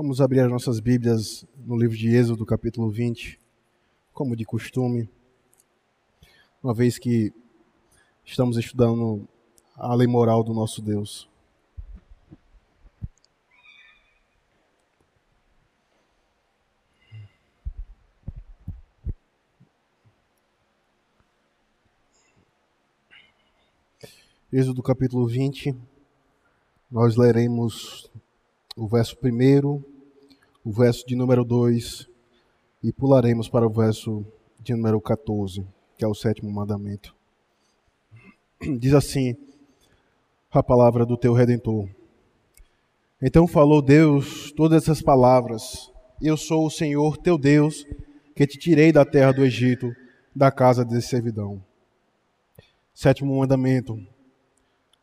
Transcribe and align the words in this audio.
Vamos 0.00 0.20
abrir 0.20 0.38
as 0.38 0.48
nossas 0.48 0.78
Bíblias 0.78 1.44
no 1.66 1.76
livro 1.76 1.96
de 1.96 2.14
Êxodo, 2.14 2.46
capítulo 2.46 2.88
20, 2.88 3.36
como 4.12 4.36
de 4.36 4.44
costume, 4.44 5.10
uma 6.62 6.72
vez 6.72 7.00
que 7.00 7.32
estamos 8.24 8.56
estudando 8.56 9.26
a 9.74 9.92
lei 9.96 10.06
moral 10.06 10.44
do 10.44 10.54
nosso 10.54 10.80
Deus. 10.80 11.28
Êxodo 24.52 24.80
capítulo 24.80 25.26
20, 25.26 25.76
nós 26.88 27.16
leremos 27.16 28.08
o 28.78 28.86
verso 28.86 29.16
1, 29.20 29.82
o 30.64 30.70
verso 30.70 31.04
de 31.04 31.16
número 31.16 31.44
2 31.44 32.08
e 32.80 32.92
pularemos 32.92 33.48
para 33.48 33.66
o 33.66 33.70
verso 33.70 34.24
de 34.60 34.72
número 34.72 35.00
14, 35.00 35.66
que 35.96 36.04
é 36.04 36.08
o 36.08 36.14
sétimo 36.14 36.48
mandamento. 36.48 37.14
Diz 38.78 38.94
assim 38.94 39.36
a 40.50 40.62
palavra 40.62 41.04
do 41.04 41.16
teu 41.16 41.32
redentor. 41.32 41.88
Então 43.20 43.48
falou 43.48 43.82
Deus 43.82 44.52
todas 44.52 44.84
essas 44.84 45.02
palavras: 45.02 45.92
Eu 46.22 46.36
sou 46.36 46.64
o 46.64 46.70
Senhor 46.70 47.16
teu 47.16 47.36
Deus, 47.36 47.84
que 48.36 48.46
te 48.46 48.56
tirei 48.58 48.92
da 48.92 49.04
terra 49.04 49.32
do 49.32 49.44
Egito, 49.44 49.92
da 50.34 50.52
casa 50.52 50.84
de 50.84 51.02
servidão. 51.02 51.60
Sétimo 52.94 53.36
mandamento: 53.36 53.98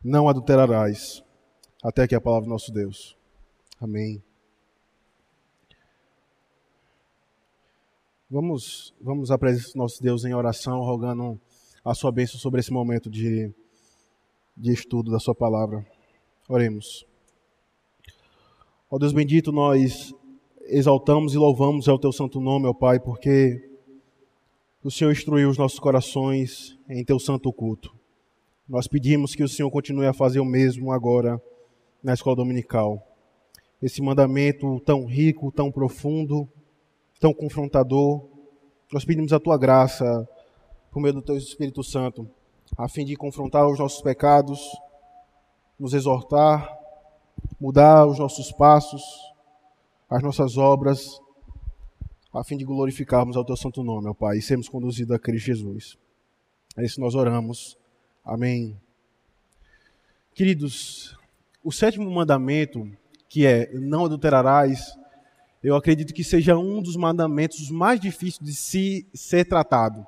Não 0.02 0.30
adulterarás, 0.30 1.22
até 1.84 2.08
que 2.08 2.16
a 2.16 2.22
palavra 2.22 2.46
do 2.46 2.52
nosso 2.52 2.72
Deus. 2.72 3.18
Amém. 3.80 4.24
Vamos, 8.30 8.96
vamos 9.02 9.32
à 9.32 9.38
presença 9.38 9.74
do 9.74 9.78
nosso 9.78 10.02
Deus 10.02 10.24
em 10.24 10.34
oração, 10.34 10.80
rogando 10.80 11.40
a 11.84 11.94
sua 11.94 12.10
bênção 12.10 12.40
sobre 12.40 12.62
esse 12.62 12.72
momento 12.72 13.10
de, 13.10 13.54
de 14.56 14.72
estudo 14.72 15.12
da 15.12 15.20
sua 15.20 15.36
palavra. 15.36 15.86
Oremos. 16.48 17.06
Ó 18.90 18.98
Deus 18.98 19.12
bendito, 19.12 19.52
nós 19.52 20.14
exaltamos 20.62 21.34
e 21.34 21.38
louvamos 21.38 21.90
o 21.90 22.00
teu 22.00 22.14
santo 22.14 22.40
nome, 22.40 22.68
ó 22.68 22.74
Pai, 22.74 22.98
porque 22.98 23.78
o 24.82 24.90
Senhor 24.90 25.12
instruiu 25.12 25.50
os 25.50 25.58
nossos 25.58 25.80
corações 25.80 26.80
em 26.90 27.04
teu 27.04 27.20
santo 27.20 27.52
culto. 27.52 27.94
Nós 28.70 28.88
pedimos 28.88 29.36
que 29.36 29.44
o 29.44 29.50
Senhor 29.50 29.70
continue 29.70 30.08
a 30.08 30.14
fazer 30.14 30.40
o 30.40 30.46
mesmo 30.46 30.94
agora 30.94 31.42
na 32.02 32.14
escola 32.14 32.38
dominical 32.38 33.15
esse 33.86 34.02
mandamento 34.02 34.80
tão 34.80 35.06
rico, 35.06 35.52
tão 35.52 35.72
profundo, 35.72 36.50
tão 37.20 37.32
confrontador. 37.32 38.28
Nós 38.92 39.06
pedimos 39.06 39.32
a 39.32 39.40
tua 39.40 39.60
graça, 39.60 40.28
por 40.90 41.00
meio 41.00 41.14
do 41.14 41.22
teu 41.22 41.38
Espírito 41.38 41.84
Santo, 41.84 42.28
a 42.76 42.90
fim 42.90 43.06
de 43.06 43.16
confrontar 43.16 43.68
os 43.70 43.78
nossos 43.78 44.02
pecados, 44.02 44.60
nos 45.80 45.94
exortar, 45.94 46.68
mudar 47.62 48.08
os 48.08 48.18
nossos 48.18 48.52
passos, 48.52 49.04
as 50.10 50.24
nossas 50.24 50.58
obras, 50.58 51.22
a 52.34 52.44
fim 52.44 52.58
de 52.58 52.66
glorificarmos 52.66 53.38
ao 53.38 53.46
teu 53.46 53.56
santo 53.56 53.84
nome, 53.84 54.10
ó 54.10 54.16
Pai, 54.16 54.38
e 54.38 54.42
sermos 54.42 54.68
conduzidos 54.68 55.16
a 55.16 55.20
Cristo 55.20 55.46
Jesus. 55.46 55.96
É 56.76 56.84
isso 56.84 56.96
que 56.96 57.02
nós 57.02 57.14
oramos. 57.14 57.78
Amém. 58.24 58.76
Queridos, 60.34 61.16
o 61.64 61.72
sétimo 61.72 62.10
mandamento 62.10 62.90
que 63.36 63.46
é 63.46 63.70
não 63.74 64.06
adulterarás, 64.06 64.98
eu 65.62 65.76
acredito 65.76 66.14
que 66.14 66.24
seja 66.24 66.58
um 66.58 66.82
dos 66.82 66.96
mandamentos 66.96 67.70
mais 67.70 68.00
difíceis 68.00 68.40
de 68.40 68.54
se 68.54 69.06
ser 69.14 69.44
tratado. 69.44 70.08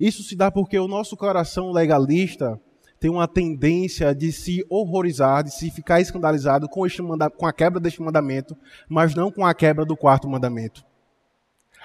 Isso 0.00 0.24
se 0.24 0.34
dá 0.34 0.50
porque 0.50 0.76
o 0.76 0.88
nosso 0.88 1.16
coração 1.16 1.70
legalista 1.70 2.60
tem 2.98 3.08
uma 3.08 3.28
tendência 3.28 4.12
de 4.12 4.32
se 4.32 4.66
horrorizar, 4.68 5.44
de 5.44 5.54
se 5.54 5.70
ficar 5.70 6.00
escandalizado 6.00 6.68
com, 6.68 6.84
este 6.84 7.00
com 7.38 7.46
a 7.46 7.52
quebra 7.52 7.78
deste 7.78 8.02
mandamento, 8.02 8.56
mas 8.88 9.14
não 9.14 9.30
com 9.30 9.46
a 9.46 9.54
quebra 9.54 9.84
do 9.84 9.96
quarto 9.96 10.28
mandamento. 10.28 10.84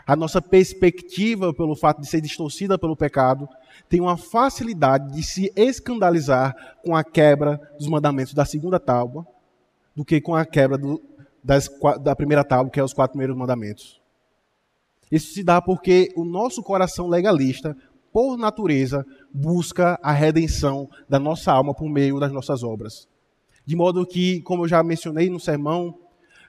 A 0.08 0.16
nossa 0.16 0.42
perspectiva, 0.42 1.54
pelo 1.54 1.76
fato 1.76 2.02
de 2.02 2.08
ser 2.08 2.22
distorcida 2.22 2.76
pelo 2.76 2.98
pecado, 2.98 3.48
tem 3.88 4.02
uma 4.02 4.18
facilidade 4.18 5.14
de 5.14 5.22
se 5.22 5.54
escandalizar 5.56 6.56
com 6.84 6.96
a 6.96 7.04
quebra 7.04 7.62
dos 7.78 7.88
mandamentos 7.88 8.34
da 8.34 8.46
segunda 8.46 8.80
tábua 8.80 9.28
do 9.96 10.04
que 10.04 10.20
com 10.20 10.36
a 10.36 10.46
quebra 10.46 10.78
do, 10.78 11.02
das, 11.44 11.70
da 12.02 12.16
primeira 12.16 12.44
tábua, 12.44 12.72
que 12.72 12.80
é 12.80 12.84
os 12.84 12.94
quatro 12.94 13.14
primeiros 13.14 13.38
mandamentos. 13.38 14.02
Isso 15.12 15.34
se 15.34 15.44
dá 15.44 15.62
porque 15.62 16.12
o 16.16 16.26
nosso 16.26 16.64
coração 16.64 17.08
legalista, 17.08 17.78
por 18.12 18.38
natureza, 18.38 19.06
busca 19.32 20.00
a 20.02 20.12
redenção 20.12 20.90
da 21.08 21.20
nossa 21.20 21.52
alma 21.52 21.74
por 21.74 21.88
meio 21.88 22.20
das 22.20 22.32
nossas 22.32 22.64
obras. 22.64 23.08
De 23.66 23.76
modo 23.76 24.06
que, 24.06 24.42
como 24.42 24.64
eu 24.64 24.68
já 24.68 24.82
mencionei 24.84 25.30
no 25.30 25.40
sermão, 25.40 25.98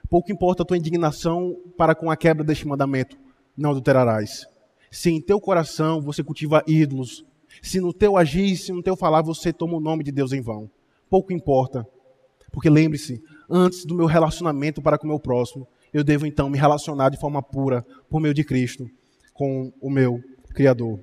pouco 0.09 0.31
importa 0.31 0.63
a 0.63 0.65
tua 0.65 0.77
indignação 0.77 1.55
para 1.77 1.95
com 1.95 2.09
a 2.09 2.17
quebra 2.17 2.43
deste 2.43 2.67
mandamento, 2.67 3.17
não 3.55 3.71
adulterarás. 3.71 4.47
Se 4.91 5.11
em 5.11 5.21
teu 5.21 5.39
coração 5.39 6.01
você 6.01 6.23
cultiva 6.23 6.63
ídolos, 6.67 7.25
se 7.61 7.79
no 7.79 7.93
teu 7.93 8.17
agir, 8.17 8.55
se 8.55 8.71
no 8.71 8.83
teu 8.83 8.95
falar 8.95 9.21
você 9.21 9.51
toma 9.51 9.75
o 9.75 9.81
nome 9.81 10.03
de 10.03 10.11
Deus 10.11 10.31
em 10.31 10.41
vão, 10.41 10.69
pouco 11.09 11.33
importa. 11.33 11.85
Porque 12.51 12.69
lembre-se, 12.69 13.21
antes 13.49 13.85
do 13.85 13.95
meu 13.95 14.05
relacionamento 14.05 14.81
para 14.81 14.97
com 14.97 15.05
o 15.05 15.09
meu 15.09 15.19
próximo, 15.19 15.67
eu 15.93 16.03
devo 16.03 16.25
então 16.25 16.49
me 16.49 16.57
relacionar 16.57 17.09
de 17.09 17.19
forma 17.19 17.41
pura, 17.41 17.85
por 18.09 18.19
meio 18.19 18.33
de 18.33 18.43
Cristo, 18.43 18.89
com 19.33 19.71
o 19.81 19.89
meu 19.89 20.21
Criador 20.53 20.99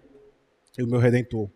e 0.78 0.82
o 0.82 0.86
meu 0.86 0.98
Redentor. 0.98 1.48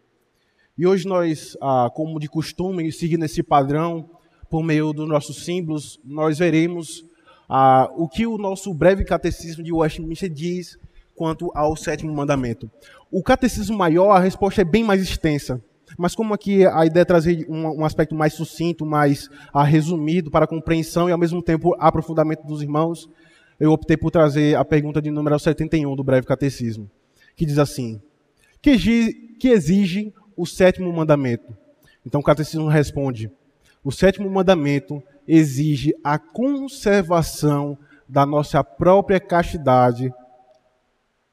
E 0.77 0.87
hoje 0.87 1.06
nós, 1.06 1.56
ah, 1.60 1.91
como 1.93 2.21
de 2.21 2.28
costume, 2.28 2.91
seguindo 2.93 3.25
esse 3.25 3.43
padrão, 3.43 4.09
por 4.48 4.62
meio 4.62 4.93
dos 4.93 5.09
nossos 5.09 5.44
símbolos, 5.44 6.00
nós 6.04 6.38
veremos 6.38 7.04
ah, 7.48 7.91
o 7.97 8.09
que 8.09 8.27
o 8.27 8.38
nosso 8.38 8.72
breve 8.72 9.04
catecismo 9.04 9.62
de 9.62 9.72
Westminster 9.72 10.31
diz 10.31 10.78
quanto 11.16 11.50
ao 11.54 11.77
sétimo 11.77 12.15
mandamento. 12.15 12.71
O 13.10 13.22
catecismo 13.22 13.77
maior, 13.77 14.12
a 14.12 14.21
resposta 14.21 14.62
é 14.62 14.65
bem 14.65 14.84
mais 14.84 15.03
extensa. 15.03 15.62
Mas 15.97 16.15
como 16.15 16.34
aqui 16.34 16.66
a 16.66 16.84
ideia 16.84 17.03
é 17.03 17.04
trazer 17.04 17.47
um, 17.49 17.81
um 17.81 17.84
aspecto 17.84 18.15
mais 18.15 18.34
sucinto, 18.34 18.84
mais 18.84 19.28
ah, 19.53 19.65
resumido 19.65 20.31
para 20.31 20.47
compreensão 20.47 21.09
e 21.09 21.12
ao 21.12 21.19
mesmo 21.19 21.43
tempo 21.43 21.75
aprofundamento 21.78 22.44
dos 22.44 22.62
irmãos, 22.62 23.09
eu 23.59 23.72
optei 23.72 23.97
por 23.97 24.10
trazer 24.10 24.56
a 24.56 24.65
pergunta 24.65 25.00
de 25.00 25.10
número 25.10 25.38
71 25.38 25.97
do 25.97 26.04
breve 26.04 26.27
catecismo, 26.27 26.91
que 27.34 27.47
diz 27.47 27.59
assim: 27.59 28.00
que, 28.60 28.78
que 29.38 29.48
exige 29.48 30.12
o 30.37 30.47
sétimo 30.47 30.93
mandamento? 30.93 31.56
Então 32.04 32.21
o 32.21 32.25
catecismo 32.25 32.69
responde: 32.69 33.31
o 33.82 33.91
sétimo 33.91 34.31
mandamento 34.31 35.03
exige 35.27 35.94
a 36.03 36.19
conservação 36.19 37.78
da 38.09 38.25
nossa 38.25 38.62
própria 38.65 39.21
castidade 39.21 40.12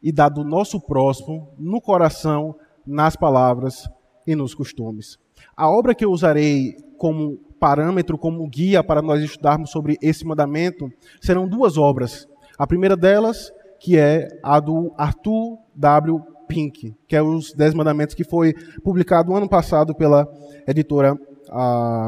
e 0.01 0.11
da 0.11 0.27
do 0.27 0.43
nosso 0.43 0.79
próximo 0.79 1.53
no 1.57 1.79
coração, 1.79 2.55
nas 2.85 3.15
palavras 3.15 3.89
e 4.25 4.35
nos 4.35 4.53
costumes. 4.53 5.17
A 5.55 5.69
obra 5.69 5.93
que 5.93 6.03
eu 6.03 6.11
usarei 6.11 6.75
como 6.97 7.37
parâmetro, 7.59 8.17
como 8.17 8.47
guia 8.47 8.83
para 8.83 9.01
nós 9.01 9.23
estudarmos 9.23 9.69
sobre 9.69 9.97
esse 10.01 10.25
mandamento, 10.25 10.91
serão 11.21 11.47
duas 11.47 11.77
obras. 11.77 12.27
A 12.57 12.65
primeira 12.65 12.95
delas, 12.95 13.51
que 13.79 13.97
é 13.97 14.27
a 14.43 14.59
do 14.59 14.93
Arthur 14.97 15.57
W. 15.75 16.21
Pink, 16.47 16.93
que 17.07 17.15
é 17.15 17.21
os 17.21 17.53
Dez 17.53 17.73
Mandamentos, 17.73 18.13
que 18.13 18.23
foi 18.23 18.53
publicado 18.83 19.35
ano 19.35 19.49
passado 19.49 19.95
pela 19.95 20.27
editora 20.67 21.17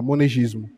Monegismo. 0.03 0.69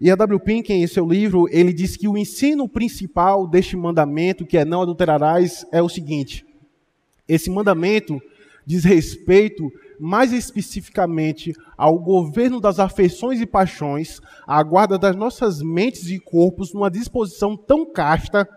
E 0.00 0.10
a 0.10 0.16
W. 0.16 0.40
Pink, 0.40 0.72
em 0.72 0.86
seu 0.86 1.06
livro, 1.08 1.46
ele 1.50 1.72
diz 1.72 1.96
que 1.96 2.08
o 2.08 2.18
ensino 2.18 2.68
principal 2.68 3.46
deste 3.46 3.76
mandamento, 3.76 4.44
que 4.44 4.58
é 4.58 4.64
não 4.64 4.82
adulterarás, 4.82 5.64
é 5.72 5.80
o 5.80 5.88
seguinte: 5.88 6.44
esse 7.28 7.48
mandamento 7.48 8.20
diz 8.66 8.84
respeito 8.84 9.70
mais 9.98 10.32
especificamente 10.32 11.52
ao 11.76 11.98
governo 11.98 12.60
das 12.60 12.78
afeições 12.78 13.40
e 13.40 13.46
paixões, 13.46 14.20
à 14.46 14.62
guarda 14.62 14.98
das 14.98 15.16
nossas 15.16 15.62
mentes 15.62 16.08
e 16.08 16.18
corpos 16.18 16.72
numa 16.72 16.90
disposição 16.90 17.56
tão 17.56 17.84
casta 17.90 18.48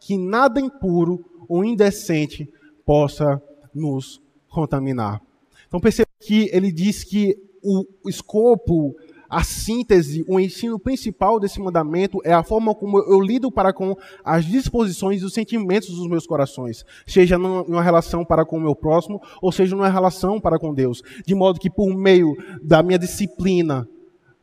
que 0.00 0.16
nada 0.16 0.60
impuro 0.60 1.24
ou 1.48 1.64
indecente 1.64 2.48
possa 2.84 3.40
nos 3.74 4.20
contaminar. 4.48 5.20
Então 5.66 5.80
perceba 5.80 6.08
que 6.20 6.48
ele 6.52 6.70
diz 6.70 7.02
que 7.02 7.36
o 7.62 8.08
escopo 8.08 8.94
a 9.34 9.42
síntese, 9.42 10.24
o 10.28 10.38
ensino 10.38 10.78
principal 10.78 11.40
desse 11.40 11.60
mandamento 11.60 12.20
é 12.24 12.32
a 12.32 12.44
forma 12.44 12.72
como 12.72 13.00
eu 13.00 13.20
lido 13.20 13.50
para 13.50 13.72
com 13.72 13.96
as 14.24 14.44
disposições 14.44 15.20
e 15.20 15.24
os 15.24 15.34
sentimentos 15.34 15.88
dos 15.88 16.08
meus 16.08 16.24
corações, 16.24 16.84
seja 17.04 17.36
numa 17.36 17.82
relação 17.82 18.24
para 18.24 18.44
com 18.44 18.56
o 18.56 18.60
meu 18.60 18.76
próximo, 18.76 19.20
ou 19.42 19.50
seja 19.50 19.74
numa 19.74 19.88
relação 19.88 20.40
para 20.40 20.56
com 20.56 20.72
Deus, 20.72 21.02
de 21.26 21.34
modo 21.34 21.58
que 21.58 21.68
por 21.68 21.92
meio 21.96 22.36
da 22.62 22.80
minha 22.80 22.96
disciplina, 22.96 23.88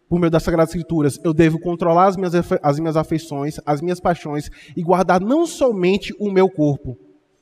por 0.09 0.19
meio 0.19 0.29
das 0.29 0.43
Sagradas 0.43 0.71
Escrituras, 0.75 1.17
eu 1.23 1.33
devo 1.33 1.57
controlar 1.57 2.07
as 2.07 2.17
minhas, 2.17 2.33
as 2.61 2.77
minhas 2.77 2.97
afeições, 2.97 3.61
as 3.65 3.81
minhas 3.81 4.01
paixões 4.01 4.49
e 4.75 4.83
guardar 4.83 5.21
não 5.21 5.47
somente 5.47 6.13
o 6.19 6.29
meu 6.29 6.49
corpo, 6.49 6.97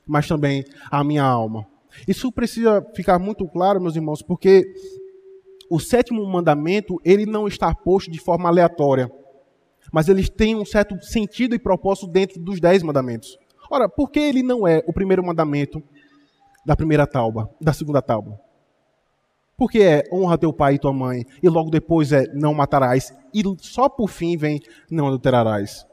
mas 0.06 0.28
também 0.28 0.64
a 0.88 1.02
minha 1.02 1.24
alma. 1.24 1.66
Isso 2.06 2.30
precisa 2.30 2.80
ficar 2.94 3.18
muito 3.18 3.44
claro, 3.48 3.80
meus 3.80 3.96
irmãos, 3.96 4.22
porque 4.22 4.64
o 5.70 5.78
sétimo 5.78 6.26
mandamento, 6.26 7.00
ele 7.04 7.24
não 7.24 7.46
está 7.46 7.72
posto 7.72 8.10
de 8.10 8.18
forma 8.18 8.48
aleatória, 8.48 9.10
mas 9.92 10.08
ele 10.08 10.28
tem 10.28 10.56
um 10.56 10.64
certo 10.64 11.00
sentido 11.00 11.54
e 11.54 11.58
propósito 11.60 12.08
dentro 12.08 12.40
dos 12.40 12.60
dez 12.60 12.82
mandamentos. 12.82 13.38
Ora, 13.70 13.88
por 13.88 14.10
que 14.10 14.18
ele 14.18 14.42
não 14.42 14.66
é 14.66 14.82
o 14.84 14.92
primeiro 14.92 15.24
mandamento 15.24 15.80
da 16.66 16.74
primeira 16.74 17.06
tábua, 17.06 17.48
da 17.60 17.72
segunda 17.72 18.02
tábua? 18.02 18.38
Porque 19.56 19.80
é 19.80 20.02
honra 20.12 20.36
teu 20.36 20.52
pai 20.52 20.74
e 20.74 20.78
tua 20.78 20.92
mãe, 20.92 21.24
e 21.40 21.48
logo 21.48 21.70
depois 21.70 22.12
é 22.12 22.26
não 22.34 22.52
matarás, 22.52 23.14
e 23.32 23.42
só 23.58 23.88
por 23.88 24.08
fim 24.08 24.36
vem 24.36 24.60
não 24.90 25.06
adulterarás. 25.06 25.86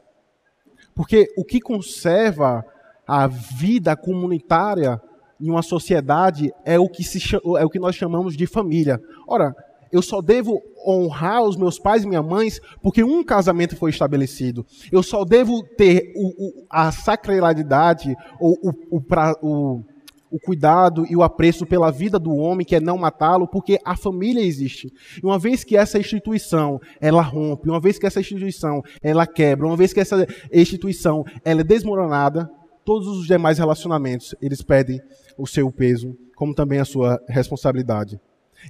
Porque 0.92 1.32
o 1.36 1.44
que 1.44 1.60
conserva 1.60 2.64
a 3.06 3.28
vida 3.28 3.96
comunitária 3.96 5.00
em 5.40 5.50
uma 5.50 5.62
sociedade 5.62 6.52
é 6.64 6.78
o 6.78 6.88
que, 6.88 7.04
se, 7.04 7.20
é 7.36 7.64
o 7.64 7.70
que 7.70 7.78
nós 7.78 7.94
chamamos 7.94 8.36
de 8.36 8.46
família. 8.46 9.00
Ora, 9.26 9.54
eu 9.92 10.02
só 10.02 10.20
devo 10.20 10.62
honrar 10.86 11.42
os 11.42 11.56
meus 11.56 11.78
pais 11.78 12.04
e 12.04 12.08
minhas 12.08 12.24
mães 12.24 12.60
porque 12.82 13.02
um 13.02 13.22
casamento 13.24 13.76
foi 13.76 13.90
estabelecido. 13.90 14.64
Eu 14.90 15.02
só 15.02 15.24
devo 15.24 15.62
ter 15.76 16.12
o, 16.16 16.28
o, 16.28 16.66
a 16.70 16.90
sacralidade 16.92 18.14
ou 18.40 18.56
o, 18.62 18.96
o, 18.96 19.02
o, 19.42 19.84
o 20.30 20.38
cuidado 20.38 21.06
e 21.08 21.16
o 21.16 21.22
apreço 21.22 21.66
pela 21.66 21.90
vida 21.90 22.18
do 22.18 22.34
homem, 22.34 22.66
que 22.66 22.76
é 22.76 22.80
não 22.80 22.98
matá-lo, 22.98 23.46
porque 23.48 23.78
a 23.84 23.96
família 23.96 24.42
existe. 24.42 24.92
E 25.22 25.24
uma 25.24 25.38
vez 25.38 25.64
que 25.64 25.76
essa 25.76 25.98
instituição 25.98 26.80
ela 27.00 27.22
rompe, 27.22 27.68
uma 27.68 27.80
vez 27.80 27.98
que 27.98 28.06
essa 28.06 28.20
instituição 28.20 28.82
ela 29.02 29.26
quebra, 29.26 29.66
uma 29.66 29.76
vez 29.76 29.92
que 29.92 30.00
essa 30.00 30.26
instituição 30.52 31.24
ela 31.44 31.60
é 31.60 31.64
desmoronada, 31.64 32.48
todos 32.84 33.08
os 33.08 33.26
demais 33.26 33.58
relacionamentos 33.58 34.34
eles 34.40 34.62
pedem 34.62 35.00
o 35.36 35.46
seu 35.46 35.70
peso, 35.70 36.16
como 36.36 36.54
também 36.54 36.78
a 36.78 36.84
sua 36.84 37.20
responsabilidade. 37.28 38.20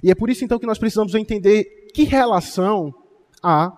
E 0.03 0.11
é 0.11 0.15
por 0.15 0.29
isso 0.29 0.43
então 0.43 0.59
que 0.59 0.65
nós 0.65 0.77
precisamos 0.77 1.15
entender 1.15 1.89
que 1.93 2.03
relação 2.03 2.93
há 3.41 3.73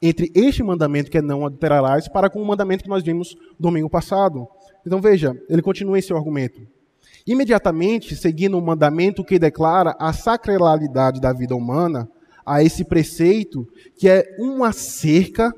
entre 0.00 0.32
este 0.34 0.62
mandamento 0.62 1.10
que 1.10 1.18
é 1.18 1.22
não 1.22 1.46
adulterarás 1.46 2.08
para 2.08 2.28
com 2.28 2.42
o 2.42 2.44
mandamento 2.44 2.82
que 2.82 2.90
nós 2.90 3.04
vimos 3.04 3.36
domingo 3.58 3.88
passado. 3.88 4.48
Então 4.84 5.00
veja, 5.00 5.40
ele 5.48 5.62
continua 5.62 5.98
em 5.98 6.02
seu 6.02 6.16
argumento. 6.16 6.60
Imediatamente, 7.24 8.16
seguindo 8.16 8.58
o 8.58 8.62
mandamento 8.62 9.22
que 9.22 9.38
declara 9.38 9.94
a 9.98 10.12
sacralidade 10.12 11.20
da 11.20 11.32
vida 11.32 11.54
humana, 11.54 12.08
a 12.44 12.64
esse 12.64 12.84
preceito 12.84 13.68
que 13.96 14.08
é 14.08 14.34
uma 14.38 14.72
cerca 14.72 15.54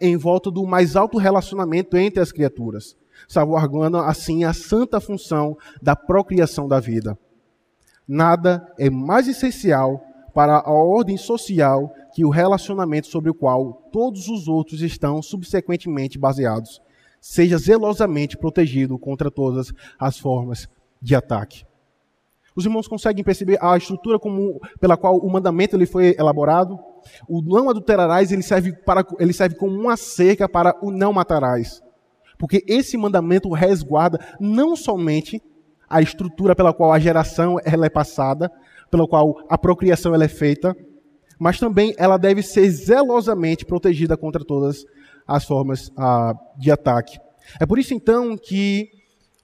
em 0.00 0.16
volta 0.16 0.48
do 0.48 0.64
mais 0.64 0.94
alto 0.94 1.18
relacionamento 1.18 1.96
entre 1.96 2.20
as 2.20 2.30
criaturas, 2.30 2.96
salvaguardando 3.26 3.96
assim 3.96 4.44
a 4.44 4.52
santa 4.52 5.00
função 5.00 5.56
da 5.82 5.96
procriação 5.96 6.68
da 6.68 6.78
vida. 6.78 7.18
Nada 8.08 8.66
é 8.78 8.88
mais 8.88 9.28
essencial 9.28 10.02
para 10.32 10.56
a 10.56 10.72
ordem 10.72 11.18
social 11.18 11.92
que 12.14 12.24
o 12.24 12.30
relacionamento 12.30 13.06
sobre 13.06 13.30
o 13.30 13.34
qual 13.34 13.88
todos 13.92 14.28
os 14.28 14.48
outros 14.48 14.80
estão 14.80 15.20
subsequentemente 15.20 16.18
baseados 16.18 16.80
seja 17.20 17.58
zelosamente 17.58 18.38
protegido 18.38 18.98
contra 18.98 19.30
todas 19.30 19.72
as 19.98 20.18
formas 20.18 20.68
de 21.02 21.14
ataque. 21.14 21.66
Os 22.56 22.64
irmãos 22.64 22.88
conseguem 22.88 23.22
perceber 23.22 23.58
a 23.62 23.76
estrutura 23.76 24.18
pela 24.80 24.96
qual 24.96 25.18
o 25.18 25.30
mandamento 25.30 25.76
ele 25.76 25.86
foi 25.86 26.16
elaborado? 26.18 26.78
O 27.28 27.42
não 27.42 27.68
adulterarás 27.68 28.32
ele 28.32 28.42
serve, 28.42 28.72
para, 28.72 29.06
ele 29.20 29.32
serve 29.32 29.54
como 29.54 29.78
uma 29.78 29.96
cerca 29.96 30.48
para 30.48 30.74
o 30.82 30.90
não 30.90 31.12
matarás. 31.12 31.82
Porque 32.38 32.64
esse 32.66 32.96
mandamento 32.96 33.50
resguarda 33.52 34.18
não 34.40 34.74
somente 34.74 35.42
a 35.88 36.02
estrutura 36.02 36.54
pela 36.54 36.72
qual 36.72 36.92
a 36.92 36.98
geração 36.98 37.58
ela 37.64 37.86
é 37.86 37.90
passada, 37.90 38.50
pela 38.90 39.06
qual 39.06 39.42
a 39.48 39.56
procriação 39.56 40.14
ela 40.14 40.24
é 40.24 40.28
feita, 40.28 40.76
mas 41.38 41.58
também 41.58 41.94
ela 41.96 42.16
deve 42.16 42.42
ser 42.42 42.68
zelosamente 42.70 43.64
protegida 43.64 44.16
contra 44.16 44.44
todas 44.44 44.84
as 45.26 45.44
formas 45.44 45.92
ah, 45.96 46.34
de 46.58 46.70
ataque. 46.70 47.18
É 47.60 47.66
por 47.66 47.78
isso 47.78 47.94
então 47.94 48.36
que 48.36 48.90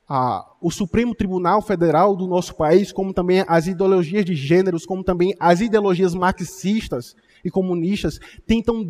ah, 0.08 0.44
o 0.60 0.70
Supremo 0.70 1.14
Tribunal 1.14 1.62
Federal 1.62 2.16
do 2.16 2.26
nosso 2.26 2.54
país, 2.54 2.92
como 2.92 3.12
também 3.12 3.44
as 3.46 3.66
ideologias 3.66 4.24
de 4.24 4.34
gêneros, 4.34 4.84
como 4.84 5.04
também 5.04 5.34
as 5.38 5.60
ideologias 5.60 6.14
marxistas 6.14 7.14
e 7.44 7.50
comunistas, 7.50 8.18
tentam, 8.46 8.84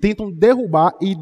tentam 0.00 0.30
derrubar 0.30 0.92
e 1.00 1.16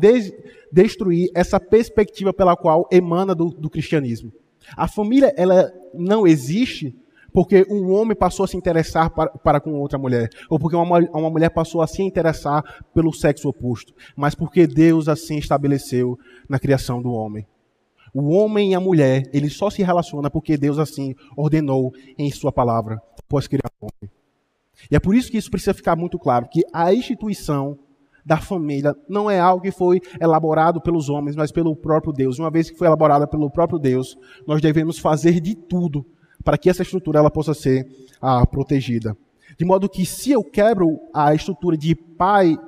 destruir 0.73 1.31
essa 1.35 1.59
perspectiva 1.59 2.33
pela 2.33 2.57
qual 2.57 2.87
emana 2.93 3.35
do, 3.35 3.47
do 3.47 3.71
cristianismo. 3.71 4.33
A 4.77 4.89
família 4.89 5.33
ela 5.37 5.71
não 5.93 6.27
existe 6.27 6.95
porque 7.37 7.67
um 7.69 7.93
homem 7.93 8.17
passou 8.17 8.45
a 8.45 8.49
se 8.49 8.57
interessar 8.57 9.11
para, 9.11 9.29
para 9.29 9.61
com 9.61 9.75
outra 9.75 9.99
mulher, 9.99 10.31
ou 10.49 10.59
porque 10.59 10.75
uma, 10.75 10.99
uma 10.99 11.29
mulher 11.29 11.51
passou 11.51 11.83
a 11.83 11.87
se 11.87 12.03
interessar 12.03 12.65
pelo 12.95 13.13
sexo 13.13 13.47
oposto, 13.47 13.93
mas 14.17 14.35
porque 14.35 14.67
Deus 14.67 15.07
assim 15.07 15.37
estabeleceu 15.37 16.19
na 16.49 16.59
criação 16.59 17.03
do 17.03 17.13
homem. 17.13 17.47
O 18.15 18.31
homem 18.31 18.71
e 18.73 18.75
a 18.75 18.81
mulher, 18.81 19.29
ele 19.35 19.51
só 19.51 19.69
se 19.69 19.83
relaciona 19.83 20.31
porque 20.31 20.57
Deus 20.57 20.79
assim 20.79 21.15
ordenou 21.37 21.93
em 22.17 22.31
sua 22.31 22.51
palavra, 22.51 23.03
após 23.19 23.47
criar 23.47 23.71
o 23.83 23.85
homem. 23.85 24.11
E 24.91 24.97
é 24.97 24.99
por 24.99 25.15
isso 25.15 25.31
que 25.31 25.37
isso 25.37 25.51
precisa 25.51 25.75
ficar 25.75 25.95
muito 25.95 26.19
claro, 26.19 26.49
que 26.49 26.63
a 26.73 26.95
instituição 26.95 27.79
da 28.27 28.39
família 28.39 28.93
não 29.09 29.31
é 29.31 29.39
algo 29.39 29.63
que 29.63 29.71
foi 29.71 30.01
elaborado 30.21 30.81
pelos 30.81 31.09
homens, 31.09 31.37
mas 31.37 31.53
pelo 31.53 31.77
próprio 31.77 32.13
Deus. 32.13 32.41
Uma 32.41 32.51
vez 32.51 32.69
que 32.69 32.77
foi 32.77 32.89
elaborada 32.89 33.25
pelo 33.25 33.49
próprio 33.49 33.79
Deus, 33.79 34.19
nós 34.45 34.61
devemos 34.61 34.99
fazer 34.99 35.41
de 35.41 35.55
tudo 35.55 36.05
para 36.43 36.59
que 36.59 36.69
essa 36.69 36.83
estrutura 36.83 37.21
ela 37.21 37.31
possa 37.31 37.55
ser 37.55 37.87
ah, 38.21 38.45
protegida. 38.45 39.17
De 39.57 39.65
modo 39.65 39.89
que 39.89 40.05
se 40.05 40.33
eu 40.33 40.43
quebro 40.43 40.99
a 41.15 41.33
estrutura 41.35 41.77
de 41.77 41.95
pai 41.95 42.59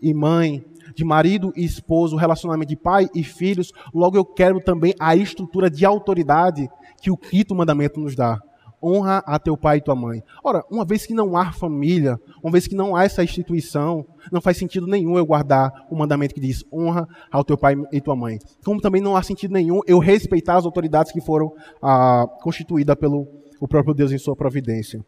e 0.00 0.14
mãe, 0.14 0.64
de 0.94 1.04
marido 1.04 1.52
e 1.56 1.64
esposo, 1.64 2.14
o 2.14 2.18
relacionamento 2.18 2.68
de 2.68 2.76
pai 2.76 3.08
e 3.12 3.24
filhos, 3.24 3.72
logo 3.92 4.16
eu 4.16 4.24
quebro 4.24 4.62
também 4.62 4.94
a 5.00 5.16
estrutura 5.16 5.68
de 5.68 5.84
autoridade 5.84 6.68
que 7.02 7.10
o 7.10 7.16
quinto 7.16 7.56
mandamento 7.56 7.98
nos 7.98 8.14
dá 8.14 8.40
honra 8.82 9.18
a 9.26 9.38
teu 9.38 9.56
pai 9.56 9.78
e 9.78 9.80
tua 9.80 9.94
mãe. 9.94 10.22
Ora, 10.42 10.64
uma 10.70 10.84
vez 10.84 11.06
que 11.06 11.14
não 11.14 11.36
há 11.36 11.52
família, 11.52 12.18
uma 12.42 12.52
vez 12.52 12.66
que 12.66 12.74
não 12.74 12.94
há 12.94 13.04
essa 13.04 13.22
instituição, 13.22 14.06
não 14.30 14.40
faz 14.40 14.56
sentido 14.56 14.86
nenhum 14.86 15.16
eu 15.18 15.26
guardar 15.26 15.86
o 15.90 15.96
mandamento 15.96 16.34
que 16.34 16.40
diz 16.40 16.64
honra 16.72 17.08
ao 17.30 17.44
teu 17.44 17.56
pai 17.56 17.74
e 17.92 18.00
tua 18.00 18.16
mãe. 18.16 18.38
Como 18.64 18.80
também 18.80 19.02
não 19.02 19.16
há 19.16 19.22
sentido 19.22 19.52
nenhum 19.52 19.80
eu 19.86 19.98
respeitar 19.98 20.56
as 20.56 20.64
autoridades 20.64 21.12
que 21.12 21.20
foram 21.20 21.52
ah, 21.82 22.26
constituídas 22.42 22.96
pelo 22.96 23.26
o 23.60 23.66
próprio 23.66 23.94
Deus 23.94 24.12
em 24.12 24.18
sua 24.18 24.36
providência. 24.36 25.04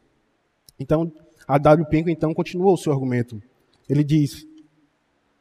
Então, 0.78 1.12
a 1.46 1.58
W. 1.58 1.86
Penco 1.88 2.10
então 2.10 2.34
continua 2.34 2.72
o 2.72 2.76
seu 2.76 2.92
argumento. 2.92 3.40
Ele 3.88 4.02
diz: 4.02 4.46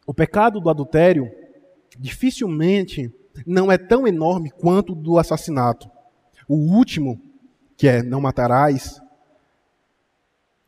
o 0.05 0.13
pecado 0.13 0.59
do 0.59 0.69
adultério 0.69 1.29
dificilmente 1.97 3.11
não 3.45 3.71
é 3.71 3.77
tão 3.77 4.07
enorme 4.07 4.49
quanto 4.49 4.93
o 4.93 4.95
do 4.95 5.17
assassinato. 5.17 5.89
O 6.47 6.55
último 6.55 7.21
que 7.79 7.87
é 7.87 8.03
não 8.03 8.19
matarás, 8.19 8.99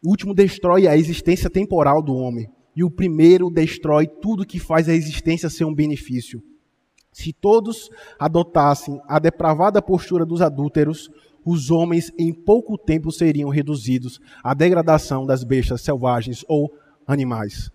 o 0.02 0.10
último 0.10 0.34
destrói 0.34 0.88
a 0.88 0.96
existência 0.96 1.50
temporal 1.50 2.02
do 2.02 2.16
homem. 2.16 2.50
E 2.74 2.86
o 2.86 2.90
primeiro 2.90 3.52
destrói 3.52 4.08
tudo 4.08 4.46
que 4.46 4.58
faz 4.58 4.88
a 4.88 4.94
existência 4.94 5.50
ser 5.50 5.66
um 5.66 5.76
benefício. 5.76 6.42
Se 7.12 7.34
todos 7.34 7.90
adotassem 8.18 9.02
a 9.10 9.20
depravada 9.20 9.82
postura 9.82 10.26
dos 10.26 10.42
adúlteros, 10.42 11.10
os 11.44 11.70
homens 11.70 12.14
em 12.18 12.34
pouco 12.34 12.78
tempo 12.78 13.12
seriam 13.12 13.50
reduzidos 13.50 14.22
à 14.42 14.54
degradação 14.54 15.26
das 15.26 15.44
bestas 15.44 15.82
selvagens 15.82 16.46
ou 16.48 16.74
animais. 17.06 17.70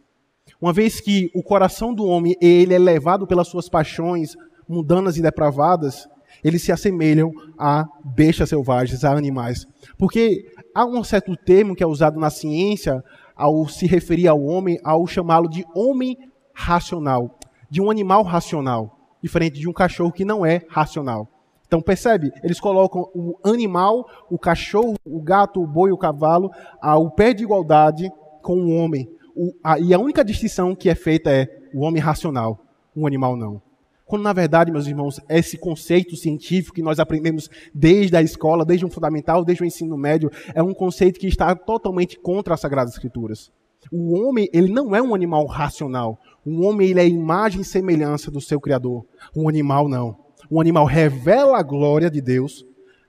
Uma 0.59 0.73
vez 0.73 0.99
que 0.99 1.31
o 1.35 1.43
coração 1.43 1.93
do 1.93 2.07
homem 2.07 2.35
ele 2.41 2.73
é 2.73 2.79
levado 2.79 3.27
pelas 3.27 3.49
suas 3.49 3.69
paixões 3.69 4.35
mundanas 4.67 5.19
e 5.19 5.23
depravadas, 5.23 6.09
eles 6.47 6.63
se 6.63 6.71
assemelham 6.71 7.33
a 7.59 7.85
bestas 8.05 8.51
selvagens, 8.51 9.05
a 9.05 9.11
animais. 9.11 9.67
Porque 9.99 10.47
há 10.73 10.87
um 10.87 11.03
certo 11.03 11.37
termo 11.37 11.75
que 11.75 11.83
é 11.83 11.87
usado 11.87 12.21
na 12.21 12.31
ciência 12.31 13.03
ao 13.35 13.67
se 13.67 13.85
referir 13.85 14.29
ao 14.29 14.41
homem, 14.41 14.79
ao 14.85 15.05
chamá-lo 15.09 15.49
de 15.49 15.65
homem 15.75 16.17
racional, 16.55 17.37
de 17.69 17.83
um 17.83 17.91
animal 17.91 18.23
racional, 18.23 18.97
diferente 19.21 19.59
de 19.59 19.69
um 19.69 19.73
cachorro 19.73 20.13
que 20.13 20.25
não 20.25 20.47
é 20.47 20.63
racional. 20.69 21.29
Então 21.67 21.83
percebe? 21.83 22.31
Eles 22.45 22.61
colocam 22.61 23.11
o 23.13 23.37
animal, 23.43 24.09
o 24.31 24.39
cachorro, 24.39 24.95
o 25.05 25.21
gato, 25.21 25.61
o 25.61 25.67
boi, 25.67 25.91
o 25.91 25.99
cavalo 25.99 26.53
ao 26.81 27.11
pé 27.11 27.35
de 27.35 27.43
igualdade 27.43 28.09
com 28.41 28.55
o 28.55 28.77
homem. 28.77 29.11
O, 29.35 29.53
a, 29.65 29.81
e 29.81 29.93
a 29.93 29.99
única 29.99 30.25
distinção 30.25 30.77
que 30.77 30.89
é 30.89 30.95
feita 30.95 31.29
é 31.29 31.49
o 31.75 31.81
homem 31.81 32.01
racional, 32.01 32.61
o 32.95 33.05
animal 33.05 33.37
não. 33.37 33.66
Quando, 34.07 34.23
na 34.23 34.33
verdade, 34.33 34.71
meus 34.71 34.87
irmãos, 34.87 35.21
esse 35.29 35.59
conceito 35.59 36.15
científico 36.15 36.77
que 36.77 36.83
nós 36.83 37.01
aprendemos 37.01 37.51
desde 37.75 38.17
a 38.17 38.23
escola, 38.23 38.65
desde 38.65 38.87
o 38.87 38.89
fundamental, 38.91 39.45
desde 39.45 39.65
o 39.65 39.67
ensino 39.67 39.99
médio, 39.99 40.31
é 40.55 40.63
um 40.63 40.73
conceito 40.73 41.19
que 41.19 41.27
está 41.27 41.55
totalmente 41.57 42.17
contra 42.17 42.55
as 42.55 42.61
Sagradas 42.61 42.93
Escrituras. 42.93 43.51
O 43.91 44.15
homem, 44.17 44.49
ele 44.53 44.73
não 44.73 44.95
é 44.95 45.03
um 45.03 45.13
animal 45.13 45.45
racional. 45.47 46.21
O 46.45 46.63
homem, 46.63 46.89
ele 46.91 47.01
é 47.01 47.09
imagem 47.09 47.63
e 47.63 47.65
semelhança 47.65 48.31
do 48.31 48.41
seu 48.41 48.61
Criador. 48.61 49.05
Um 49.35 49.49
animal, 49.49 49.89
não. 49.89 50.17
O 50.49 50.61
animal 50.61 50.85
revela 50.85 51.59
a 51.59 51.63
glória 51.63 52.09
de 52.09 52.21
Deus, 52.21 52.65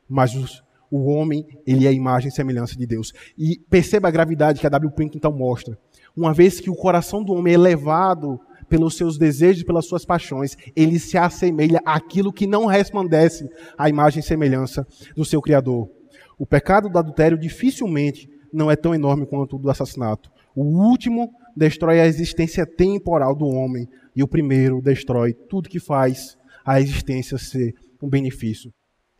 mas 0.09 0.33
os, 0.33 0.63
o 0.89 1.11
homem, 1.11 1.45
ele 1.65 1.85
é 1.85 1.93
imagem 1.93 2.29
e 2.29 2.31
semelhança 2.31 2.75
de 2.75 2.87
Deus. 2.87 3.13
E 3.37 3.59
perceba 3.69 4.07
a 4.07 4.11
gravidade 4.11 4.59
que 4.59 4.65
a 4.65 4.69
W. 4.69 4.91
Pink 4.91 5.15
então 5.15 5.31
mostra. 5.31 5.77
Uma 6.15 6.33
vez 6.33 6.59
que 6.59 6.71
o 6.71 6.75
coração 6.75 7.23
do 7.23 7.33
homem 7.33 7.53
é 7.53 7.57
levado 7.57 8.39
pelos 8.69 8.97
seus 8.97 9.17
desejos, 9.17 9.63
pelas 9.63 9.85
suas 9.85 10.05
paixões, 10.05 10.55
ele 10.75 10.99
se 10.99 11.17
assemelha 11.17 11.81
àquilo 11.85 12.33
que 12.33 12.47
não 12.47 12.65
resplandece 12.65 13.49
à 13.77 13.89
imagem 13.89 14.19
e 14.19 14.23
semelhança 14.23 14.85
do 15.15 15.25
seu 15.25 15.41
Criador. 15.41 15.89
O 16.37 16.45
pecado 16.45 16.89
do 16.89 16.99
adultério 16.99 17.37
dificilmente 17.37 18.29
não 18.53 18.69
é 18.69 18.75
tão 18.75 18.93
enorme 18.93 19.25
quanto 19.25 19.55
o 19.55 19.59
do 19.59 19.69
assassinato. 19.69 20.29
O 20.55 20.63
último 20.63 21.31
destrói 21.55 21.99
a 21.99 22.07
existência 22.07 22.65
temporal 22.65 23.35
do 23.35 23.45
homem 23.45 23.87
e 24.15 24.23
o 24.23 24.27
primeiro 24.27 24.81
destrói 24.81 25.33
tudo 25.33 25.69
que 25.69 25.79
faz 25.79 26.37
a 26.65 26.79
existência 26.79 27.37
ser 27.37 27.73
um 28.01 28.09
benefício. 28.09 28.71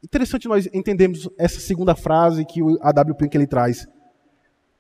Interessante 0.04 0.48
nós 0.48 0.70
entendermos 0.74 1.30
essa 1.38 1.60
segunda 1.60 1.96
frase 1.96 2.46
que 2.46 2.62
o 2.62 2.78
A.W. 2.82 3.16
Pink 3.16 3.36
ele 3.36 3.48
traz. 3.48 3.88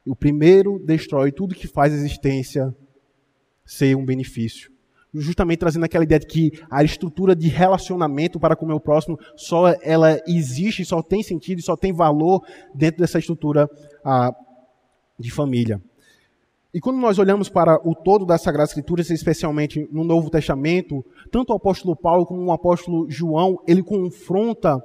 O 0.05 0.15
primeiro 0.15 0.79
destrói 0.85 1.31
tudo 1.31 1.55
que 1.55 1.67
faz 1.67 1.91
a 1.91 1.97
existência 1.97 2.73
ser 3.67 3.95
um 3.95 4.03
benefício. 4.05 4.71
Justamente 5.13 5.59
trazendo 5.59 5.83
aquela 5.83 6.03
ideia 6.03 6.19
de 6.19 6.25
que 6.25 6.51
a 6.69 6.83
estrutura 6.83 7.35
de 7.35 7.47
relacionamento 7.47 8.39
para 8.39 8.55
com 8.55 8.65
o 8.65 8.67
meu 8.67 8.79
próximo 8.79 9.19
só 9.35 9.75
ela 9.81 10.19
existe, 10.27 10.83
só 10.85 11.01
tem 11.01 11.21
sentido, 11.21 11.61
só 11.61 11.75
tem 11.75 11.93
valor 11.93 12.43
dentro 12.73 13.01
dessa 13.01 13.19
estrutura 13.19 13.69
ah, 14.03 14.33
de 15.19 15.31
família. 15.31 15.81
E 16.73 16.79
quando 16.79 16.99
nós 16.99 17.17
olhamos 17.17 17.49
para 17.49 17.79
o 17.87 17.95
todo 17.95 18.25
das 18.25 18.41
Sagradas 18.41 18.69
Escrituras, 18.69 19.09
especialmente 19.09 19.87
no 19.91 20.03
Novo 20.03 20.29
Testamento, 20.29 21.03
tanto 21.31 21.51
o 21.51 21.55
apóstolo 21.55 21.95
Paulo 21.95 22.25
como 22.25 22.43
o 22.43 22.51
apóstolo 22.51 23.09
João, 23.09 23.59
ele 23.67 23.81
confronta 23.81 24.77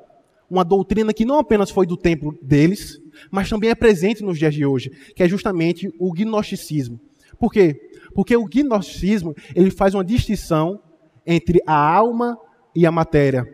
uma 0.48 0.64
doutrina 0.64 1.12
que 1.12 1.24
não 1.24 1.38
apenas 1.38 1.70
foi 1.70 1.86
do 1.86 1.96
tempo 1.96 2.34
deles, 2.40 3.00
mas 3.30 3.48
também 3.48 3.70
é 3.70 3.74
presente 3.74 4.22
nos 4.22 4.38
dias 4.38 4.54
de 4.54 4.64
hoje, 4.64 4.90
que 5.14 5.22
é 5.22 5.28
justamente 5.28 5.92
o 5.98 6.12
gnosticismo. 6.12 7.00
Por 7.42 7.52
quê? 7.52 7.90
Porque 8.14 8.36
o 8.36 8.44
gnosticismo, 8.44 9.34
ele 9.52 9.72
faz 9.72 9.94
uma 9.94 10.04
distinção 10.04 10.80
entre 11.26 11.60
a 11.66 11.74
alma 11.74 12.38
e 12.72 12.86
a 12.86 12.92
matéria. 12.92 13.44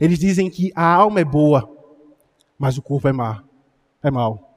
Eles 0.00 0.18
dizem 0.18 0.48
que 0.48 0.72
a 0.74 0.94
alma 0.94 1.20
é 1.20 1.24
boa, 1.26 1.70
mas 2.58 2.78
o 2.78 2.82
corpo 2.82 3.06
é 3.06 3.12
má, 3.12 3.44
é 4.02 4.10
mau. 4.10 4.56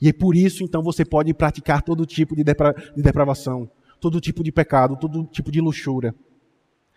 E 0.00 0.08
é 0.08 0.14
por 0.14 0.34
isso, 0.34 0.64
então, 0.64 0.82
você 0.82 1.04
pode 1.04 1.34
praticar 1.34 1.82
todo 1.82 2.06
tipo 2.06 2.34
de, 2.34 2.42
depra 2.42 2.72
de 2.96 3.02
depravação, 3.02 3.68
todo 4.00 4.18
tipo 4.18 4.42
de 4.42 4.50
pecado, 4.50 4.96
todo 4.96 5.26
tipo 5.26 5.52
de 5.52 5.60
luxúria. 5.60 6.14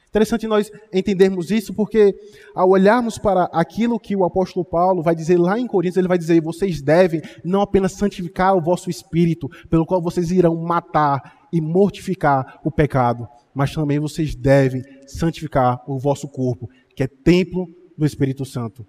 Interessante 0.09 0.47
nós 0.47 0.71
entendermos 0.91 1.51
isso, 1.51 1.73
porque 1.73 2.15
ao 2.55 2.69
olharmos 2.69 3.19
para 3.19 3.43
aquilo 3.53 3.99
que 3.99 4.15
o 4.15 4.23
apóstolo 4.23 4.65
Paulo 4.65 5.03
vai 5.03 5.13
dizer 5.13 5.37
lá 5.37 5.59
em 5.59 5.67
Coríntios, 5.67 5.97
ele 5.97 6.07
vai 6.07 6.17
dizer: 6.17 6.41
vocês 6.41 6.81
devem 6.81 7.21
não 7.43 7.61
apenas 7.61 7.93
santificar 7.93 8.55
o 8.55 8.61
vosso 8.61 8.89
espírito, 8.89 9.47
pelo 9.69 9.85
qual 9.85 10.01
vocês 10.01 10.31
irão 10.31 10.55
matar 10.55 11.47
e 11.53 11.61
mortificar 11.61 12.59
o 12.63 12.71
pecado, 12.71 13.27
mas 13.53 13.73
também 13.73 13.99
vocês 13.99 14.33
devem 14.33 14.83
santificar 15.05 15.83
o 15.87 15.99
vosso 15.99 16.27
corpo, 16.27 16.69
que 16.95 17.03
é 17.03 17.07
templo 17.07 17.67
do 17.97 18.05
Espírito 18.05 18.45
Santo. 18.45 18.85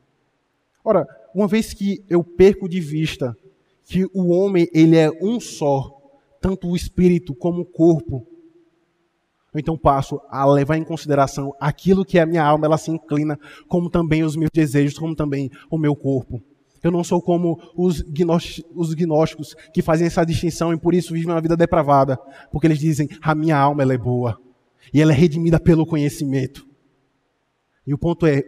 Ora, 0.83 1.07
uma 1.35 1.47
vez 1.47 1.75
que 1.75 2.03
eu 2.09 2.25
perco 2.25 2.69
de 2.69 2.81
vista 2.81 3.37
que 3.85 4.07
o 4.15 4.29
homem 4.29 4.69
ele 4.73 4.97
é 4.97 5.11
um 5.21 5.39
só, 5.41 5.91
tanto 6.41 6.69
o 6.69 6.77
espírito 6.77 7.35
como 7.35 7.63
o 7.63 7.67
corpo. 7.67 8.27
Então 9.55 9.77
passo 9.77 10.21
a 10.31 10.45
levar 10.47 10.77
em 10.77 10.85
consideração 10.85 11.53
aquilo 11.61 12.05
que 12.05 12.19
a 12.19 12.27
minha 12.27 12.45
alma 12.45 12.67
ela 12.67 12.79
se 12.79 12.91
inclina, 12.91 13.39
como 13.69 13.91
também 13.91 14.23
os 14.23 14.37
meus 14.37 14.51
desejos, 14.53 14.99
como 14.99 15.15
também 15.15 15.51
o 15.71 15.77
meu 15.77 15.97
corpo. 15.97 16.41
Eu 16.83 16.91
não 16.91 17.05
sou 17.05 17.21
como 17.21 17.61
os, 17.77 18.03
os 18.75 18.95
gnósticos 18.95 19.55
que 19.73 19.83
fazem 19.83 20.07
essa 20.07 20.25
distinção 20.25 20.73
e 20.73 20.79
por 20.79 20.95
isso 20.95 21.13
vivem 21.13 21.31
uma 21.31 21.41
vida 21.41 21.57
depravada, 21.57 22.17
porque 22.51 22.67
eles 22.67 22.79
dizem: 22.79 23.09
a 23.21 23.35
minha 23.35 23.57
alma 23.57 23.83
ela 23.83 23.93
é 23.93 23.99
boa 23.99 24.41
e 24.93 25.01
ela 25.01 25.13
é 25.13 25.15
redimida 25.15 25.61
pelo 25.61 25.85
conhecimento. 25.85 26.67
E 27.87 27.93
o 27.93 27.99
ponto 27.99 28.27
é, 28.27 28.43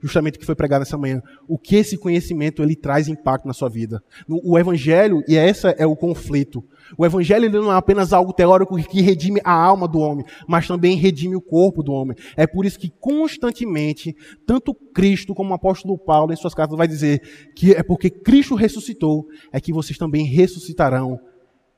justamente 0.00 0.36
o 0.36 0.38
que 0.38 0.46
foi 0.46 0.54
pregado 0.54 0.80
nessa 0.80 0.96
manhã, 0.96 1.22
o 1.48 1.58
que 1.58 1.76
esse 1.76 1.96
conhecimento 1.96 2.62
ele 2.62 2.76
traz 2.76 3.08
impacto 3.08 3.46
na 3.46 3.52
sua 3.52 3.68
vida. 3.68 4.02
O 4.28 4.58
evangelho, 4.58 5.22
e 5.26 5.36
essa 5.36 5.70
é 5.70 5.86
o 5.86 5.96
conflito. 5.96 6.64
O 6.96 7.04
evangelho 7.04 7.50
não 7.50 7.72
é 7.72 7.76
apenas 7.76 8.12
algo 8.12 8.32
teórico 8.32 8.76
que 8.76 9.00
redime 9.00 9.40
a 9.44 9.52
alma 9.52 9.88
do 9.88 9.98
homem, 9.98 10.24
mas 10.46 10.66
também 10.66 10.96
redime 10.96 11.34
o 11.34 11.40
corpo 11.40 11.82
do 11.82 11.92
homem. 11.92 12.16
É 12.36 12.46
por 12.46 12.64
isso 12.64 12.78
que 12.78 12.92
constantemente, 13.00 14.14
tanto 14.46 14.74
Cristo 14.74 15.34
como 15.34 15.50
o 15.50 15.54
apóstolo 15.54 15.98
Paulo 15.98 16.32
em 16.32 16.36
suas 16.36 16.54
cartas 16.54 16.76
vai 16.76 16.86
dizer 16.86 17.20
que 17.54 17.72
é 17.72 17.82
porque 17.82 18.10
Cristo 18.10 18.54
ressuscitou, 18.54 19.26
é 19.52 19.60
que 19.60 19.72
vocês 19.72 19.98
também 19.98 20.24
ressuscitarão 20.24 21.18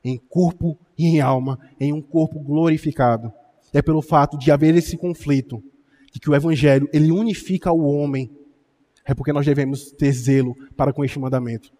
em 0.03 0.17
corpo 0.17 0.77
e 0.97 1.07
em 1.07 1.19
alma, 1.19 1.59
em 1.79 1.91
um 1.91 2.01
corpo 2.01 2.39
glorificado. 2.39 3.31
É 3.73 3.81
pelo 3.81 4.01
fato 4.01 4.37
de 4.37 4.51
haver 4.51 4.75
esse 4.75 4.97
conflito 4.97 5.63
de 6.11 6.19
que 6.19 6.29
o 6.29 6.35
evangelho 6.35 6.89
ele 6.91 7.11
unifica 7.11 7.71
o 7.71 7.83
homem, 7.83 8.29
é 9.05 9.13
porque 9.13 9.33
nós 9.33 9.45
devemos 9.45 9.91
ter 9.91 10.11
zelo 10.11 10.55
para 10.75 10.93
com 10.93 11.03
este 11.03 11.19
mandamento. 11.19 11.71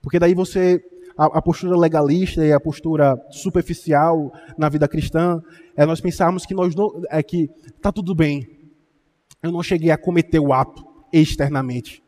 Porque 0.00 0.18
daí 0.18 0.34
você 0.34 0.82
a, 1.16 1.26
a, 1.38 1.42
postura 1.42 1.76
legalista 1.76 2.44
e 2.44 2.52
a 2.52 2.60
postura 2.60 3.20
superficial 3.30 4.32
na 4.56 4.68
vida 4.68 4.86
cristã 4.86 5.42
é 5.76 5.84
nós 5.84 6.00
pensarmos 6.00 6.46
que 6.46 6.54
nós 6.54 6.74
não, 6.74 7.02
é 7.10 7.22
que 7.22 7.48
tá 7.80 7.90
tudo 7.90 8.14
bem. 8.14 8.46
Eu 9.42 9.50
não 9.50 9.62
cheguei 9.62 9.90
a 9.90 9.98
cometer 9.98 10.38
o 10.38 10.52
ato 10.52 10.86
externamente. 11.12 12.02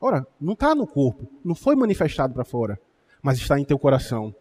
Ora, 0.00 0.26
não 0.40 0.54
está 0.54 0.74
no 0.74 0.86
corpo, 0.86 1.28
não 1.44 1.54
foi 1.54 1.76
manifestado 1.76 2.34
para 2.34 2.44
fora, 2.44 2.78
mas 3.22 3.38
está 3.38 3.58
em 3.58 3.64
teu 3.64 3.78
coração. 3.78 4.34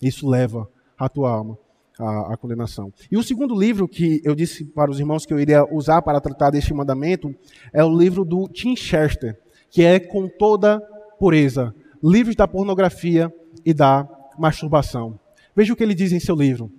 Isso 0.00 0.28
leva 0.28 0.70
a 0.98 1.08
tua 1.08 1.30
alma 1.30 1.58
a, 1.98 2.34
a, 2.34 2.36
condenação. 2.36 2.92
E 3.10 3.16
o 3.16 3.22
segundo 3.22 3.58
livro 3.58 3.88
que 3.88 4.20
eu 4.24 4.34
disse 4.34 4.64
para 4.64 4.90
os 4.90 4.98
irmãos 4.98 5.24
que 5.24 5.32
eu 5.32 5.40
iria 5.40 5.64
usar 5.72 6.02
para 6.02 6.20
tratar 6.20 6.50
deste 6.50 6.72
mandamento 6.74 7.34
é 7.72 7.82
o 7.82 7.96
livro 7.96 8.24
do 8.24 8.48
Tim 8.48 8.76
Chester, 8.76 9.38
que 9.70 9.82
é 9.82 9.98
Com 9.98 10.28
Toda 10.28 10.80
Pureza, 11.18 11.74
livros 12.02 12.36
da 12.36 12.46
pornografia 12.46 13.32
e 13.64 13.72
da 13.72 14.08
masturbação. 14.38 15.18
Veja 15.54 15.72
o 15.72 15.76
que 15.76 15.82
ele 15.82 15.94
diz 15.94 16.12
em 16.12 16.20
seu 16.20 16.36
livro 16.36 16.70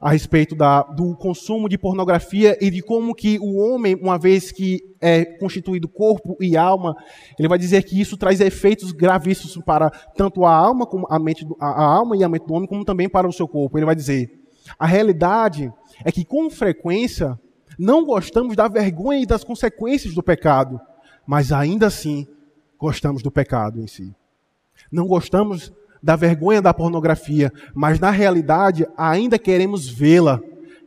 a 0.00 0.10
respeito 0.10 0.54
da, 0.54 0.82
do 0.82 1.16
consumo 1.16 1.68
de 1.68 1.76
pornografia 1.76 2.56
e 2.60 2.70
de 2.70 2.80
como 2.80 3.14
que 3.14 3.36
o 3.40 3.56
homem, 3.56 3.96
uma 3.96 4.16
vez 4.16 4.52
que 4.52 4.80
é 5.00 5.24
constituído 5.24 5.88
corpo 5.88 6.36
e 6.40 6.56
alma, 6.56 6.96
ele 7.36 7.48
vai 7.48 7.58
dizer 7.58 7.82
que 7.82 8.00
isso 8.00 8.16
traz 8.16 8.40
efeitos 8.40 8.92
gravíssimos 8.92 9.56
para 9.64 9.90
tanto 9.90 10.44
a 10.44 10.54
alma 10.54 10.86
como 10.86 11.04
a 11.10 11.18
mente, 11.18 11.44
a, 11.58 11.66
a 11.66 11.84
alma 11.84 12.16
e 12.16 12.22
a 12.22 12.28
mente 12.28 12.46
do 12.46 12.54
homem, 12.54 12.68
como 12.68 12.84
também 12.84 13.08
para 13.08 13.26
o 13.26 13.32
seu 13.32 13.48
corpo. 13.48 13.76
Ele 13.76 13.86
vai 13.86 13.96
dizer: 13.96 14.30
a 14.78 14.86
realidade 14.86 15.72
é 16.04 16.12
que 16.12 16.24
com 16.24 16.48
frequência 16.48 17.38
não 17.76 18.04
gostamos 18.04 18.54
da 18.54 18.68
vergonha 18.68 19.20
e 19.20 19.26
das 19.26 19.42
consequências 19.42 20.14
do 20.14 20.22
pecado, 20.22 20.80
mas 21.26 21.50
ainda 21.50 21.88
assim 21.88 22.26
gostamos 22.78 23.20
do 23.20 23.32
pecado 23.32 23.80
em 23.80 23.88
si. 23.88 24.14
Não 24.92 25.08
gostamos 25.08 25.72
da 26.02 26.16
vergonha 26.16 26.62
da 26.62 26.74
pornografia, 26.74 27.52
mas 27.74 27.98
na 27.98 28.10
realidade 28.10 28.86
ainda 28.96 29.38
queremos 29.38 29.88
vê-la. 29.88 30.40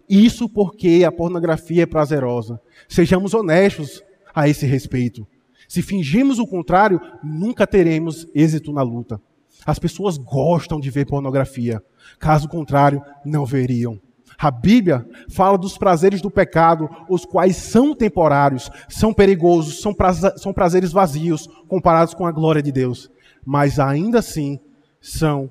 Isso 0.09 0.49
porque 0.49 1.03
a 1.05 1.11
pornografia 1.11 1.83
é 1.83 1.85
prazerosa. 1.85 2.59
Sejamos 2.87 3.33
honestos 3.33 4.03
a 4.33 4.47
esse 4.47 4.65
respeito. 4.65 5.25
Se 5.67 5.81
fingirmos 5.81 6.37
o 6.37 6.45
contrário, 6.45 6.99
nunca 7.23 7.65
teremos 7.65 8.27
êxito 8.35 8.73
na 8.73 8.81
luta. 8.81 9.21
As 9.65 9.79
pessoas 9.79 10.17
gostam 10.17 10.79
de 10.79 10.89
ver 10.89 11.05
pornografia, 11.05 11.81
caso 12.19 12.49
contrário, 12.49 13.01
não 13.23 13.45
veriam. 13.45 13.99
A 14.37 14.49
Bíblia 14.49 15.07
fala 15.29 15.57
dos 15.57 15.77
prazeres 15.77 16.19
do 16.19 16.31
pecado, 16.31 16.89
os 17.07 17.25
quais 17.25 17.55
são 17.57 17.95
temporários, 17.95 18.71
são 18.89 19.13
perigosos, 19.13 19.81
são, 19.81 20.53
prazeres 20.53 20.91
vazios 20.91 21.47
comparados 21.67 22.13
com 22.15 22.25
a 22.25 22.31
glória 22.31 22.61
de 22.61 22.71
Deus. 22.71 23.09
Mas 23.45 23.79
ainda 23.79 24.19
assim, 24.19 24.59
são 25.01 25.49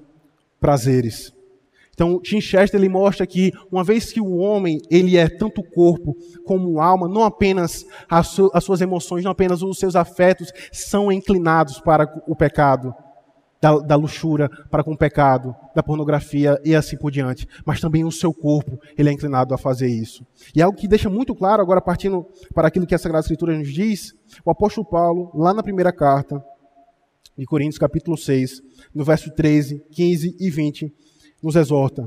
prazeres. 0.60 1.32
Então, 1.92 2.18
Tim 2.18 2.40
Chester 2.40 2.80
ele 2.80 2.88
mostra 2.88 3.26
que 3.26 3.52
uma 3.70 3.84
vez 3.84 4.10
que 4.10 4.22
o 4.22 4.36
homem 4.36 4.80
ele 4.90 5.18
é 5.18 5.28
tanto 5.28 5.62
corpo 5.62 6.16
como 6.46 6.80
alma, 6.80 7.06
não 7.06 7.24
apenas 7.24 7.84
as, 8.08 8.28
su 8.28 8.50
as 8.54 8.64
suas 8.64 8.80
emoções, 8.80 9.22
não 9.22 9.30
apenas 9.30 9.60
os 9.60 9.78
seus 9.78 9.94
afetos 9.94 10.50
são 10.72 11.12
inclinados 11.12 11.78
para 11.78 12.10
o 12.26 12.34
pecado, 12.34 12.94
da, 13.60 13.78
da 13.78 13.96
luxúria 13.96 14.48
para 14.70 14.82
com 14.82 14.92
o 14.92 14.96
pecado, 14.96 15.54
da 15.74 15.82
pornografia 15.82 16.58
e 16.64 16.74
assim 16.74 16.96
por 16.96 17.10
diante, 17.10 17.46
mas 17.66 17.80
também 17.80 18.04
o 18.04 18.10
seu 18.10 18.32
corpo 18.32 18.80
ele 18.96 19.10
é 19.10 19.12
inclinado 19.12 19.52
a 19.52 19.58
fazer 19.58 19.88
isso. 19.88 20.26
E 20.54 20.62
algo 20.62 20.78
que 20.78 20.88
deixa 20.88 21.10
muito 21.10 21.34
claro 21.34 21.60
agora 21.60 21.82
partindo 21.82 22.26
para 22.54 22.68
aquilo 22.68 22.86
que 22.86 22.94
a 22.94 22.98
Sagrada 22.98 23.24
Escritura 23.24 23.56
nos 23.58 23.70
diz, 23.70 24.14
o 24.44 24.50
apóstolo 24.50 24.86
Paulo 24.86 25.30
lá 25.34 25.52
na 25.52 25.62
primeira 25.62 25.92
carta 25.92 26.42
de 27.40 27.46
Coríntios 27.46 27.78
capítulo 27.78 28.18
6, 28.18 28.62
no 28.94 29.02
verso 29.02 29.30
13, 29.30 29.82
15 29.92 30.36
e 30.38 30.50
20, 30.50 30.92
nos 31.42 31.56
exorta: 31.56 32.06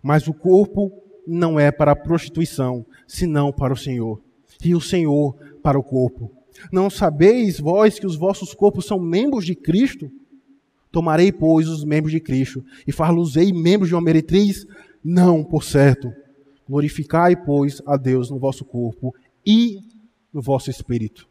Mas 0.00 0.28
o 0.28 0.32
corpo 0.32 0.92
não 1.26 1.58
é 1.58 1.72
para 1.72 1.90
a 1.90 1.96
prostituição, 1.96 2.86
senão 3.04 3.52
para 3.52 3.72
o 3.72 3.76
Senhor, 3.76 4.22
e 4.64 4.72
o 4.72 4.80
Senhor 4.80 5.34
para 5.60 5.76
o 5.76 5.82
corpo. 5.82 6.30
Não 6.72 6.88
sabeis 6.88 7.58
vós 7.58 7.98
que 7.98 8.06
os 8.06 8.14
vossos 8.14 8.54
corpos 8.54 8.86
são 8.86 9.00
membros 9.00 9.44
de 9.44 9.56
Cristo? 9.56 10.08
Tomarei, 10.92 11.32
pois, 11.32 11.66
os 11.66 11.84
membros 11.84 12.12
de 12.12 12.20
Cristo 12.20 12.64
e 12.86 12.92
far-los-ei 12.92 13.52
membros 13.52 13.88
de 13.88 13.96
uma 13.96 14.00
meretriz? 14.00 14.64
Não, 15.02 15.42
por 15.42 15.64
certo. 15.64 16.12
Glorificai, 16.68 17.34
pois, 17.34 17.82
a 17.84 17.96
Deus 17.96 18.30
no 18.30 18.38
vosso 18.38 18.64
corpo 18.64 19.12
e 19.44 19.80
no 20.32 20.40
vosso 20.40 20.70
espírito. 20.70 21.29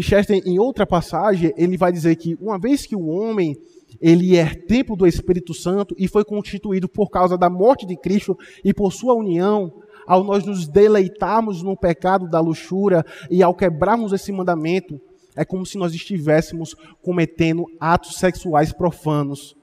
Chester, 0.00 0.40
em 0.46 0.58
outra 0.58 0.86
passagem, 0.86 1.52
ele 1.56 1.76
vai 1.76 1.92
dizer 1.92 2.14
que 2.16 2.36
uma 2.40 2.58
vez 2.58 2.86
que 2.86 2.94
o 2.94 3.08
homem 3.08 3.56
ele 4.00 4.36
é 4.36 4.54
templo 4.54 4.96
do 4.96 5.06
Espírito 5.06 5.52
Santo 5.52 5.94
e 5.98 6.08
foi 6.08 6.24
constituído 6.24 6.88
por 6.88 7.10
causa 7.10 7.36
da 7.36 7.50
morte 7.50 7.84
de 7.84 7.96
Cristo 7.96 8.38
e 8.64 8.72
por 8.72 8.92
sua 8.92 9.14
união, 9.14 9.72
ao 10.06 10.24
nós 10.24 10.44
nos 10.44 10.66
deleitarmos 10.66 11.62
no 11.62 11.76
pecado 11.76 12.28
da 12.28 12.40
luxúria 12.40 13.04
e 13.30 13.42
ao 13.42 13.54
quebrarmos 13.54 14.12
esse 14.12 14.32
mandamento, 14.32 15.00
é 15.36 15.44
como 15.44 15.64
se 15.64 15.78
nós 15.78 15.94
estivéssemos 15.94 16.74
cometendo 17.02 17.66
atos 17.80 18.16
sexuais 18.16 18.72
profanos 18.72 19.56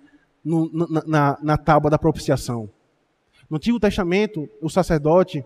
no, 0.44 0.70
na, 0.72 1.04
na, 1.06 1.38
na 1.42 1.58
tábua 1.58 1.92
da 1.92 1.98
propiciação. 1.98 2.70
No 3.50 3.58
Antigo 3.58 3.80
Testamento, 3.80 4.48
o 4.62 4.70
sacerdote, 4.70 5.44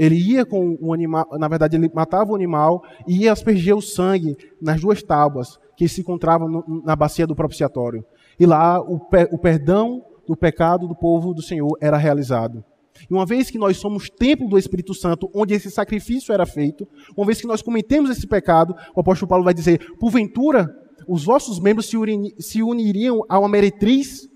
ele 0.00 0.16
ia 0.16 0.46
com 0.46 0.78
o 0.80 0.94
animal, 0.94 1.28
na 1.38 1.46
verdade, 1.46 1.76
ele 1.76 1.90
matava 1.92 2.32
o 2.32 2.34
animal 2.34 2.82
e 3.06 3.24
ia 3.24 3.32
asperger 3.32 3.76
o 3.76 3.82
sangue 3.82 4.34
nas 4.58 4.80
duas 4.80 5.02
tábuas 5.02 5.58
que 5.76 5.86
se 5.86 6.00
encontravam 6.00 6.48
no, 6.48 6.82
na 6.82 6.96
bacia 6.96 7.26
do 7.26 7.36
propiciatório. 7.36 8.02
E 8.38 8.46
lá 8.46 8.80
o, 8.80 8.98
o 9.30 9.38
perdão 9.38 10.02
do 10.26 10.34
pecado 10.34 10.88
do 10.88 10.96
povo 10.96 11.34
do 11.34 11.42
Senhor 11.42 11.76
era 11.82 11.98
realizado. 11.98 12.64
E 13.10 13.12
uma 13.12 13.26
vez 13.26 13.50
que 13.50 13.58
nós 13.58 13.76
somos 13.76 14.08
templo 14.08 14.48
do 14.48 14.56
Espírito 14.56 14.94
Santo, 14.94 15.30
onde 15.34 15.52
esse 15.52 15.70
sacrifício 15.70 16.32
era 16.32 16.46
feito, 16.46 16.88
uma 17.14 17.26
vez 17.26 17.38
que 17.38 17.46
nós 17.46 17.60
cometemos 17.60 18.08
esse 18.08 18.26
pecado, 18.26 18.74
o 18.96 19.00
apóstolo 19.00 19.28
Paulo 19.28 19.44
vai 19.44 19.52
dizer: 19.52 19.96
porventura, 19.98 20.74
os 21.06 21.24
vossos 21.24 21.60
membros 21.60 21.90
se, 21.90 21.96
se 22.38 22.62
uniriam 22.62 23.20
a 23.28 23.38
uma 23.38 23.50
meretriz, 23.50 24.26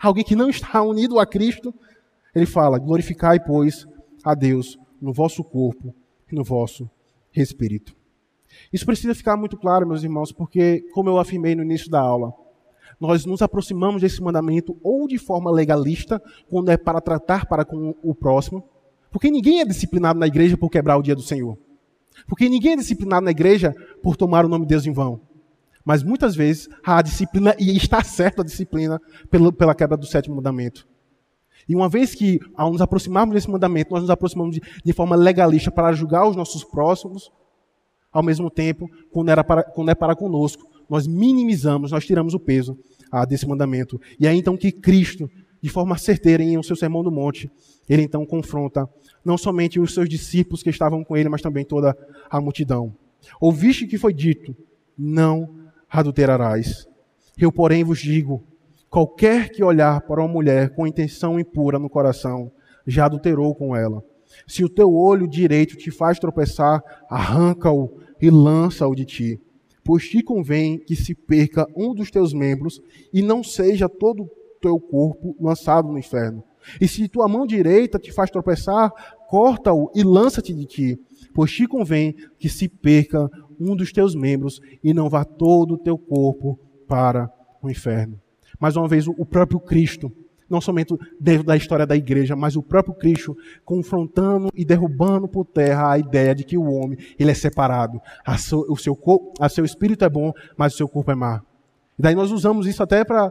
alguém 0.00 0.24
que 0.24 0.34
não 0.34 0.48
está 0.48 0.80
unido 0.82 1.18
a 1.18 1.26
Cristo. 1.26 1.74
Ele 2.34 2.46
fala: 2.46 2.78
glorificai, 2.78 3.38
pois, 3.38 3.86
a 4.24 4.34
Deus 4.34 4.79
no 5.00 5.12
vosso 5.12 5.42
corpo 5.42 5.94
e 6.30 6.34
no 6.34 6.44
vosso 6.44 6.88
espírito. 7.34 7.94
Isso 8.72 8.84
precisa 8.84 9.14
ficar 9.14 9.36
muito 9.36 9.56
claro, 9.56 9.86
meus 9.86 10.02
irmãos, 10.02 10.32
porque, 10.32 10.84
como 10.92 11.08
eu 11.08 11.18
afirmei 11.18 11.54
no 11.54 11.62
início 11.62 11.90
da 11.90 12.00
aula, 12.00 12.32
nós 13.00 13.24
nos 13.24 13.40
aproximamos 13.40 14.02
desse 14.02 14.22
mandamento 14.22 14.76
ou 14.82 15.08
de 15.08 15.18
forma 15.18 15.50
legalista, 15.50 16.22
quando 16.48 16.70
é 16.70 16.76
para 16.76 17.00
tratar 17.00 17.46
para 17.46 17.64
com 17.64 17.94
o 18.02 18.14
próximo, 18.14 18.62
porque 19.10 19.30
ninguém 19.30 19.60
é 19.60 19.64
disciplinado 19.64 20.18
na 20.18 20.26
igreja 20.26 20.56
por 20.56 20.70
quebrar 20.70 20.96
o 20.96 21.02
dia 21.02 21.14
do 21.14 21.22
Senhor. 21.22 21.56
Porque 22.26 22.48
ninguém 22.48 22.72
é 22.72 22.76
disciplinado 22.76 23.24
na 23.24 23.30
igreja 23.30 23.74
por 24.02 24.16
tomar 24.16 24.44
o 24.44 24.48
nome 24.48 24.66
de 24.66 24.70
Deus 24.70 24.86
em 24.86 24.92
vão. 24.92 25.20
Mas 25.84 26.02
muitas 26.02 26.36
vezes 26.36 26.68
a 26.84 27.00
disciplina, 27.00 27.56
e 27.58 27.76
está 27.76 28.04
certa 28.04 28.42
a 28.42 28.44
disciplina, 28.44 29.00
pela 29.56 29.74
quebra 29.74 29.96
do 29.96 30.06
sétimo 30.06 30.36
mandamento. 30.36 30.86
E 31.70 31.76
uma 31.76 31.88
vez 31.88 32.16
que, 32.16 32.40
ao 32.56 32.72
nos 32.72 32.80
aproximarmos 32.80 33.32
desse 33.32 33.48
mandamento, 33.48 33.92
nós 33.92 34.00
nos 34.00 34.10
aproximamos 34.10 34.56
de, 34.56 34.62
de 34.84 34.92
forma 34.92 35.14
legalista 35.14 35.70
para 35.70 35.92
julgar 35.92 36.28
os 36.28 36.34
nossos 36.34 36.64
próximos, 36.64 37.30
ao 38.12 38.24
mesmo 38.24 38.50
tempo, 38.50 38.90
quando, 39.12 39.28
era 39.28 39.44
para, 39.44 39.62
quando 39.62 39.88
é 39.88 39.94
para 39.94 40.16
conosco, 40.16 40.68
nós 40.88 41.06
minimizamos, 41.06 41.92
nós 41.92 42.04
tiramos 42.04 42.34
o 42.34 42.40
peso 42.40 42.76
ah, 43.08 43.24
desse 43.24 43.46
mandamento. 43.46 44.00
E 44.18 44.26
é 44.26 44.34
então 44.34 44.56
que 44.56 44.72
Cristo, 44.72 45.30
de 45.62 45.70
forma 45.70 45.96
certeira 45.96 46.42
em 46.42 46.58
o 46.58 46.62
seu 46.64 46.74
sermão 46.74 47.04
do 47.04 47.10
monte, 47.12 47.48
ele 47.88 48.02
então 48.02 48.26
confronta 48.26 48.90
não 49.24 49.38
somente 49.38 49.78
os 49.78 49.94
seus 49.94 50.08
discípulos 50.08 50.64
que 50.64 50.70
estavam 50.70 51.04
com 51.04 51.16
ele, 51.16 51.28
mas 51.28 51.40
também 51.40 51.64
toda 51.64 51.96
a 52.28 52.40
multidão. 52.40 52.92
Ouviste 53.40 53.86
que 53.86 53.96
foi 53.96 54.12
dito: 54.12 54.56
não 54.98 55.48
adulterarás. 55.88 56.88
Eu, 57.38 57.52
porém, 57.52 57.84
vos 57.84 58.00
digo: 58.00 58.42
qualquer 58.90 59.50
que 59.50 59.64
olhar 59.64 60.00
para 60.02 60.20
uma 60.20 60.28
mulher 60.28 60.74
com 60.74 60.86
intenção 60.86 61.40
impura 61.40 61.78
no 61.78 61.88
coração, 61.88 62.52
já 62.86 63.06
adulterou 63.06 63.54
com 63.54 63.74
ela. 63.74 64.02
Se 64.46 64.64
o 64.64 64.68
teu 64.68 64.92
olho 64.92 65.26
direito 65.28 65.76
te 65.76 65.90
faz 65.90 66.18
tropeçar, 66.18 66.82
arranca-o 67.08 67.98
e 68.20 68.28
lança-o 68.28 68.94
de 68.94 69.04
ti 69.04 69.40
pois 69.84 70.08
te 70.08 70.22
convém 70.22 70.78
que 70.78 70.94
se 70.94 71.14
perca 71.14 71.66
um 71.76 71.94
dos 71.94 72.10
teus 72.10 72.32
membros 72.32 72.80
e 73.12 73.22
não 73.22 73.42
seja 73.42 73.88
todo 73.88 74.22
o 74.22 74.30
teu 74.60 74.78
corpo 74.78 75.36
lançado 75.40 75.88
no 75.88 75.98
inferno. 75.98 76.44
E 76.80 76.86
se 76.86 77.08
tua 77.08 77.26
mão 77.26 77.46
direita 77.46 77.98
te 77.98 78.12
faz 78.12 78.30
tropeçar, 78.30 78.92
corta-o 79.28 79.90
e 79.94 80.04
lança-te 80.04 80.52
de 80.52 80.66
ti, 80.66 81.00
pois 81.34 81.50
te 81.50 81.66
convém 81.66 82.14
que 82.38 82.48
se 82.48 82.68
perca 82.68 83.28
um 83.58 83.74
dos 83.74 83.92
teus 83.92 84.14
membros 84.14 84.60
e 84.84 84.92
não 84.92 85.08
vá 85.08 85.24
todo 85.24 85.74
o 85.74 85.78
teu 85.78 85.96
corpo 85.96 86.58
para 86.86 87.28
o 87.62 87.70
inferno. 87.70 88.20
Mais 88.60 88.76
uma 88.76 88.86
vez, 88.86 89.08
o 89.08 89.24
próprio 89.24 89.58
Cristo 89.58 90.12
não 90.50 90.60
somente 90.60 90.92
dentro 91.18 91.44
da 91.44 91.56
história 91.56 91.86
da 91.86 91.96
igreja, 91.96 92.34
mas 92.34 92.56
o 92.56 92.62
próprio 92.62 92.92
Cristo 92.92 93.36
confrontando 93.64 94.50
e 94.52 94.64
derrubando 94.64 95.28
por 95.28 95.46
terra 95.46 95.92
a 95.92 95.98
ideia 95.98 96.34
de 96.34 96.42
que 96.42 96.58
o 96.58 96.64
homem 96.64 96.98
ele 97.16 97.30
é 97.30 97.34
separado. 97.34 98.00
A 98.26 98.36
seu, 98.36 98.66
o 98.68 98.76
seu, 98.76 98.98
a 99.38 99.48
seu 99.48 99.64
espírito 99.64 100.04
é 100.04 100.08
bom, 100.08 100.32
mas 100.56 100.74
o 100.74 100.76
seu 100.76 100.88
corpo 100.88 101.12
é 101.12 101.14
má. 101.14 101.40
E 101.96 102.02
daí 102.02 102.16
nós 102.16 102.32
usamos 102.32 102.66
isso 102.66 102.82
até 102.82 103.04
para 103.04 103.30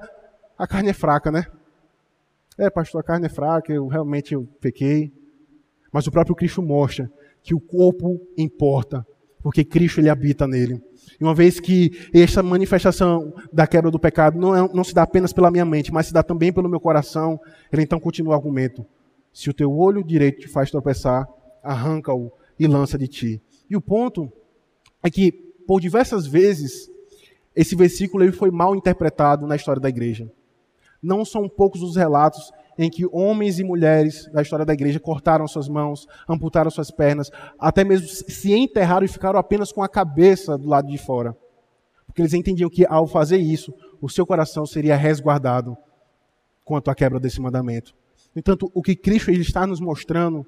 a 0.58 0.66
carne 0.66 0.90
é 0.90 0.94
fraca, 0.94 1.30
né? 1.30 1.46
É, 2.58 2.70
pastor, 2.70 3.02
a 3.02 3.04
carne 3.04 3.26
é 3.26 3.30
fraca, 3.30 3.74
eu 3.74 3.88
realmente 3.88 4.34
eu 4.34 4.48
pequei. 4.62 5.12
Mas 5.92 6.08
o 6.08 6.12
próprio 6.12 6.36
Cristo 6.36 6.62
mostra 6.62 7.12
que 7.44 7.54
o 7.54 7.60
corpo 7.60 8.20
importa, 8.38 9.06
porque 9.42 9.66
Cristo 9.66 10.00
ele 10.00 10.10
habita 10.10 10.48
nele. 10.48 10.82
E 11.20 11.24
uma 11.24 11.34
vez 11.34 11.60
que 11.60 12.10
essa 12.14 12.44
manifestação 12.44 13.34
da 13.52 13.66
quebra 13.66 13.90
do 13.90 14.00
pecado 14.00 14.38
não, 14.38 14.56
é, 14.56 14.70
não 14.74 14.84
se 14.84 14.94
dá 14.94 15.04
apenas 15.04 15.32
pela 15.32 15.52
minha 15.52 15.66
mente, 15.66 15.94
mas 15.94 16.08
se 16.08 16.14
dá 16.14 16.22
também 16.24 16.52
pelo 16.52 16.70
meu 16.70 16.80
coração, 16.80 17.40
ele 17.72 17.84
então 17.84 18.00
continua 18.00 18.34
o 18.34 18.36
argumento. 18.36 18.86
Se 19.32 19.50
o 19.50 19.54
teu 19.54 19.72
olho 19.72 20.04
direito 20.04 20.42
te 20.42 20.48
faz 20.48 20.72
tropeçar, 20.72 21.28
arranca-o 21.64 22.32
e 22.60 22.68
lança 22.68 22.98
de 22.98 23.08
ti. 23.08 23.42
E 23.70 23.76
o 23.76 23.82
ponto 23.82 24.32
é 25.02 25.10
que, 25.10 25.32
por 25.68 25.80
diversas 25.80 26.26
vezes, 26.26 26.90
esse 27.56 27.76
versículo 27.76 28.24
ele 28.24 28.32
foi 28.32 28.52
mal 28.52 28.76
interpretado 28.76 29.48
na 29.48 29.56
história 29.56 29.82
da 29.82 29.90
igreja. 29.90 30.30
Não 31.02 31.24
são 31.24 31.48
poucos 31.48 31.82
os 31.82 31.96
relatos 31.96 32.52
em 32.82 32.90
que 32.90 33.06
homens 33.12 33.60
e 33.60 33.64
mulheres 33.66 34.32
da 34.32 34.42
história 34.42 34.66
da 34.66 34.74
igreja 34.74 35.02
cortaram 35.02 35.46
suas 35.46 35.68
mãos, 35.68 36.08
amputaram 36.30 36.72
suas 36.72 36.90
pernas, 36.90 37.30
até 37.60 37.84
mesmo 37.84 38.08
se 38.08 38.54
enterraram 38.54 39.04
e 39.04 39.10
ficaram 39.10 39.38
apenas 39.38 39.70
com 39.70 39.84
a 39.84 39.90
cabeça 39.90 40.58
do 40.58 40.70
lado 40.70 40.88
de 40.88 40.98
fora. 40.98 41.36
Porque 42.06 42.22
eles 42.22 42.34
entendiam 42.34 42.70
que 42.70 42.86
ao 42.88 43.06
fazer 43.06 43.38
isso, 43.38 43.74
o 44.02 44.08
seu 44.08 44.26
coração 44.26 44.66
seria 44.66 44.96
resguardado 44.96 45.78
quanto 46.64 46.90
à 46.90 46.96
quebra 46.96 47.20
desse 47.20 47.42
mandamento. 47.42 47.94
No 48.34 48.40
entanto, 48.40 48.72
o 48.74 48.82
que 48.82 48.96
Cristo 48.96 49.30
está 49.30 49.68
nos 49.68 49.82
mostrando 49.82 50.46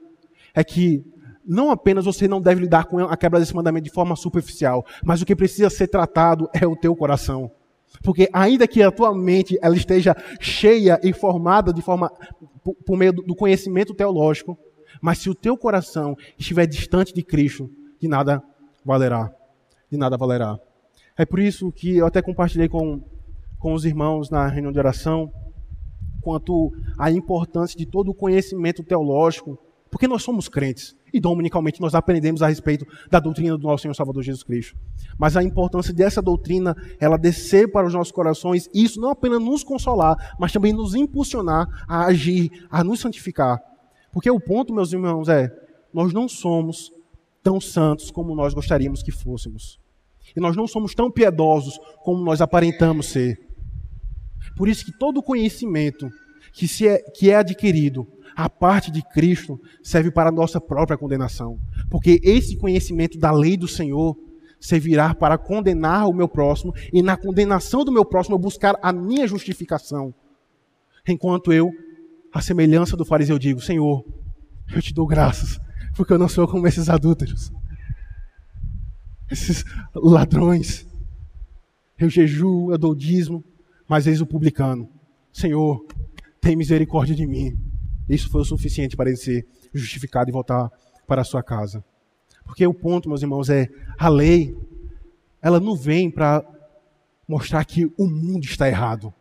é 0.56 0.64
que 0.64 1.04
não 1.46 1.70
apenas 1.70 2.06
você 2.06 2.30
não 2.30 2.40
deve 2.40 2.62
lidar 2.62 2.86
com 2.86 2.98
a 3.00 3.18
quebra 3.18 3.42
desse 3.42 3.54
mandamento 3.54 3.84
de 3.84 3.94
forma 3.94 4.16
superficial, 4.16 4.86
mas 5.04 5.22
o 5.22 5.26
que 5.26 5.36
precisa 5.36 5.70
ser 5.70 5.90
tratado 5.90 6.50
é 6.54 6.66
o 6.66 6.78
teu 6.78 6.96
coração. 6.96 7.52
Porque 8.04 8.30
ainda 8.32 8.68
que 8.68 8.82
a 8.82 8.92
tua 8.92 9.14
mente 9.14 9.58
ela 9.62 9.76
esteja 9.76 10.16
cheia 10.40 11.00
e 11.04 11.14
formada 11.14 11.74
de 11.74 11.82
forma 11.82 12.12
por, 12.64 12.76
por 12.86 12.98
meio 12.98 13.12
do 13.12 13.36
conhecimento 13.36 13.94
teológico, 13.94 14.58
mas 15.02 15.18
se 15.18 15.30
o 15.30 15.36
teu 15.36 15.58
coração 15.58 16.16
estiver 16.38 16.66
distante 16.68 17.14
de 17.14 17.24
Cristo, 17.24 17.70
de 18.00 18.08
nada 18.08 18.42
valerá. 18.84 19.32
De 19.90 19.98
nada 19.98 20.18
valerá. 20.18 20.60
É 21.18 21.26
por 21.26 21.40
isso 21.40 21.72
que 21.72 21.98
eu 21.98 22.06
até 22.06 22.22
compartilhei 22.22 22.70
com, 22.70 23.02
com 23.60 23.74
os 23.74 23.86
irmãos 23.86 24.30
na 24.30 24.48
reunião 24.48 24.72
de 24.72 24.80
oração 24.80 25.32
quanto 26.22 26.72
à 26.98 27.12
importância 27.12 27.78
de 27.78 27.86
todo 27.86 28.12
o 28.12 28.14
conhecimento 28.14 28.84
teológico, 28.84 29.58
porque 29.90 30.08
nós 30.08 30.24
somos 30.24 30.48
crentes. 30.48 30.96
E 31.14 31.20
dominicalmente 31.20 31.82
nós 31.82 31.94
aprendemos 31.94 32.42
a 32.42 32.48
respeito 32.48 32.86
da 33.10 33.20
doutrina 33.20 33.58
do 33.58 33.68
nosso 33.68 33.84
Senhor 33.84 33.94
Salvador 33.94 34.24
Jesus 34.24 34.44
Cristo. 34.44 34.78
Mas 35.18 35.36
a 35.36 35.44
importância 35.44 35.94
dessa 35.94 36.22
doutrina, 36.22 36.76
ela 37.00 37.18
descer 37.18 37.72
para 37.72 37.88
os 37.88 37.94
nossos 37.94 38.12
corações, 38.12 38.70
e 38.74 38.84
isso 38.84 39.00
não 39.00 39.10
apenas 39.10 39.42
nos 39.42 39.64
consolar, 39.64 40.36
mas 40.40 40.52
também 40.52 40.74
nos 40.74 40.96
impulsionar 40.96 41.68
a 41.88 42.06
agir, 42.06 42.50
a 42.70 42.84
nos 42.84 43.00
santificar. 43.00 43.62
Porque 44.12 44.30
o 44.30 44.40
ponto, 44.40 44.74
meus 44.74 44.94
irmãos, 44.94 45.28
é: 45.30 45.52
nós 45.94 46.14
não 46.14 46.28
somos 46.28 46.92
tão 47.44 47.60
santos 47.60 48.12
como 48.12 48.36
nós 48.36 48.54
gostaríamos 48.54 49.02
que 49.04 49.12
fôssemos. 49.12 49.80
E 50.36 50.40
nós 50.40 50.56
não 50.56 50.68
somos 50.68 50.94
tão 50.94 51.12
piedosos 51.12 51.80
como 52.04 52.24
nós 52.24 52.42
aparentamos 52.42 53.08
ser. 53.08 53.40
Por 54.56 54.70
isso 54.70 54.86
que 54.86 54.98
todo 54.98 55.22
conhecimento 55.22 56.10
que, 56.54 56.68
se 56.68 56.88
é, 56.88 57.00
que 57.00 57.30
é 57.30 57.36
adquirido 57.36 58.08
a 58.36 58.50
parte 58.50 58.92
de 58.92 59.02
Cristo 59.02 59.60
serve 59.84 60.12
para 60.12 60.30
a 60.30 60.32
nossa 60.32 60.60
própria 60.60 60.98
condenação. 60.98 61.60
Porque 61.90 62.20
esse 62.24 62.58
conhecimento 62.58 63.18
da 63.18 63.32
lei 63.32 63.58
do 63.58 63.68
Senhor 63.68 64.18
servirá 64.60 65.16
para 65.16 65.38
condenar 65.38 66.08
o 66.08 66.14
meu 66.14 66.28
próximo 66.28 66.74
e 66.94 67.02
na 67.02 67.18
condenação 67.18 67.84
do 67.84 67.92
meu 67.92 68.06
próximo 68.06 68.36
eu 68.36 68.40
buscar 68.40 68.78
a 68.82 68.94
minha 68.94 69.28
justificação. 69.28 70.14
Enquanto 71.08 71.52
eu, 71.52 71.72
a 72.32 72.42
semelhança 72.42 72.96
do 72.96 73.04
fariseu, 73.04 73.40
digo: 73.40 73.60
Senhor, 73.60 74.06
eu 74.74 74.82
te 74.82 74.94
dou 74.94 75.08
graças, 75.08 75.60
porque 75.96 76.14
eu 76.14 76.20
não 76.20 76.30
sou 76.30 76.48
como 76.48 76.68
esses 76.68 76.90
adúlteros, 76.90 77.52
esses 79.30 79.66
ladrões. 79.96 80.88
Eu 81.98 82.10
jejuo, 82.10 82.72
eu 82.72 82.78
dou 82.78 82.96
dízimo, 82.96 83.44
mas 83.88 84.06
eis 84.06 84.22
o 84.22 84.28
publicano: 84.28 84.88
Senhor, 85.34 85.84
tem 86.40 86.56
misericórdia 86.56 87.16
de 87.16 87.26
mim. 87.26 87.71
Isso 88.10 88.30
foi 88.30 88.42
o 88.42 88.46
suficiente 88.46 88.96
para 88.96 89.10
ele 89.10 89.18
ser 89.18 89.46
justificado 89.74 90.30
e 90.30 90.34
voltar 90.34 90.70
para 91.08 91.22
a 91.22 91.26
sua 91.26 91.44
casa. 91.44 91.84
Porque 92.46 92.66
o 92.66 92.74
ponto, 92.74 93.08
meus 93.08 93.22
irmãos, 93.22 93.50
é 93.50 93.70
a 93.98 94.10
lei, 94.10 94.56
ela 95.42 95.60
não 95.60 95.76
vem 95.76 96.10
para 96.10 96.44
mostrar 97.28 97.64
que 97.66 97.86
o 97.98 98.08
mundo 98.08 98.44
está 98.44 98.68
errado. 98.68 99.14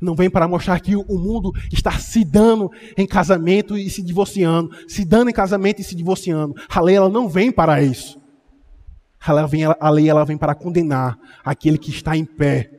Não 0.00 0.14
vem 0.14 0.30
para 0.30 0.48
mostrar 0.48 0.80
que 0.80 0.96
o 0.96 1.18
mundo 1.18 1.52
está 1.72 1.92
se 1.98 2.24
dando 2.24 2.70
em 2.96 3.06
casamento 3.06 3.76
e 3.76 3.88
se 3.90 4.02
divorciando, 4.02 4.70
se 4.88 5.04
dando 5.04 5.30
em 5.30 5.32
casamento 5.32 5.80
e 5.80 5.84
se 5.84 5.94
divorciando. 5.94 6.54
A 6.68 6.80
lei 6.80 6.96
ela 6.96 7.08
não 7.08 7.28
vem 7.28 7.52
para 7.52 7.82
isso. 7.82 8.18
A, 9.20 9.46
vem, 9.46 9.64
a 9.64 9.90
lei 9.90 10.08
ela 10.08 10.24
vem 10.24 10.36
para 10.36 10.54
condenar 10.54 11.18
aquele 11.44 11.78
que 11.78 11.90
está 11.90 12.16
em 12.16 12.24
pé, 12.24 12.70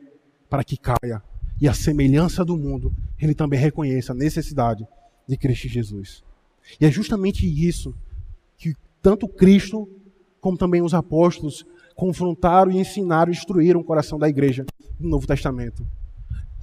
para 0.48 0.62
que 0.62 0.76
caia. 0.76 1.22
E 1.60 1.68
a 1.68 1.72
semelhança 1.72 2.44
do 2.44 2.56
mundo, 2.56 2.92
ele 3.18 3.34
também 3.34 3.58
reconheça 3.58 4.12
a 4.12 4.14
necessidade 4.14 4.86
de 5.26 5.36
Cristo 5.36 5.68
Jesus. 5.68 6.22
E 6.80 6.86
é 6.86 6.90
justamente 6.90 7.46
isso 7.46 7.94
que 8.56 8.74
tanto 9.02 9.28
Cristo 9.28 9.88
como 10.40 10.56
também 10.56 10.82
os 10.82 10.94
apóstolos 10.94 11.66
confrontaram 11.94 12.70
e 12.70 12.78
ensinaram 12.78 13.32
e 13.32 13.34
instruíram 13.34 13.80
o 13.80 13.84
coração 13.84 14.18
da 14.18 14.28
igreja 14.28 14.64
no 14.98 15.08
Novo 15.08 15.26
Testamento. 15.26 15.86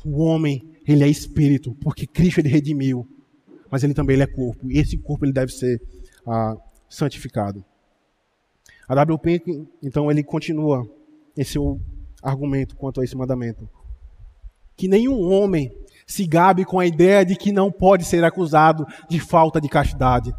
O 0.05 0.21
homem, 0.21 0.63
ele 0.87 1.03
é 1.03 1.07
espírito, 1.07 1.75
porque 1.81 2.05
Cristo 2.05 2.39
ele 2.39 2.49
redimiu, 2.49 3.07
mas 3.69 3.83
ele 3.83 3.93
também 3.93 4.15
ele 4.15 4.23
é 4.23 4.27
corpo, 4.27 4.69
e 4.69 4.77
esse 4.77 4.97
corpo 4.97 5.25
ele 5.25 5.33
deve 5.33 5.51
ser 5.51 5.81
ah, 6.25 6.55
santificado. 6.89 7.63
A 8.87 8.95
W. 8.95 9.17
Pink, 9.17 9.67
então, 9.81 10.11
ele 10.11 10.23
continua 10.23 10.87
esse 11.35 11.53
seu 11.53 11.79
argumento 12.21 12.75
quanto 12.75 13.01
a 13.01 13.03
esse 13.03 13.15
mandamento. 13.15 13.67
Que 14.75 14.87
nenhum 14.87 15.31
homem 15.31 15.71
se 16.05 16.25
gabe 16.25 16.65
com 16.65 16.79
a 16.79 16.85
ideia 16.85 17.25
de 17.25 17.35
que 17.35 17.51
não 17.51 17.71
pode 17.71 18.05
ser 18.05 18.23
acusado 18.23 18.85
de 19.09 19.19
falta 19.19 19.59
de 19.59 19.69
castidade, 19.69 20.33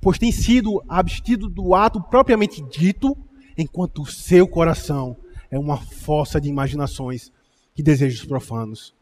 pois 0.00 0.18
tem 0.18 0.30
sido 0.30 0.82
abstido 0.88 1.48
do 1.48 1.74
ato 1.74 2.00
propriamente 2.00 2.62
dito, 2.62 3.16
enquanto 3.56 4.02
o 4.02 4.06
seu 4.06 4.46
coração 4.46 5.16
é 5.50 5.58
uma 5.58 5.76
fossa 5.76 6.40
de 6.40 6.48
imaginações 6.48 7.30
e 7.76 7.82
desejos 7.82 8.24
profanos. 8.24 8.94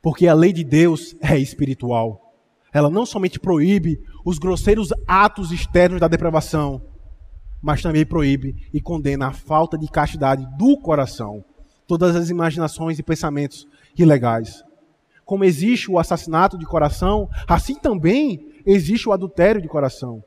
Porque 0.00 0.26
a 0.26 0.34
lei 0.34 0.52
de 0.52 0.64
Deus 0.64 1.14
é 1.20 1.38
espiritual. 1.38 2.34
Ela 2.72 2.90
não 2.90 3.06
somente 3.06 3.38
proíbe 3.38 4.00
os 4.24 4.38
grosseiros 4.38 4.88
atos 5.06 5.52
externos 5.52 6.00
da 6.00 6.08
depravação, 6.08 6.82
mas 7.62 7.80
também 7.80 8.04
proíbe 8.04 8.56
e 8.72 8.80
condena 8.80 9.28
a 9.28 9.32
falta 9.32 9.78
de 9.78 9.86
castidade 9.88 10.44
do 10.58 10.76
coração, 10.78 11.44
todas 11.86 12.16
as 12.16 12.28
imaginações 12.28 12.98
e 12.98 13.02
pensamentos 13.02 13.66
ilegais. 13.96 14.64
Como 15.24 15.44
existe 15.44 15.90
o 15.90 15.98
assassinato 15.98 16.58
de 16.58 16.66
coração, 16.66 17.28
assim 17.48 17.74
também 17.74 18.52
existe 18.66 19.08
o 19.08 19.12
adultério 19.12 19.60
de 19.60 19.68
coração. 19.68 20.22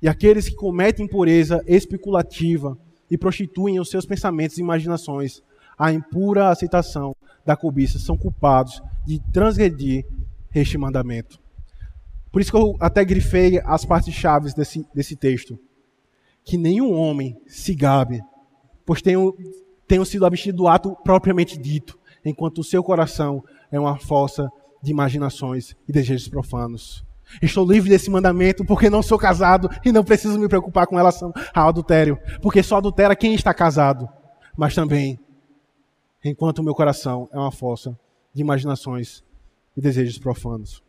E 0.00 0.08
aqueles 0.08 0.48
que 0.48 0.54
cometem 0.54 1.06
impureza 1.06 1.62
especulativa 1.66 2.76
e 3.10 3.16
prostituem 3.16 3.80
os 3.80 3.88
seus 3.88 4.04
pensamentos 4.04 4.58
e 4.58 4.60
imaginações, 4.60 5.42
a 5.78 5.92
impura 5.92 6.48
aceitação 6.48 7.14
da 7.44 7.56
cobiça, 7.56 7.98
são 7.98 8.16
culpados 8.16 8.82
de 9.06 9.20
transgredir 9.32 10.04
este 10.54 10.76
mandamento. 10.76 11.38
Por 12.32 12.40
isso 12.40 12.50
que 12.50 12.56
eu 12.56 12.76
até 12.80 13.04
grifei 13.04 13.60
as 13.64 13.84
partes 13.84 14.12
chaves 14.12 14.52
desse, 14.52 14.86
desse 14.94 15.16
texto 15.16 15.58
que 16.44 16.56
nenhum 16.56 16.92
homem 16.92 17.36
se 17.46 17.74
gabe, 17.74 18.22
pois 18.84 19.02
tenham, 19.02 19.34
tenham 19.88 20.04
sido 20.04 20.24
abstido 20.24 20.58
do 20.58 20.68
ato 20.68 20.96
propriamente 21.02 21.58
dito, 21.58 21.98
enquanto 22.28 22.58
o 22.58 22.64
seu 22.64 22.82
coração 22.82 23.42
é 23.70 23.78
uma 23.78 23.96
fossa 23.98 24.50
de 24.82 24.90
imaginações 24.90 25.76
e 25.88 25.92
desejos 25.92 26.28
profanos. 26.28 27.04
Estou 27.40 27.64
livre 27.64 27.88
desse 27.88 28.10
mandamento 28.10 28.64
porque 28.64 28.90
não 28.90 29.02
sou 29.02 29.18
casado 29.18 29.70
e 29.84 29.92
não 29.92 30.04
preciso 30.04 30.38
me 30.38 30.48
preocupar 30.48 30.86
com 30.86 30.96
relação 30.96 31.32
ao 31.54 31.68
adultério, 31.68 32.18
porque 32.42 32.62
só 32.62 32.76
adultera 32.76 33.16
quem 33.16 33.34
está 33.34 33.54
casado, 33.54 34.08
mas 34.56 34.74
também 34.74 35.18
enquanto 36.24 36.58
o 36.58 36.62
meu 36.62 36.74
coração 36.74 37.28
é 37.32 37.38
uma 37.38 37.52
fossa 37.52 37.98
de 38.34 38.42
imaginações 38.42 39.22
e 39.76 39.80
desejos 39.80 40.18
profanos. 40.18 40.82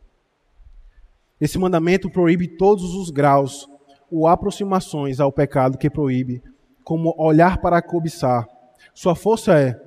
Esse 1.39 1.59
mandamento 1.59 2.09
proíbe 2.09 2.47
todos 2.47 2.95
os 2.95 3.11
graus 3.11 3.69
ou 4.11 4.27
aproximações 4.27 5.19
ao 5.19 5.31
pecado 5.31 5.77
que 5.77 5.89
proíbe, 5.89 6.41
como 6.83 7.13
olhar 7.17 7.59
para 7.59 7.81
cobiçar. 7.81 8.47
Sua 8.93 9.15
força 9.15 9.53
é: 9.59 9.79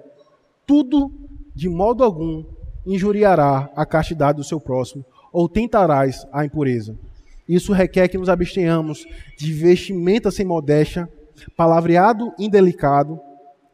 tudo, 0.67 1.13
de 1.61 1.69
modo 1.69 2.03
algum, 2.03 2.43
injuriará 2.87 3.71
a 3.77 3.85
castidade 3.85 4.39
do 4.39 4.43
seu 4.43 4.59
próximo, 4.59 5.05
ou 5.31 5.47
tentarás 5.47 6.27
a 6.33 6.43
impureza. 6.43 6.99
Isso 7.47 7.75
requer 7.75 8.09
que 8.09 8.17
nos 8.17 8.31
abstenhamos 8.31 9.05
de 9.37 9.53
vestimenta 9.53 10.31
sem 10.31 10.47
modéstia, 10.47 11.07
palavreado 11.55 12.33
indelicado, 12.39 13.21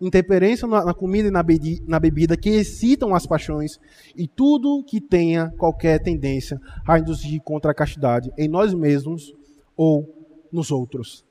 intemperância 0.01 0.67
na 0.67 0.93
comida 0.93 1.29
e 1.29 1.81
na 1.87 2.01
bebida 2.01 2.37
que 2.37 2.51
excitam 2.51 3.15
as 3.15 3.25
paixões 3.25 3.79
e 4.17 4.27
tudo 4.27 4.83
que 4.83 5.01
tenha 5.01 5.55
qualquer 5.57 6.03
tendência 6.03 6.61
a 6.89 6.99
induzir 6.99 7.41
contra 7.41 7.71
a 7.71 7.75
castidade 7.75 8.33
em 8.37 8.49
nós 8.49 8.75
mesmos 8.75 9.33
ou 9.77 10.13
nos 10.51 10.73
outros. 10.73 11.25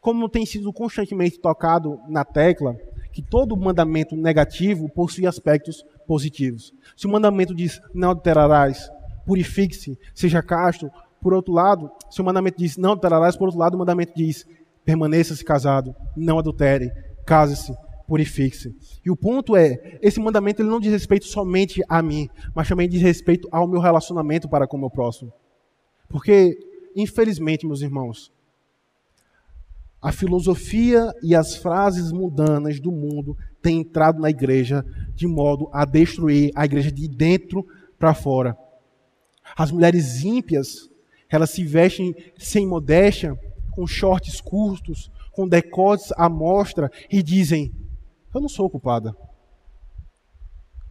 Como 0.00 0.28
tem 0.28 0.44
sido 0.44 0.72
constantemente 0.72 1.38
tocado 1.38 2.00
na 2.08 2.24
tecla, 2.24 2.76
que 3.16 3.22
todo 3.22 3.56
mandamento 3.56 4.14
negativo 4.14 4.90
possui 4.90 5.26
aspectos 5.26 5.82
positivos. 6.06 6.70
Se 6.94 7.06
o 7.06 7.10
mandamento 7.10 7.54
diz 7.54 7.80
não 7.94 8.10
adulterarás, 8.10 8.90
purifique-se, 9.24 9.98
seja 10.14 10.42
casto, 10.42 10.90
por 11.18 11.32
outro 11.32 11.54
lado, 11.54 11.90
se 12.10 12.20
o 12.20 12.24
mandamento 12.26 12.58
diz 12.58 12.76
não 12.76 12.90
adulterarás, 12.90 13.34
por 13.34 13.46
outro 13.46 13.58
lado, 13.58 13.74
o 13.74 13.78
mandamento 13.78 14.12
diz 14.14 14.44
permaneça-se 14.84 15.42
casado, 15.42 15.96
não 16.14 16.38
adultere, 16.38 16.92
case-se, 17.26 17.74
purifique-se. 18.06 18.76
E 19.02 19.10
o 19.10 19.16
ponto 19.16 19.56
é, 19.56 19.98
esse 20.02 20.20
mandamento 20.20 20.60
ele 20.60 20.68
não 20.68 20.78
diz 20.78 20.92
respeito 20.92 21.24
somente 21.24 21.82
a 21.88 22.02
mim, 22.02 22.28
mas 22.54 22.68
também 22.68 22.86
diz 22.86 23.00
respeito 23.00 23.48
ao 23.50 23.66
meu 23.66 23.80
relacionamento 23.80 24.46
para 24.46 24.66
com 24.66 24.76
o 24.76 24.80
meu 24.80 24.90
próximo. 24.90 25.32
Porque, 26.06 26.54
infelizmente, 26.94 27.66
meus 27.66 27.80
irmãos, 27.80 28.30
a 30.06 30.12
filosofia 30.12 31.12
e 31.20 31.34
as 31.34 31.56
frases 31.56 32.12
mundanas 32.12 32.78
do 32.78 32.92
mundo 32.92 33.36
têm 33.60 33.80
entrado 33.80 34.20
na 34.20 34.30
igreja 34.30 34.86
de 35.16 35.26
modo 35.26 35.68
a 35.72 35.84
destruir 35.84 36.52
a 36.54 36.64
igreja 36.64 36.92
de 36.92 37.08
dentro 37.08 37.66
para 37.98 38.14
fora. 38.14 38.56
As 39.56 39.72
mulheres 39.72 40.22
ímpias, 40.22 40.88
elas 41.28 41.50
se 41.50 41.64
vestem 41.64 42.14
sem 42.38 42.64
modéstia, 42.64 43.36
com 43.72 43.84
shorts 43.84 44.40
curtos, 44.40 45.10
com 45.32 45.48
decotes 45.48 46.12
à 46.12 46.28
mostra 46.28 46.88
e 47.10 47.20
dizem: 47.20 47.74
Eu 48.32 48.40
não 48.40 48.48
sou 48.48 48.70
culpada. 48.70 49.12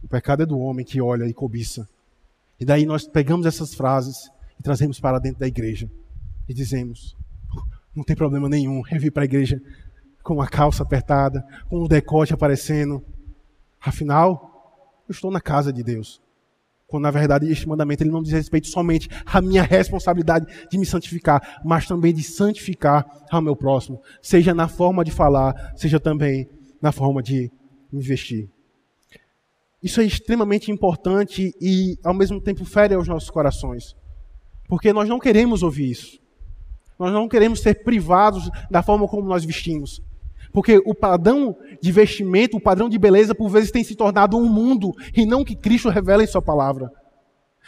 O 0.04 0.08
pecado 0.08 0.42
é 0.42 0.46
do 0.46 0.58
homem 0.58 0.84
que 0.84 1.00
olha 1.00 1.24
e 1.24 1.32
cobiça. 1.32 1.88
E 2.60 2.66
daí 2.66 2.84
nós 2.84 3.08
pegamos 3.08 3.46
essas 3.46 3.72
frases 3.72 4.30
e 4.60 4.62
trazemos 4.62 5.00
para 5.00 5.18
dentro 5.18 5.40
da 5.40 5.46
igreja 5.46 5.90
e 6.46 6.52
dizemos: 6.52 7.16
não 7.96 8.04
tem 8.04 8.14
problema 8.14 8.48
nenhum 8.48 8.82
eu 8.90 9.00
vir 9.00 9.10
para 9.10 9.22
a 9.22 9.24
igreja 9.24 9.60
com 10.22 10.40
a 10.42 10.46
calça 10.46 10.82
apertada, 10.82 11.44
com 11.68 11.82
o 11.82 11.88
decote 11.88 12.34
aparecendo. 12.34 13.02
Afinal, 13.80 15.02
eu 15.08 15.12
estou 15.12 15.30
na 15.30 15.40
casa 15.40 15.72
de 15.72 15.82
Deus. 15.82 16.20
Quando 16.86 17.04
na 17.04 17.10
verdade 17.10 17.50
este 17.50 17.66
mandamento 17.68 18.02
ele 18.02 18.10
não 18.10 18.22
diz 18.22 18.32
respeito 18.32 18.68
somente 18.68 19.08
à 19.24 19.40
minha 19.40 19.62
responsabilidade 19.62 20.46
de 20.70 20.78
me 20.78 20.84
santificar, 20.84 21.60
mas 21.64 21.86
também 21.86 22.12
de 22.12 22.22
santificar 22.22 23.06
ao 23.30 23.40
meu 23.40 23.56
próximo, 23.56 24.00
seja 24.20 24.52
na 24.52 24.68
forma 24.68 25.04
de 25.04 25.10
falar, 25.10 25.72
seja 25.76 25.98
também 25.98 26.48
na 26.80 26.92
forma 26.92 27.22
de 27.22 27.50
investir. 27.92 28.48
Isso 29.82 30.00
é 30.00 30.04
extremamente 30.04 30.70
importante 30.70 31.52
e 31.60 31.96
ao 32.04 32.14
mesmo 32.14 32.40
tempo 32.40 32.64
fere 32.64 32.94
aos 32.94 33.08
nossos 33.08 33.30
corações, 33.30 33.96
porque 34.68 34.92
nós 34.92 35.08
não 35.08 35.18
queremos 35.18 35.62
ouvir 35.62 35.90
isso. 35.90 36.25
Nós 36.98 37.12
não 37.12 37.28
queremos 37.28 37.60
ser 37.60 37.82
privados 37.84 38.50
da 38.70 38.82
forma 38.82 39.06
como 39.06 39.28
nós 39.28 39.44
vestimos. 39.44 40.02
Porque 40.52 40.80
o 40.86 40.94
padrão 40.94 41.56
de 41.82 41.92
vestimento, 41.92 42.56
o 42.56 42.60
padrão 42.60 42.88
de 42.88 42.98
beleza, 42.98 43.34
por 43.34 43.48
vezes 43.48 43.70
tem 43.70 43.84
se 43.84 43.94
tornado 43.94 44.38
um 44.38 44.48
mundo 44.48 44.92
e 45.14 45.26
não 45.26 45.42
o 45.42 45.44
que 45.44 45.54
Cristo 45.54 45.90
revela 45.90 46.24
em 46.24 46.26
Sua 46.26 46.40
palavra. 46.40 46.90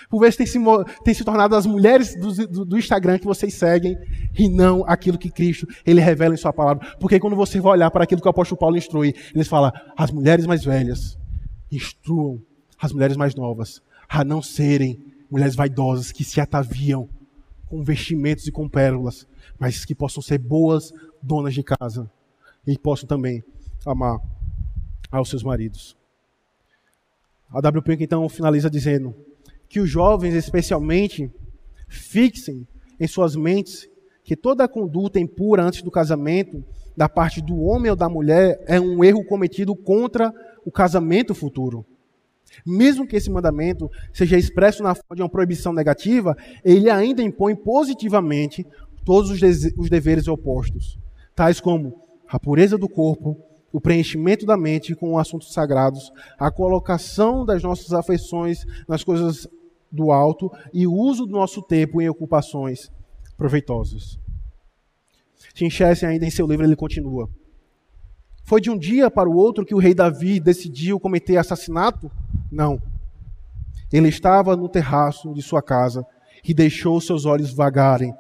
Por 0.08 0.20
vezes 0.20 0.36
tem 0.36 0.46
se, 0.46 0.58
tem 1.04 1.12
se 1.12 1.24
tornado 1.24 1.56
as 1.56 1.66
mulheres 1.66 2.14
do, 2.14 2.46
do, 2.46 2.64
do, 2.64 2.78
Instagram 2.78 3.18
que 3.18 3.26
vocês 3.26 3.54
seguem 3.54 3.96
e 4.38 4.48
não 4.48 4.84
aquilo 4.86 5.18
que 5.18 5.30
Cristo 5.30 5.66
ele 5.84 6.00
revela 6.00 6.34
em 6.34 6.36
sua 6.36 6.52
palavra. 6.52 6.96
Porque 7.00 7.18
quando 7.18 7.34
você 7.34 7.60
vai 7.60 7.72
olhar 7.72 7.90
para 7.90 8.04
aquilo 8.04 8.20
que 8.20 8.28
o 8.28 8.30
apóstolo 8.30 8.58
Paulo 8.58 8.76
instrui, 8.76 9.12
ele 9.34 9.44
fala: 9.44 9.72
as 9.96 10.12
mulheres 10.12 10.46
mais 10.46 10.64
velhas 10.64 11.18
instruam 11.70 12.40
as 12.80 12.92
mulheres 12.92 13.16
mais 13.16 13.34
novas 13.34 13.82
a 14.08 14.24
não 14.24 14.40
serem 14.40 14.98
mulheres 15.30 15.54
vaidosas 15.54 16.12
que 16.12 16.24
se 16.24 16.40
ataviam 16.40 17.08
com 17.68 17.82
vestimentos 17.82 18.46
e 18.46 18.52
com 18.52 18.68
pérolas, 18.68 19.26
mas 19.58 19.84
que 19.84 19.94
possam 19.94 20.22
ser 20.22 20.38
boas 20.38 20.92
donas 21.22 21.54
de 21.54 21.62
casa 21.62 22.10
e 22.66 22.78
possam 22.78 23.06
também 23.06 23.42
amar 23.84 24.20
aos 25.10 25.28
seus 25.28 25.42
maridos. 25.42 25.96
A 27.50 27.58
WP 27.58 27.96
então 28.00 28.28
finaliza 28.28 28.68
dizendo: 28.68 29.14
que 29.68 29.80
os 29.80 29.90
jovens, 29.90 30.34
especialmente, 30.34 31.30
fixem 31.86 32.66
em 32.98 33.06
suas 33.06 33.36
mentes 33.36 33.88
que 34.24 34.36
toda 34.36 34.64
a 34.64 34.68
conduta 34.68 35.18
impura 35.18 35.62
antes 35.62 35.82
do 35.82 35.90
casamento, 35.90 36.62
da 36.94 37.08
parte 37.08 37.40
do 37.40 37.60
homem 37.60 37.90
ou 37.90 37.96
da 37.96 38.08
mulher, 38.08 38.62
é 38.66 38.78
um 38.78 39.02
erro 39.02 39.24
cometido 39.24 39.74
contra 39.74 40.32
o 40.66 40.70
casamento 40.70 41.34
futuro. 41.34 41.86
Mesmo 42.64 43.06
que 43.06 43.16
esse 43.16 43.30
mandamento 43.30 43.90
seja 44.12 44.36
expresso 44.36 44.82
na 44.82 44.94
forma 44.94 45.16
de 45.16 45.22
uma 45.22 45.28
proibição 45.28 45.72
negativa, 45.72 46.36
ele 46.64 46.90
ainda 46.90 47.22
impõe 47.22 47.54
positivamente 47.54 48.66
todos 49.04 49.30
os 49.30 49.90
deveres 49.90 50.28
opostos, 50.28 50.98
tais 51.34 51.60
como 51.60 52.02
a 52.28 52.38
pureza 52.38 52.76
do 52.76 52.88
corpo, 52.88 53.36
o 53.72 53.80
preenchimento 53.80 54.44
da 54.44 54.56
mente 54.56 54.94
com 54.94 55.18
assuntos 55.18 55.52
sagrados, 55.52 56.12
a 56.38 56.50
colocação 56.50 57.44
das 57.44 57.62
nossas 57.62 57.92
afeições 57.92 58.64
nas 58.86 59.04
coisas 59.04 59.46
do 59.90 60.10
alto 60.10 60.50
e 60.72 60.86
o 60.86 60.92
uso 60.92 61.26
do 61.26 61.32
nosso 61.32 61.62
tempo 61.62 62.00
em 62.00 62.08
ocupações 62.08 62.90
proveitosas. 63.36 64.18
Tim 65.54 65.68
ainda 66.06 66.26
em 66.26 66.30
seu 66.30 66.46
livro, 66.46 66.64
ele 66.64 66.76
continua. 66.76 67.28
Foi 68.44 68.60
de 68.60 68.70
um 68.70 68.78
dia 68.78 69.10
para 69.10 69.28
o 69.28 69.36
outro 69.36 69.64
que 69.64 69.74
o 69.74 69.78
rei 69.78 69.94
Davi 69.94 70.40
decidiu 70.40 70.98
cometer 70.98 71.36
assassinato? 71.36 72.10
Não. 72.50 72.80
Ele 73.92 74.08
estava 74.08 74.56
no 74.56 74.68
terraço 74.68 75.32
de 75.32 75.42
sua 75.42 75.62
casa 75.62 76.04
e 76.44 76.52
deixou 76.52 77.00
seus 77.00 77.24
olhos 77.24 77.52
vagarem. 77.52 78.14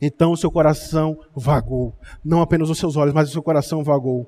Então 0.00 0.32
o 0.32 0.36
seu 0.36 0.50
coração 0.50 1.18
vagou. 1.34 1.94
Não 2.24 2.42
apenas 2.42 2.68
os 2.68 2.78
seus 2.78 2.96
olhos, 2.96 3.14
mas 3.14 3.28
o 3.28 3.32
seu 3.32 3.42
coração 3.42 3.82
vagou. 3.82 4.26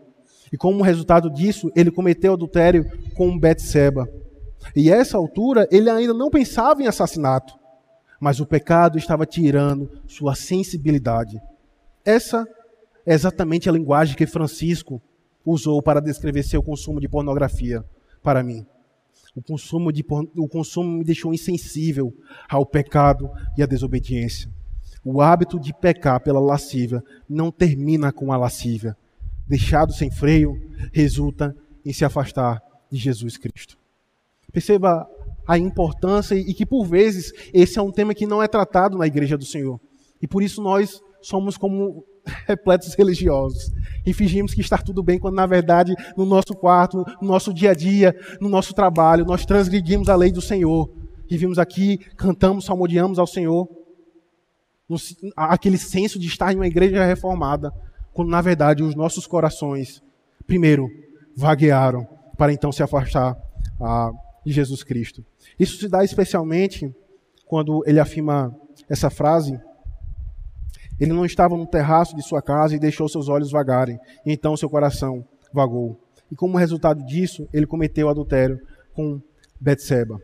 E 0.53 0.57
como 0.57 0.83
resultado 0.83 1.31
disso, 1.31 1.71
ele 1.75 1.91
cometeu 1.91 2.33
adultério 2.33 2.85
com 3.15 3.39
Betseba. 3.39 4.09
E 4.75 4.93
a 4.93 4.97
essa 4.97 5.17
altura, 5.17 5.69
ele 5.71 5.91
ainda 5.91 6.15
não 6.15 6.31
pensava 6.31 6.83
em 6.83 6.87
assassinato, 6.87 7.55
mas 8.21 8.41
o 8.41 8.47
pecado 8.47 8.99
estava 8.99 9.27
tirando 9.27 9.91
sua 10.07 10.35
sensibilidade. 10.35 11.41
Essa 12.05 12.47
é 13.05 13.15
exatamente 13.15 13.69
a 13.69 13.73
linguagem 13.73 14.17
que 14.17 14.27
Francisco 14.27 15.01
usou 15.45 15.83
para 15.83 16.01
descrever 16.01 16.43
seu 16.43 16.63
consumo 16.63 17.01
de 17.01 17.09
pornografia 17.09 17.85
para 18.23 18.43
mim. 18.43 18.67
O 19.37 19.43
consumo, 19.43 19.93
de, 19.93 20.03
o 20.35 20.49
consumo 20.49 20.91
me 20.91 21.05
deixou 21.05 21.35
insensível 21.35 22.13
ao 22.49 22.65
pecado 22.65 23.31
e 23.57 23.63
à 23.63 23.67
desobediência. 23.67 24.51
O 25.05 25.21
hábito 25.21 25.61
de 25.61 25.75
pecar 25.75 26.21
pela 26.21 26.41
lascívia 26.41 27.05
não 27.29 27.53
termina 27.53 28.11
com 28.11 28.33
a 28.33 28.37
lascívia. 28.39 28.97
Deixado 29.47 29.93
sem 29.93 30.11
freio, 30.11 30.59
resulta 30.91 31.55
em 31.85 31.93
se 31.93 32.03
afastar 32.03 32.63
de 32.91 32.99
Jesus 32.99 33.37
Cristo. 33.37 33.77
Perceba 34.51 35.07
a 35.47 35.59
importância 35.59 36.35
e 36.35 36.55
que, 36.55 36.65
por 36.65 36.87
vezes, 36.87 37.31
esse 37.53 37.79
é 37.79 37.83
um 37.83 37.93
tema 37.93 38.15
que 38.15 38.27
não 38.27 38.43
é 38.43 38.49
tratado 38.49 38.97
na 38.97 39.07
igreja 39.07 39.37
do 39.37 39.45
Senhor. 39.45 39.79
E 40.21 40.27
por 40.27 40.43
isso 40.43 40.63
nós 40.63 41.01
somos 41.21 41.59
como 41.59 42.05
repletos 42.47 42.95
religiosos. 42.95 43.73
E 44.05 44.13
fingimos 44.13 44.55
que 44.55 44.61
está 44.61 44.79
tudo 44.79 45.03
bem, 45.03 45.19
quando 45.19 45.35
na 45.35 45.47
verdade, 45.47 45.95
no 46.17 46.25
nosso 46.25 46.55
quarto, 46.55 47.05
no 47.21 47.29
nosso 47.29 47.53
dia 47.53 47.71
a 47.71 47.75
dia, 47.75 48.15
no 48.41 48.49
nosso 48.49 48.75
trabalho, 48.75 49.25
nós 49.25 49.45
transgredimos 49.45 50.09
a 50.09 50.17
lei 50.17 50.31
do 50.31 50.41
Senhor. 50.41 50.91
E 51.29 51.37
vimos 51.37 51.59
aqui, 51.59 51.99
cantamos, 52.17 52.65
salmodiamos 52.65 53.19
ao 53.19 53.27
Senhor. 53.27 53.69
Aquele 55.37 55.79
senso 55.79 56.19
de 56.19 56.29
estar 56.29 56.53
em 56.53 56.57
uma 56.57 56.67
igreja 56.67 57.05
reformada, 57.05 57.73
quando 58.13 58.31
na 58.31 58.41
verdade 58.41 58.83
os 58.83 58.95
nossos 58.95 59.27
corações, 59.27 60.03
primeiro, 60.47 60.89
vaguearam, 61.37 62.07
para 62.37 62.53
então 62.53 62.71
se 62.71 62.83
afastar 62.83 63.37
a 63.81 64.11
de 64.47 64.53
Jesus 64.53 64.85
Cristo. 64.85 65.25
Isso 65.59 65.77
se 65.77 65.89
dá 65.89 66.05
especialmente 66.05 66.95
quando 67.47 67.83
ele 67.85 67.99
afirma 67.99 68.57
essa 68.89 69.11
frase. 69.11 69.61
Ele 70.99 71.13
não 71.13 71.25
estava 71.25 71.57
no 71.57 71.67
terraço 71.67 72.17
de 72.17 72.23
sua 72.23 72.41
casa 72.41 72.75
e 72.75 72.79
deixou 72.79 73.09
seus 73.09 73.29
olhos 73.29 73.51
vagarem, 73.51 73.99
e 74.25 74.33
então 74.33 74.57
seu 74.57 74.69
coração 74.69 75.25
vagou. 75.53 76.01
E 76.31 76.35
como 76.35 76.57
resultado 76.57 77.05
disso, 77.05 77.49
ele 77.53 77.67
cometeu 77.67 78.09
adultério 78.09 78.59
com 78.95 79.21
Betseba. 79.61 80.19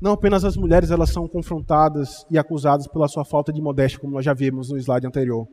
Não 0.00 0.12
apenas 0.12 0.44
as 0.44 0.56
mulheres 0.56 0.90
elas 0.90 1.10
são 1.10 1.26
confrontadas 1.26 2.24
e 2.30 2.38
acusadas 2.38 2.86
pela 2.86 3.08
sua 3.08 3.24
falta 3.24 3.52
de 3.52 3.60
modéstia, 3.60 3.98
como 3.98 4.12
nós 4.12 4.24
já 4.24 4.32
vimos 4.32 4.70
no 4.70 4.78
slide 4.78 5.06
anterior, 5.06 5.46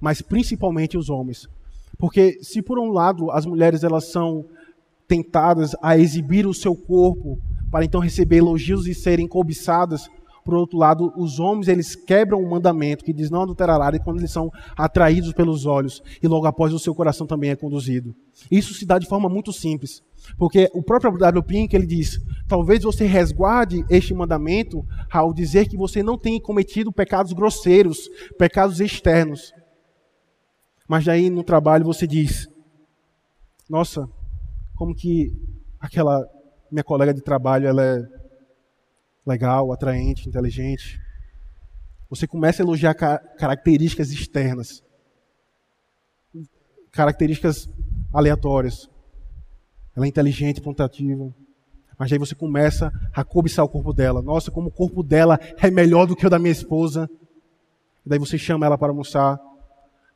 mas 0.00 0.22
principalmente 0.22 0.96
os 0.96 1.10
homens. 1.10 1.48
Porque 1.98 2.38
se 2.42 2.62
por 2.62 2.78
um 2.78 2.92
lado 2.92 3.30
as 3.32 3.44
mulheres 3.44 3.82
elas 3.82 4.04
são 4.04 4.44
tentadas 5.08 5.74
a 5.82 5.98
exibir 5.98 6.46
o 6.46 6.54
seu 6.54 6.76
corpo 6.76 7.38
para 7.70 7.84
então 7.84 8.00
receber 8.00 8.36
elogios 8.36 8.86
e 8.86 8.94
serem 8.94 9.26
cobiçadas. 9.26 10.08
Por 10.48 10.54
outro 10.54 10.78
lado, 10.78 11.12
os 11.14 11.38
homens 11.38 11.68
eles 11.68 11.94
quebram 11.94 12.42
o 12.42 12.48
mandamento 12.48 13.04
que 13.04 13.12
diz 13.12 13.28
não 13.28 13.42
adulterará 13.42 13.94
e 13.94 13.98
quando 13.98 14.20
eles 14.20 14.30
são 14.30 14.50
atraídos 14.74 15.34
pelos 15.34 15.66
olhos 15.66 16.02
e 16.22 16.26
logo 16.26 16.46
após 16.46 16.72
o 16.72 16.78
seu 16.78 16.94
coração 16.94 17.26
também 17.26 17.50
é 17.50 17.54
conduzido. 17.54 18.16
Isso 18.50 18.72
se 18.72 18.86
dá 18.86 18.98
de 18.98 19.06
forma 19.06 19.28
muito 19.28 19.52
simples, 19.52 20.02
porque 20.38 20.70
o 20.72 20.82
próprio 20.82 21.18
W. 21.18 21.42
Pink 21.42 21.76
ele 21.76 21.86
diz: 21.86 22.18
talvez 22.48 22.82
você 22.82 23.04
resguarde 23.04 23.84
este 23.90 24.14
mandamento 24.14 24.82
ao 25.12 25.34
dizer 25.34 25.68
que 25.68 25.76
você 25.76 26.02
não 26.02 26.16
tem 26.16 26.40
cometido 26.40 26.90
pecados 26.90 27.34
grosseiros, 27.34 28.08
pecados 28.38 28.80
externos. 28.80 29.52
Mas 30.88 31.04
daí 31.04 31.28
no 31.28 31.44
trabalho 31.44 31.84
você 31.84 32.06
diz: 32.06 32.48
nossa, 33.68 34.08
como 34.74 34.94
que 34.94 35.30
aquela 35.78 36.26
minha 36.72 36.82
colega 36.82 37.12
de 37.12 37.20
trabalho 37.20 37.68
ela 37.68 37.84
é 37.84 38.17
legal, 39.28 39.70
atraente, 39.70 40.28
inteligente. 40.28 41.00
Você 42.08 42.26
começa 42.26 42.62
a 42.62 42.64
elogiar 42.64 42.94
características 42.94 44.10
externas, 44.10 44.82
características 46.90 47.68
aleatórias. 48.12 48.88
Ela 49.94 50.06
é 50.06 50.08
inteligente, 50.08 50.60
pontativa. 50.60 51.32
Mas 51.98 52.12
aí 52.12 52.18
você 52.18 52.34
começa 52.34 52.90
a 53.12 53.22
cobiçar 53.22 53.64
o 53.64 53.68
corpo 53.68 53.92
dela. 53.92 54.22
Nossa, 54.22 54.50
como 54.50 54.68
o 54.68 54.72
corpo 54.72 55.02
dela 55.02 55.38
é 55.58 55.70
melhor 55.70 56.06
do 56.06 56.16
que 56.16 56.26
o 56.26 56.30
da 56.30 56.38
minha 56.38 56.52
esposa. 56.52 57.10
daí 58.06 58.18
você 58.18 58.38
chama 58.38 58.64
ela 58.64 58.78
para 58.78 58.88
almoçar. 58.88 59.38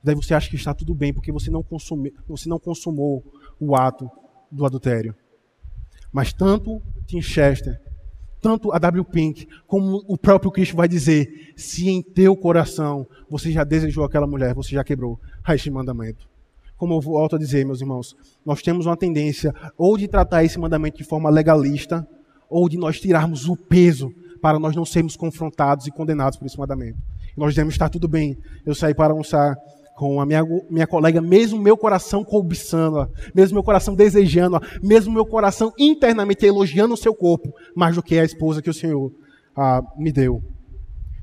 daí 0.02 0.14
você 0.14 0.32
acha 0.32 0.48
que 0.48 0.56
está 0.56 0.72
tudo 0.72 0.94
bem, 0.94 1.12
porque 1.12 1.30
você 1.30 1.50
não, 1.50 1.62
consumiu, 1.62 2.14
você 2.26 2.48
não 2.48 2.58
consumou 2.58 3.22
o 3.60 3.76
ato 3.76 4.10
do 4.50 4.64
adultério. 4.64 5.14
Mas 6.10 6.32
tanto 6.32 6.80
Tim 7.06 7.20
Chester, 7.20 7.80
tanto 8.42 8.72
a 8.72 8.78
W. 8.78 9.04
Pink, 9.04 9.46
como 9.68 10.04
o 10.08 10.18
próprio 10.18 10.50
Cristo 10.50 10.76
vai 10.76 10.88
dizer: 10.88 11.52
se 11.56 11.88
em 11.88 12.02
teu 12.02 12.36
coração 12.36 13.06
você 13.30 13.52
já 13.52 13.62
desejou 13.62 14.04
aquela 14.04 14.26
mulher, 14.26 14.52
você 14.52 14.74
já 14.74 14.82
quebrou 14.82 15.18
este 15.48 15.70
mandamento. 15.70 16.28
Como 16.76 16.94
eu 16.94 17.00
volto 17.00 17.36
a 17.36 17.38
dizer, 17.38 17.64
meus 17.64 17.80
irmãos, 17.80 18.16
nós 18.44 18.60
temos 18.60 18.86
uma 18.86 18.96
tendência 18.96 19.54
ou 19.78 19.96
de 19.96 20.08
tratar 20.08 20.42
esse 20.42 20.58
mandamento 20.58 20.98
de 20.98 21.04
forma 21.04 21.30
legalista, 21.30 22.06
ou 22.50 22.68
de 22.68 22.76
nós 22.76 23.00
tirarmos 23.00 23.48
o 23.48 23.56
peso 23.56 24.12
para 24.42 24.58
nós 24.58 24.74
não 24.74 24.84
sermos 24.84 25.16
confrontados 25.16 25.86
e 25.86 25.92
condenados 25.92 26.36
por 26.36 26.44
esse 26.44 26.58
mandamento. 26.58 26.98
nós 27.36 27.50
dizemos: 27.50 27.74
está 27.74 27.88
tudo 27.88 28.08
bem, 28.08 28.36
eu 28.66 28.74
saí 28.74 28.92
para 28.92 29.12
almoçar 29.12 29.56
com 30.02 30.20
a 30.20 30.26
minha, 30.26 30.42
minha 30.68 30.86
colega, 30.86 31.20
mesmo 31.20 31.62
meu 31.62 31.76
coração 31.76 32.24
cobiçando, 32.24 33.08
mesmo 33.32 33.54
meu 33.54 33.62
coração 33.62 33.94
desejando, 33.94 34.58
mesmo 34.82 35.14
meu 35.14 35.24
coração 35.24 35.72
internamente 35.78 36.44
elogiando 36.44 36.94
o 36.94 36.96
seu 36.96 37.14
corpo, 37.14 37.54
mais 37.72 37.94
do 37.94 38.02
que 38.02 38.18
a 38.18 38.24
esposa 38.24 38.60
que 38.60 38.68
o 38.68 38.74
Senhor 38.74 39.12
ah, 39.56 39.80
me 39.96 40.10
deu. 40.10 40.42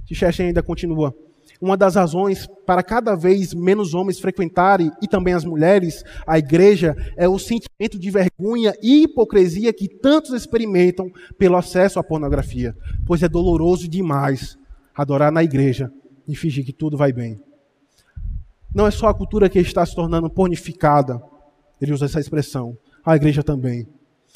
Ticheche 0.06 0.44
ainda 0.44 0.64
continua. 0.64 1.14
Uma 1.62 1.76
das 1.76 1.96
razões 1.96 2.48
para 2.66 2.82
cada 2.82 3.16
vez 3.16 3.54
menos 3.54 3.94
homens 3.94 4.18
frequentarem, 4.18 4.94
e 5.02 5.10
também 5.10 5.34
as 5.34 5.44
mulheres, 5.44 6.02
a 6.26 6.40
igreja, 6.40 6.96
é 7.18 7.28
o 7.28 7.38
sentimento 7.38 8.00
de 8.00 8.10
vergonha 8.10 8.74
e 8.82 9.04
hipocrisia 9.04 9.74
que 9.74 9.90
tantos 9.90 10.32
experimentam 10.32 11.12
pelo 11.38 11.58
acesso 11.58 12.00
à 12.00 12.04
pornografia. 12.04 12.74
Pois 13.06 13.22
é 13.24 13.28
doloroso 13.28 13.90
demais 13.90 14.58
adorar 14.96 15.34
na 15.34 15.44
igreja 15.44 15.92
e 16.26 16.34
fingir 16.34 16.64
que 16.64 16.72
tudo 16.72 16.96
vai 16.96 17.12
bem. 17.12 17.38
Não 18.74 18.86
é 18.86 18.92
só 18.92 19.08
a 19.08 19.14
cultura 19.14 19.50
que 19.50 19.60
está 19.60 19.86
se 19.86 19.96
tornando 19.96 20.30
pornificada, 20.30 21.22
ele 21.82 21.94
usa 21.94 22.06
essa 22.06 22.20
expressão, 22.20 22.78
a 23.04 23.16
igreja 23.16 23.42
também. 23.42 23.88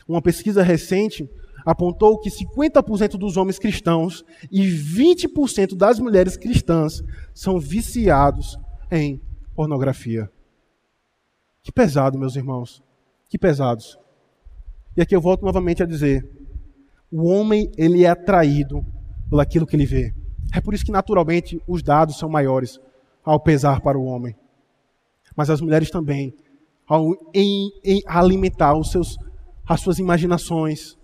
Uma 0.07 0.21
pesquisa 0.21 0.63
recente 0.63 1.29
apontou 1.65 2.19
que 2.19 2.29
50% 2.29 3.11
dos 3.17 3.37
homens 3.37 3.59
cristãos 3.59 4.23
e 4.51 4.61
20% 4.61 5.75
das 5.75 5.99
mulheres 5.99 6.35
cristãs 6.35 7.01
são 7.33 7.59
viciados 7.59 8.57
em 8.91 9.21
pornografia. 9.55 10.29
Que 11.61 11.71
pesado, 11.71 12.19
meus 12.19 12.35
irmãos. 12.35 12.83
Que 13.29 13.37
pesados. 13.37 13.97
E 14.95 15.01
aqui 15.01 15.15
eu 15.15 15.21
volto 15.21 15.43
novamente 15.43 15.81
a 15.81 15.85
dizer: 15.85 16.27
o 17.11 17.23
homem 17.23 17.71
ele 17.77 18.03
é 18.03 18.09
atraído 18.09 18.85
por 19.29 19.39
aquilo 19.39 19.65
que 19.65 19.75
ele 19.75 19.85
vê. 19.85 20.13
É 20.53 20.59
por 20.59 20.73
isso 20.73 20.85
que 20.85 20.91
naturalmente 20.91 21.61
os 21.67 21.81
dados 21.81 22.17
são 22.17 22.29
maiores 22.29 22.79
ao 23.23 23.39
pesar 23.39 23.81
para 23.81 23.97
o 23.97 24.05
homem. 24.05 24.35
Mas 25.35 25.49
as 25.49 25.61
mulheres 25.61 25.89
também, 25.89 26.33
ao 26.87 27.13
em, 27.33 27.71
em 27.83 28.01
alimentar 28.05 28.77
os 28.77 28.91
seus, 28.91 29.17
as 29.67 29.79
suas 29.81 29.99
imaginações, 29.99 30.97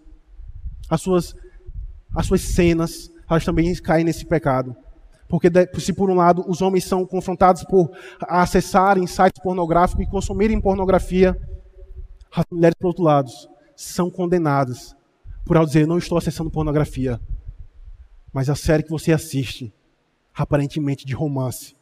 as 0.90 1.02
suas, 1.02 1.36
as 2.16 2.26
suas 2.26 2.42
cenas, 2.42 3.10
elas 3.30 3.46
também 3.46 3.74
caem 3.76 4.04
nesse 4.04 4.26
pecado. 4.26 4.76
Porque 5.28 5.50
se 5.80 5.94
por 5.94 6.10
um 6.10 6.16
lado 6.16 6.44
os 6.48 6.62
homens 6.62 6.86
são 6.86 7.06
confrontados 7.06 7.64
por 7.64 7.92
acessarem 8.22 9.06
sites 9.06 9.42
pornográficos 9.42 10.06
e 10.06 10.10
consumirem 10.10 10.60
pornografia, 10.60 11.40
as 12.36 12.46
mulheres, 12.52 12.76
por 12.80 12.88
outro 12.88 13.04
lado, 13.04 13.30
são 13.76 14.10
condenadas 14.10 14.96
por 15.50 15.58
ao 15.58 15.66
dizer, 15.66 15.88
não 15.88 15.98
estou 15.98 16.16
acessando 16.16 16.52
pornografia. 16.52 17.20
Mas 18.32 18.52
a 18.52 18.56
série 18.56 18.84
que 18.84 18.90
você 18.92 19.12
assiste, 19.12 19.74
aparentemente 20.32 21.08
de 21.08 21.16
romance, 21.16 21.76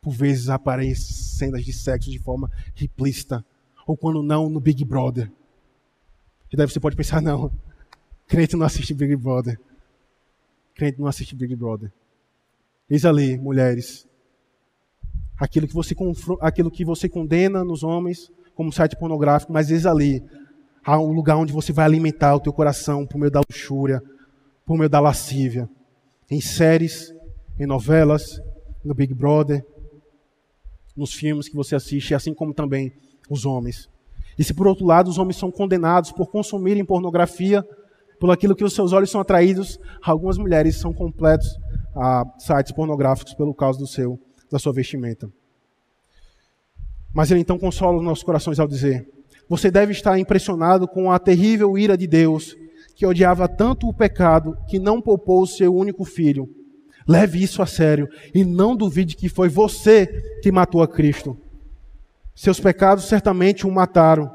por 0.00 0.12
vezes 0.12 0.48
aparecem 0.48 1.14
cenas 1.14 1.64
de 1.64 1.72
sexo 1.72 2.10
de 2.10 2.18
forma 2.18 2.50
implícita, 2.80 3.44
ou 3.86 3.96
quando 3.96 4.22
não, 4.22 4.48
no 4.48 4.60
Big 4.60 4.84
Brother. 4.84 5.30
E 6.52 6.56
daí 6.56 6.66
você 6.66 6.80
pode 6.80 6.96
pensar, 6.96 7.20
não, 7.20 7.50
crente 8.26 8.56
não 8.56 8.66
assiste 8.66 8.94
Big 8.94 9.14
Brother. 9.16 9.58
Crente 10.74 10.98
não 10.98 11.06
assiste 11.06 11.34
Big 11.34 11.54
Brother. 11.54 11.92
Eis 12.88 13.04
ali, 13.04 13.36
mulheres, 13.38 14.08
aquilo 15.38 15.68
que 15.68 15.74
você, 15.74 15.94
aquilo 16.40 16.70
que 16.70 16.84
você 16.84 17.08
condena 17.08 17.62
nos 17.64 17.82
homens 17.82 18.30
como 18.54 18.72
site 18.72 18.96
pornográfico, 18.96 19.52
mas 19.52 19.70
eis 19.70 19.86
ali, 19.86 20.22
há 20.84 20.98
um 20.98 21.12
lugar 21.12 21.36
onde 21.36 21.52
você 21.52 21.72
vai 21.72 21.84
alimentar 21.84 22.34
o 22.34 22.40
teu 22.40 22.52
coração 22.52 23.06
por 23.06 23.18
meio 23.18 23.30
da 23.30 23.40
luxúria, 23.40 24.02
por 24.66 24.76
meio 24.76 24.90
da 24.90 25.00
lascívia. 25.00 25.68
Em 26.30 26.40
séries, 26.40 27.14
em 27.58 27.66
novelas, 27.66 28.40
no 28.84 28.94
Big 28.94 29.14
Brother, 29.14 29.64
nos 30.96 31.12
filmes 31.12 31.48
que 31.48 31.56
você 31.56 31.74
assiste, 31.74 32.14
assim 32.14 32.34
como 32.34 32.54
também 32.54 32.92
os 33.28 33.46
homens. 33.46 33.88
E 34.38 34.44
se 34.44 34.54
por 34.54 34.66
outro 34.66 34.86
lado 34.86 35.08
os 35.08 35.18
homens 35.18 35.36
são 35.36 35.50
condenados 35.50 36.12
por 36.12 36.30
consumirem 36.30 36.84
pornografia, 36.84 37.64
por 38.18 38.30
aquilo 38.30 38.54
que 38.54 38.64
os 38.64 38.74
seus 38.74 38.92
olhos 38.92 39.10
são 39.10 39.20
atraídos, 39.20 39.78
algumas 40.02 40.36
mulheres 40.36 40.76
são 40.76 40.92
completos 40.92 41.48
a 41.96 42.24
sites 42.38 42.72
pornográficos 42.72 43.34
pelo 43.34 43.54
causa 43.54 43.78
do 43.78 43.86
seu, 43.86 44.18
da 44.50 44.58
sua 44.58 44.72
vestimenta. 44.72 45.30
Mas 47.12 47.30
ele 47.30 47.40
então 47.40 47.58
consola 47.58 47.98
os 47.98 48.04
nossos 48.04 48.22
corações 48.22 48.60
ao 48.60 48.68
dizer: 48.68 49.08
Você 49.48 49.70
deve 49.70 49.92
estar 49.92 50.18
impressionado 50.18 50.86
com 50.86 51.10
a 51.10 51.18
terrível 51.18 51.76
ira 51.76 51.96
de 51.96 52.06
Deus, 52.06 52.54
que 52.94 53.06
odiava 53.06 53.48
tanto 53.48 53.88
o 53.88 53.94
pecado 53.94 54.56
que 54.68 54.78
não 54.78 55.00
poupou 55.00 55.42
o 55.42 55.46
seu 55.46 55.74
único 55.74 56.04
filho. 56.04 56.48
Leve 57.10 57.42
isso 57.42 57.60
a 57.60 57.66
sério 57.66 58.08
e 58.32 58.44
não 58.44 58.76
duvide 58.76 59.16
que 59.16 59.28
foi 59.28 59.48
você 59.48 60.06
que 60.40 60.52
matou 60.52 60.80
a 60.80 60.86
Cristo. 60.86 61.36
Seus 62.36 62.60
pecados 62.60 63.06
certamente 63.06 63.66
o 63.66 63.70
mataram. 63.72 64.30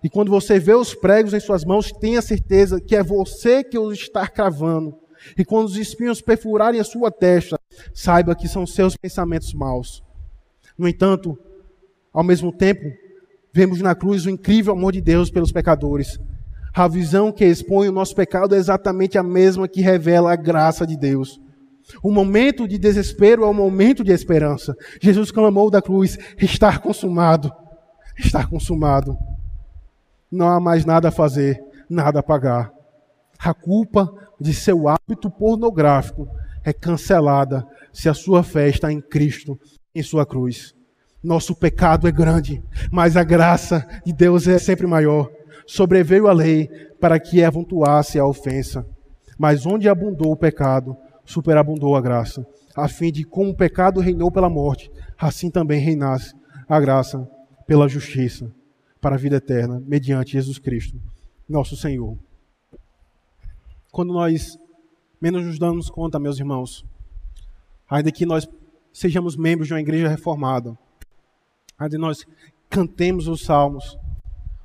E 0.00 0.08
quando 0.08 0.30
você 0.30 0.56
vê 0.56 0.72
os 0.72 0.94
pregos 0.94 1.34
em 1.34 1.40
suas 1.40 1.64
mãos, 1.64 1.90
tenha 1.90 2.22
certeza 2.22 2.80
que 2.80 2.94
é 2.94 3.02
você 3.02 3.64
que 3.64 3.76
os 3.76 3.98
está 3.98 4.28
cravando. 4.28 4.96
E 5.36 5.44
quando 5.44 5.66
os 5.66 5.76
espinhos 5.76 6.20
perfurarem 6.20 6.78
a 6.78 6.84
sua 6.84 7.10
testa, 7.10 7.58
saiba 7.92 8.36
que 8.36 8.46
são 8.46 8.64
seus 8.64 8.96
pensamentos 8.96 9.52
maus. 9.52 10.00
No 10.78 10.86
entanto, 10.86 11.36
ao 12.12 12.22
mesmo 12.22 12.52
tempo, 12.52 12.92
vemos 13.52 13.80
na 13.80 13.92
cruz 13.92 14.24
o 14.24 14.30
incrível 14.30 14.72
amor 14.72 14.92
de 14.92 15.00
Deus 15.00 15.32
pelos 15.32 15.50
pecadores. 15.50 16.16
A 16.72 16.86
visão 16.86 17.32
que 17.32 17.44
expõe 17.44 17.88
o 17.88 17.92
nosso 17.92 18.14
pecado 18.14 18.54
é 18.54 18.58
exatamente 18.58 19.18
a 19.18 19.22
mesma 19.24 19.66
que 19.66 19.80
revela 19.80 20.32
a 20.32 20.36
graça 20.36 20.86
de 20.86 20.96
Deus. 20.96 21.40
O 22.02 22.10
momento 22.10 22.66
de 22.66 22.78
desespero 22.78 23.44
é 23.44 23.46
o 23.46 23.54
momento 23.54 24.04
de 24.04 24.12
esperança. 24.12 24.76
Jesus 25.00 25.30
clamou 25.30 25.70
da 25.70 25.82
cruz: 25.82 26.18
está 26.38 26.78
consumado. 26.78 27.52
Está 28.18 28.46
consumado. 28.46 29.16
Não 30.30 30.48
há 30.48 30.60
mais 30.60 30.84
nada 30.84 31.08
a 31.08 31.12
fazer, 31.12 31.60
nada 31.88 32.20
a 32.20 32.22
pagar. 32.22 32.70
A 33.38 33.54
culpa 33.54 34.12
de 34.40 34.52
seu 34.52 34.88
hábito 34.88 35.30
pornográfico 35.30 36.28
é 36.64 36.72
cancelada 36.72 37.66
se 37.92 38.08
a 38.08 38.14
sua 38.14 38.42
fé 38.42 38.68
está 38.68 38.92
em 38.92 39.00
Cristo, 39.00 39.58
em 39.94 40.02
sua 40.02 40.26
cruz. 40.26 40.74
Nosso 41.22 41.54
pecado 41.54 42.08
é 42.08 42.12
grande, 42.12 42.62
mas 42.90 43.16
a 43.16 43.24
graça 43.24 43.86
de 44.04 44.12
Deus 44.12 44.46
é 44.46 44.58
sempre 44.58 44.86
maior. 44.86 45.30
Sobreveio 45.66 46.26
a 46.28 46.32
lei 46.32 46.68
para 47.00 47.18
que 47.18 47.42
avuntuasse 47.42 48.18
a 48.18 48.26
ofensa. 48.26 48.86
Mas 49.38 49.64
onde 49.66 49.88
abundou 49.88 50.32
o 50.32 50.36
pecado, 50.36 50.96
superabundou 51.30 51.94
a 51.94 52.00
graça, 52.00 52.44
a 52.74 52.88
fim 52.88 53.12
de 53.12 53.24
como 53.24 53.50
o 53.50 53.56
pecado 53.56 54.00
reinou 54.00 54.30
pela 54.32 54.50
morte, 54.50 54.90
assim 55.16 55.50
também 55.50 55.80
reinasse 55.80 56.34
a 56.68 56.80
graça 56.80 57.28
pela 57.66 57.88
justiça 57.88 58.52
para 59.00 59.14
a 59.14 59.18
vida 59.18 59.36
eterna, 59.36 59.82
mediante 59.86 60.32
Jesus 60.32 60.58
Cristo, 60.58 61.00
nosso 61.48 61.76
Senhor. 61.76 62.18
Quando 63.92 64.12
nós 64.12 64.58
menos 65.20 65.44
nos 65.44 65.58
damos 65.58 65.88
conta, 65.88 66.18
meus 66.18 66.38
irmãos, 66.38 66.84
ainda 67.88 68.10
que 68.10 68.26
nós 68.26 68.48
sejamos 68.92 69.36
membros 69.36 69.68
de 69.68 69.74
uma 69.74 69.80
igreja 69.80 70.08
reformada, 70.08 70.76
ainda 71.78 71.96
que 71.96 72.00
nós 72.00 72.26
cantemos 72.68 73.28
os 73.28 73.44
salmos, 73.44 73.96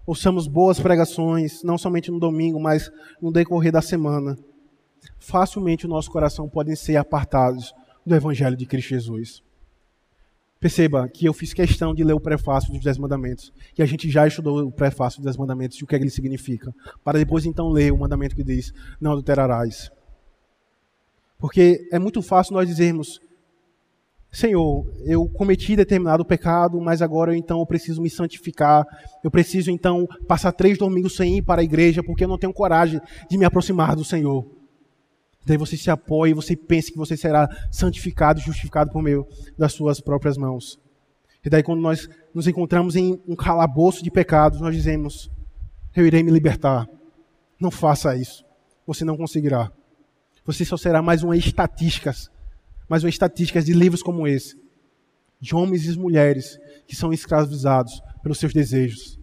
ouçamos 0.05 0.47
boas 0.47 0.79
pregações, 0.79 1.63
não 1.63 1.77
somente 1.77 2.09
no 2.09 2.19
domingo, 2.19 2.59
mas 2.59 2.91
no 3.21 3.31
decorrer 3.31 3.71
da 3.71 3.81
semana, 3.81 4.35
facilmente 5.19 5.85
o 5.85 5.89
nosso 5.89 6.11
coração 6.11 6.47
pode 6.47 6.75
ser 6.75 6.97
apartados 6.97 7.73
do 8.05 8.15
Evangelho 8.15 8.55
de 8.55 8.65
Cristo 8.65 8.89
Jesus. 8.89 9.43
Perceba 10.59 11.07
que 11.07 11.25
eu 11.25 11.33
fiz 11.33 11.53
questão 11.53 11.93
de 11.93 12.03
ler 12.03 12.13
o 12.13 12.19
prefácio 12.19 12.71
dos 12.71 12.83
Dez 12.83 12.97
Mandamentos. 12.97 13.51
E 13.77 13.83
a 13.83 13.85
gente 13.85 14.09
já 14.09 14.25
estudou 14.25 14.65
o 14.65 14.71
prefácio 14.71 15.19
dos 15.19 15.25
Dez 15.25 15.37
Mandamentos 15.37 15.77
e 15.77 15.83
o 15.83 15.87
que, 15.87 15.95
é 15.95 15.99
que 15.99 16.03
ele 16.03 16.11
significa. 16.11 16.73
Para 17.03 17.19
depois 17.19 17.45
então 17.45 17.69
ler 17.69 17.91
o 17.91 17.97
mandamento 17.97 18.35
que 18.35 18.43
diz: 18.43 18.71
Não 18.99 19.11
adulterarás. 19.11 19.91
Porque 21.37 21.87
é 21.91 21.99
muito 21.99 22.21
fácil 22.21 22.53
nós 22.53 22.67
dizermos: 22.67 23.19
Senhor, 24.31 24.85
eu 25.05 25.29
cometi 25.29 25.75
determinado 25.75 26.25
pecado, 26.25 26.81
mas 26.81 27.01
agora 27.01 27.37
então 27.37 27.59
eu 27.59 27.65
preciso 27.65 28.01
me 28.01 28.09
santificar. 28.09 28.85
Eu 29.23 29.29
preciso 29.29 29.69
então 29.69 30.07
passar 30.27 30.51
três 30.51 30.77
domingos 30.77 31.15
sem 31.15 31.37
ir 31.37 31.41
para 31.41 31.61
a 31.61 31.63
igreja 31.63 32.01
porque 32.01 32.23
eu 32.23 32.27
não 32.27 32.37
tenho 32.37 32.51
coragem 32.53 32.99
de 33.29 33.37
me 33.37 33.45
aproximar 33.45 33.95
do 33.95 34.03
Senhor. 34.03 34.45
Daí 35.45 35.57
você 35.57 35.77
se 35.77 35.91
apoia 35.91 36.31
e 36.31 36.33
você 36.33 36.55
pensa 36.55 36.91
que 36.91 36.97
você 36.97 37.15
será 37.15 37.47
santificado 37.71 38.39
e 38.39 38.43
justificado 38.43 38.91
por 38.91 39.03
meio 39.03 39.27
das 39.57 39.73
suas 39.73 40.01
próprias 40.01 40.37
mãos. 40.37 40.79
E 41.43 41.49
daí 41.49 41.61
quando 41.61 41.81
nós 41.81 42.09
nos 42.33 42.47
encontramos 42.47 42.95
em 42.95 43.21
um 43.27 43.35
calabouço 43.35 44.03
de 44.03 44.09
pecados, 44.09 44.59
nós 44.59 44.75
dizemos: 44.75 45.29
Eu 45.95 46.07
irei 46.07 46.23
me 46.23 46.31
libertar. 46.31 46.89
Não 47.59 47.69
faça 47.69 48.15
isso. 48.15 48.43
Você 48.87 49.05
não 49.05 49.15
conseguirá. 49.15 49.71
Você 50.43 50.65
só 50.65 50.77
será 50.77 51.01
mais 51.01 51.23
uma 51.23 51.37
estatística, 51.37 52.11
mais 52.89 53.03
uma 53.03 53.09
estatística 53.09 53.61
de 53.61 53.73
livros 53.73 54.01
como 54.01 54.27
esse, 54.27 54.59
de 55.39 55.55
homens 55.55 55.85
e 55.85 55.97
mulheres 55.97 56.57
que 56.87 56.95
são 56.95 57.13
escravizados 57.13 58.01
pelos 58.23 58.39
seus 58.39 58.53
desejos. 58.53 59.19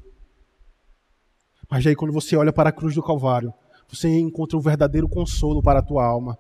Mas 1.69 1.87
aí 1.87 1.97
quando 1.97 2.13
você 2.13 2.37
olha 2.37 2.53
para 2.53 2.69
a 2.69 2.73
cruz 2.73 2.95
do 2.95 3.03
Calvário, 3.03 3.53
você 3.93 4.09
encontra 4.19 4.57
o 4.57 4.61
verdadeiro 4.61 5.07
consolo 5.07 5.63
para 5.63 5.81
a 5.81 5.83
tua 5.83 6.03
alma. 6.03 6.39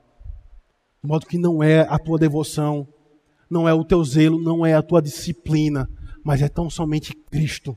De 1.02 1.08
modo 1.08 1.26
que 1.26 1.36
não 1.36 1.62
é 1.62 1.80
a 1.80 1.98
tua 1.98 2.18
devoção, 2.18 2.88
não 3.48 3.68
é 3.68 3.74
o 3.74 3.84
teu 3.84 4.02
zelo, 4.02 4.40
não 4.40 4.64
é 4.64 4.72
a 4.72 4.82
tua 4.82 5.02
disciplina, 5.02 5.86
mas 6.24 6.40
é 6.40 6.48
tão 6.48 6.70
somente 6.70 7.14
Cristo 7.30 7.76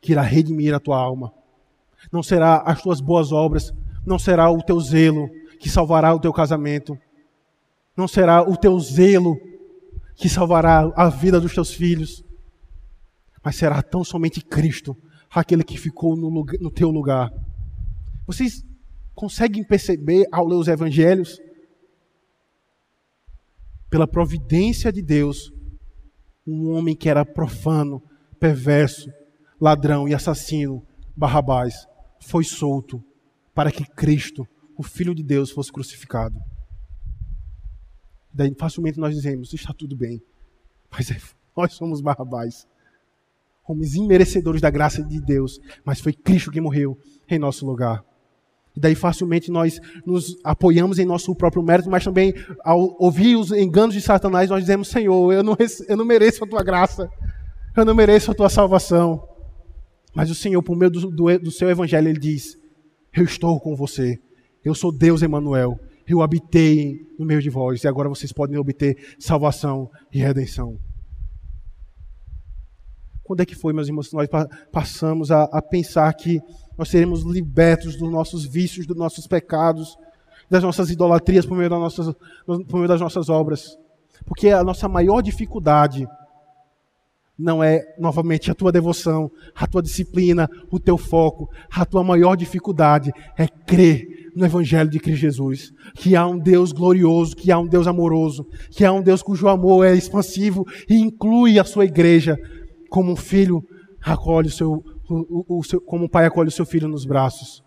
que 0.00 0.10
irá 0.10 0.22
redimir 0.22 0.74
a 0.74 0.80
tua 0.80 0.98
alma. 0.98 1.32
Não 2.10 2.20
será 2.20 2.62
as 2.62 2.82
tuas 2.82 3.00
boas 3.00 3.30
obras, 3.30 3.72
não 4.04 4.18
será 4.18 4.50
o 4.50 4.60
teu 4.60 4.80
zelo 4.80 5.30
que 5.60 5.70
salvará 5.70 6.12
o 6.12 6.18
teu 6.18 6.32
casamento, 6.32 6.98
não 7.96 8.08
será 8.08 8.42
o 8.42 8.56
teu 8.56 8.76
zelo 8.80 9.38
que 10.16 10.28
salvará 10.28 10.92
a 10.96 11.08
vida 11.08 11.40
dos 11.40 11.54
teus 11.54 11.72
filhos, 11.72 12.24
mas 13.44 13.54
será 13.54 13.80
tão 13.82 14.02
somente 14.02 14.40
Cristo, 14.40 14.96
aquele 15.30 15.62
que 15.62 15.78
ficou 15.78 16.16
no, 16.16 16.28
lugar, 16.28 16.58
no 16.60 16.70
teu 16.72 16.90
lugar. 16.90 17.32
Vocês 18.26 18.64
conseguem 19.22 19.62
perceber 19.62 20.26
ao 20.32 20.44
ler 20.44 20.56
os 20.56 20.66
evangelhos? 20.66 21.40
Pela 23.88 24.04
providência 24.04 24.92
de 24.92 25.00
Deus, 25.00 25.52
um 26.44 26.72
homem 26.72 26.96
que 26.96 27.08
era 27.08 27.24
profano, 27.24 28.02
perverso, 28.40 29.08
ladrão 29.60 30.08
e 30.08 30.14
assassino, 30.14 30.84
Barrabás, 31.16 31.86
foi 32.20 32.42
solto 32.42 33.00
para 33.54 33.70
que 33.70 33.84
Cristo, 33.84 34.44
o 34.76 34.82
Filho 34.82 35.14
de 35.14 35.22
Deus 35.22 35.52
fosse 35.52 35.70
crucificado. 35.70 36.36
Daí 38.34 38.52
facilmente 38.58 38.98
nós 38.98 39.14
dizemos: 39.14 39.52
está 39.52 39.72
tudo 39.72 39.96
bem. 39.96 40.20
Mas 40.90 41.12
é, 41.12 41.16
nós 41.56 41.74
somos 41.74 42.00
Barrabás. 42.00 42.66
Homens 43.68 43.94
imerecedores 43.94 44.60
da 44.60 44.68
graça 44.68 45.00
de 45.00 45.20
Deus. 45.20 45.60
Mas 45.84 46.00
foi 46.00 46.12
Cristo 46.12 46.50
que 46.50 46.60
morreu 46.60 46.98
em 47.28 47.38
nosso 47.38 47.64
lugar. 47.64 48.04
E 48.76 48.80
daí 48.80 48.94
facilmente 48.94 49.50
nós 49.50 49.78
nos 50.04 50.36
apoiamos 50.42 50.98
em 50.98 51.04
nosso 51.04 51.34
próprio 51.34 51.62
mérito, 51.62 51.90
mas 51.90 52.04
também 52.04 52.34
ao 52.64 52.96
ouvir 52.98 53.36
os 53.36 53.52
enganos 53.52 53.94
de 53.94 54.00
Satanás, 54.00 54.48
nós 54.48 54.60
dizemos: 54.60 54.88
Senhor, 54.88 55.32
eu 55.32 55.42
não, 55.42 55.56
eu 55.88 55.96
não 55.96 56.04
mereço 56.04 56.42
a 56.44 56.46
tua 56.46 56.62
graça, 56.62 57.10
eu 57.76 57.84
não 57.84 57.94
mereço 57.94 58.30
a 58.30 58.34
tua 58.34 58.48
salvação. 58.48 59.28
Mas 60.14 60.30
o 60.30 60.34
Senhor, 60.34 60.62
por 60.62 60.76
meio 60.76 60.90
do, 60.90 61.10
do, 61.10 61.38
do 61.38 61.50
seu 61.50 61.68
evangelho, 61.68 62.08
ele 62.08 62.18
diz: 62.18 62.56
Eu 63.14 63.24
estou 63.24 63.60
com 63.60 63.76
você, 63.76 64.18
eu 64.64 64.74
sou 64.74 64.90
Deus 64.90 65.20
Emanuel, 65.20 65.78
eu 66.06 66.22
habitei 66.22 67.06
no 67.18 67.26
meio 67.26 67.42
de 67.42 67.50
vós, 67.50 67.84
e 67.84 67.88
agora 67.88 68.08
vocês 68.08 68.32
podem 68.32 68.56
obter 68.58 69.14
salvação 69.18 69.90
e 70.10 70.18
redenção. 70.18 70.78
Quando 73.22 73.40
é 73.40 73.46
que 73.46 73.54
foi, 73.54 73.72
meus 73.72 73.88
irmãos, 73.88 74.08
que 74.08 74.16
nós 74.16 74.28
passamos 74.72 75.30
a, 75.30 75.44
a 75.44 75.62
pensar 75.62 76.12
que 76.14 76.40
nós 76.76 76.88
seremos 76.88 77.22
libertos 77.22 77.96
dos 77.96 78.10
nossos 78.10 78.44
vícios, 78.44 78.86
dos 78.86 78.96
nossos 78.96 79.26
pecados, 79.26 79.96
das 80.50 80.62
nossas 80.62 80.90
idolatrias 80.90 81.46
por 81.46 81.56
meio 81.56 81.70
das 81.70 81.78
nossas, 81.78 82.14
por 82.46 82.76
meio 82.76 82.88
das 82.88 83.00
nossas 83.00 83.28
obras? 83.28 83.76
Porque 84.24 84.48
a 84.48 84.62
nossa 84.62 84.88
maior 84.88 85.20
dificuldade 85.20 86.06
não 87.38 87.62
é 87.62 87.82
novamente 87.98 88.50
a 88.50 88.54
tua 88.54 88.70
devoção, 88.70 89.30
a 89.54 89.66
tua 89.66 89.82
disciplina, 89.82 90.48
o 90.70 90.78
teu 90.78 90.96
foco. 90.96 91.50
A 91.70 91.84
tua 91.84 92.04
maior 92.04 92.36
dificuldade 92.36 93.12
é 93.36 93.48
crer 93.48 94.30
no 94.36 94.44
Evangelho 94.44 94.88
de 94.88 95.00
Cristo 95.00 95.20
Jesus. 95.20 95.72
Que 95.94 96.14
há 96.14 96.26
um 96.26 96.38
Deus 96.38 96.72
glorioso, 96.72 97.34
que 97.34 97.50
há 97.50 97.58
um 97.58 97.66
Deus 97.66 97.86
amoroso, 97.86 98.46
que 98.70 98.84
há 98.84 98.92
um 98.92 99.02
Deus 99.02 99.22
cujo 99.22 99.48
amor 99.48 99.84
é 99.84 99.94
expansivo 99.94 100.64
e 100.88 100.96
inclui 100.96 101.58
a 101.58 101.64
sua 101.64 101.84
igreja 101.84 102.38
como 102.88 103.12
um 103.12 103.16
filho 103.16 103.64
acolhe 104.04 104.48
o 104.48 104.50
seu, 104.50 104.84
o, 105.12 105.58
o 105.58 105.62
seu, 105.62 105.80
como 105.80 106.04
um 106.04 106.08
pai 106.08 106.26
acolhe 106.26 106.48
o 106.48 106.52
seu 106.52 106.64
filho 106.64 106.88
nos 106.88 107.04
braços. 107.04 107.62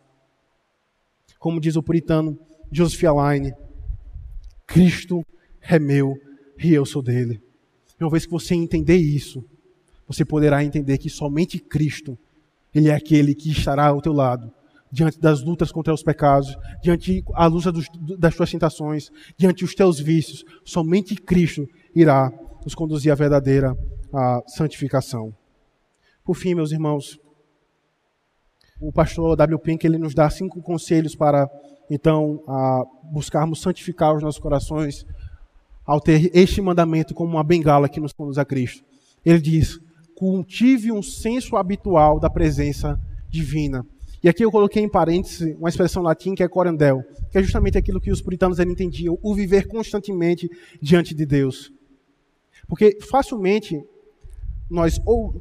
Como 1.39 1.59
diz 1.59 1.75
o 1.75 1.83
puritano 1.83 2.37
Joseph 2.71 3.03
Alain, 3.03 3.51
Cristo 4.65 5.23
é 5.61 5.77
meu 5.77 6.15
e 6.57 6.73
eu 6.73 6.85
sou 6.85 7.01
dele. 7.01 7.41
Uma 7.99 8.09
vez 8.09 8.25
que 8.25 8.31
você 8.31 8.55
entender 8.55 8.97
isso, 8.97 9.43
você 10.07 10.25
poderá 10.25 10.63
entender 10.63 10.97
que 10.97 11.09
somente 11.09 11.59
Cristo, 11.59 12.17
Ele 12.73 12.89
é 12.89 12.95
aquele 12.95 13.33
que 13.33 13.51
estará 13.51 13.87
ao 13.87 14.01
teu 14.01 14.13
lado, 14.13 14.51
diante 14.91 15.19
das 15.19 15.41
lutas 15.41 15.71
contra 15.71 15.93
os 15.93 16.03
pecados, 16.03 16.55
diante 16.81 17.23
a 17.33 17.47
luz 17.47 17.65
das 18.17 18.35
tuas 18.35 18.51
tentações, 18.51 19.09
diante 19.37 19.63
dos 19.63 19.73
teus 19.73 19.99
vícios. 19.99 20.43
Somente 20.63 21.15
Cristo 21.15 21.67
irá 21.95 22.31
nos 22.63 22.75
conduzir 22.75 23.11
à 23.11 23.15
verdadeira 23.15 23.75
a 24.13 24.41
santificação. 24.47 25.33
Por 26.23 26.35
fim, 26.35 26.55
meus 26.55 26.71
irmãos, 26.71 27.19
o 28.80 28.91
pastor 28.91 29.36
W. 29.36 29.59
Pink 29.59 29.86
ele 29.86 29.97
nos 29.97 30.13
dá 30.13 30.30
cinco 30.30 30.61
conselhos 30.61 31.15
para 31.15 31.49
então 31.89 32.41
buscarmos 33.11 33.61
santificar 33.61 34.15
os 34.15 34.23
nossos 34.23 34.39
corações 34.39 35.05
ao 35.86 36.01
ter 36.01 36.32
este 36.34 36.61
mandamento 36.61 37.13
como 37.13 37.32
uma 37.32 37.43
bengala 37.43 37.88
que 37.88 37.99
nos 37.99 38.11
conduz 38.11 38.38
a 38.38 38.45
Cristo. 38.45 38.84
Ele 39.23 39.39
diz: 39.39 39.80
cultive 40.15 40.91
um 40.91 41.01
senso 41.01 41.55
habitual 41.55 42.19
da 42.19 42.30
presença 42.30 42.99
divina. 43.30 43.86
E 44.23 44.30
aqui 44.30 44.43
eu 44.43 44.51
coloquei 44.51 44.82
em 44.82 44.89
parênteses 44.89 45.55
uma 45.59 45.69
expressão 45.69 46.01
latim 46.01 46.34
que 46.34 46.41
é 46.41 46.47
corandel, 46.47 47.03
que 47.30 47.38
é 47.38 47.43
justamente 47.43 47.78
aquilo 47.78 48.01
que 48.01 48.11
os 48.11 48.21
puritanos 48.21 48.59
entendiam, 48.59 49.19
o 49.21 49.36
viver 49.36 49.67
constantemente 49.67 50.49
diante 50.82 51.13
de 51.13 51.26
Deus. 51.26 51.71
Porque 52.67 52.97
facilmente 53.07 53.80
nós 54.67 54.99
ou 55.05 55.39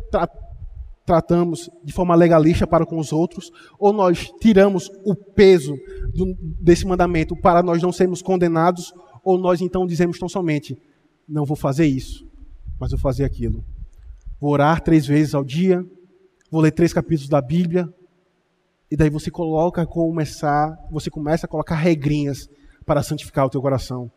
tratamos 1.04 1.68
de 1.82 1.92
forma 1.92 2.14
legalista 2.14 2.66
para 2.66 2.86
com 2.86 2.98
os 2.98 3.12
outros, 3.12 3.50
ou 3.78 3.92
nós 3.92 4.30
tiramos 4.40 4.90
o 5.04 5.14
peso 5.14 5.76
do, 6.14 6.34
desse 6.60 6.86
mandamento 6.86 7.36
para 7.36 7.62
nós 7.62 7.82
não 7.82 7.92
sermos 7.92 8.22
condenados, 8.22 8.92
ou 9.22 9.38
nós 9.38 9.60
então 9.60 9.86
dizemos 9.86 10.18
tão 10.18 10.28
somente: 10.28 10.76
não 11.28 11.44
vou 11.44 11.56
fazer 11.56 11.86
isso, 11.86 12.26
mas 12.78 12.90
vou 12.90 12.98
fazer 12.98 13.24
aquilo. 13.24 13.64
Vou 14.40 14.50
orar 14.50 14.80
três 14.80 15.06
vezes 15.06 15.34
ao 15.34 15.44
dia, 15.44 15.84
vou 16.50 16.60
ler 16.60 16.72
três 16.72 16.92
capítulos 16.92 17.28
da 17.28 17.40
Bíblia, 17.40 17.88
e 18.90 18.96
daí 18.96 19.10
você 19.10 19.30
coloca 19.30 19.86
começar, 19.86 20.76
você 20.90 21.10
começa 21.10 21.46
a 21.46 21.48
colocar 21.48 21.76
regrinhas 21.76 22.48
para 22.86 23.02
santificar 23.02 23.46
o 23.46 23.50
teu 23.50 23.60
coração, 23.60 24.10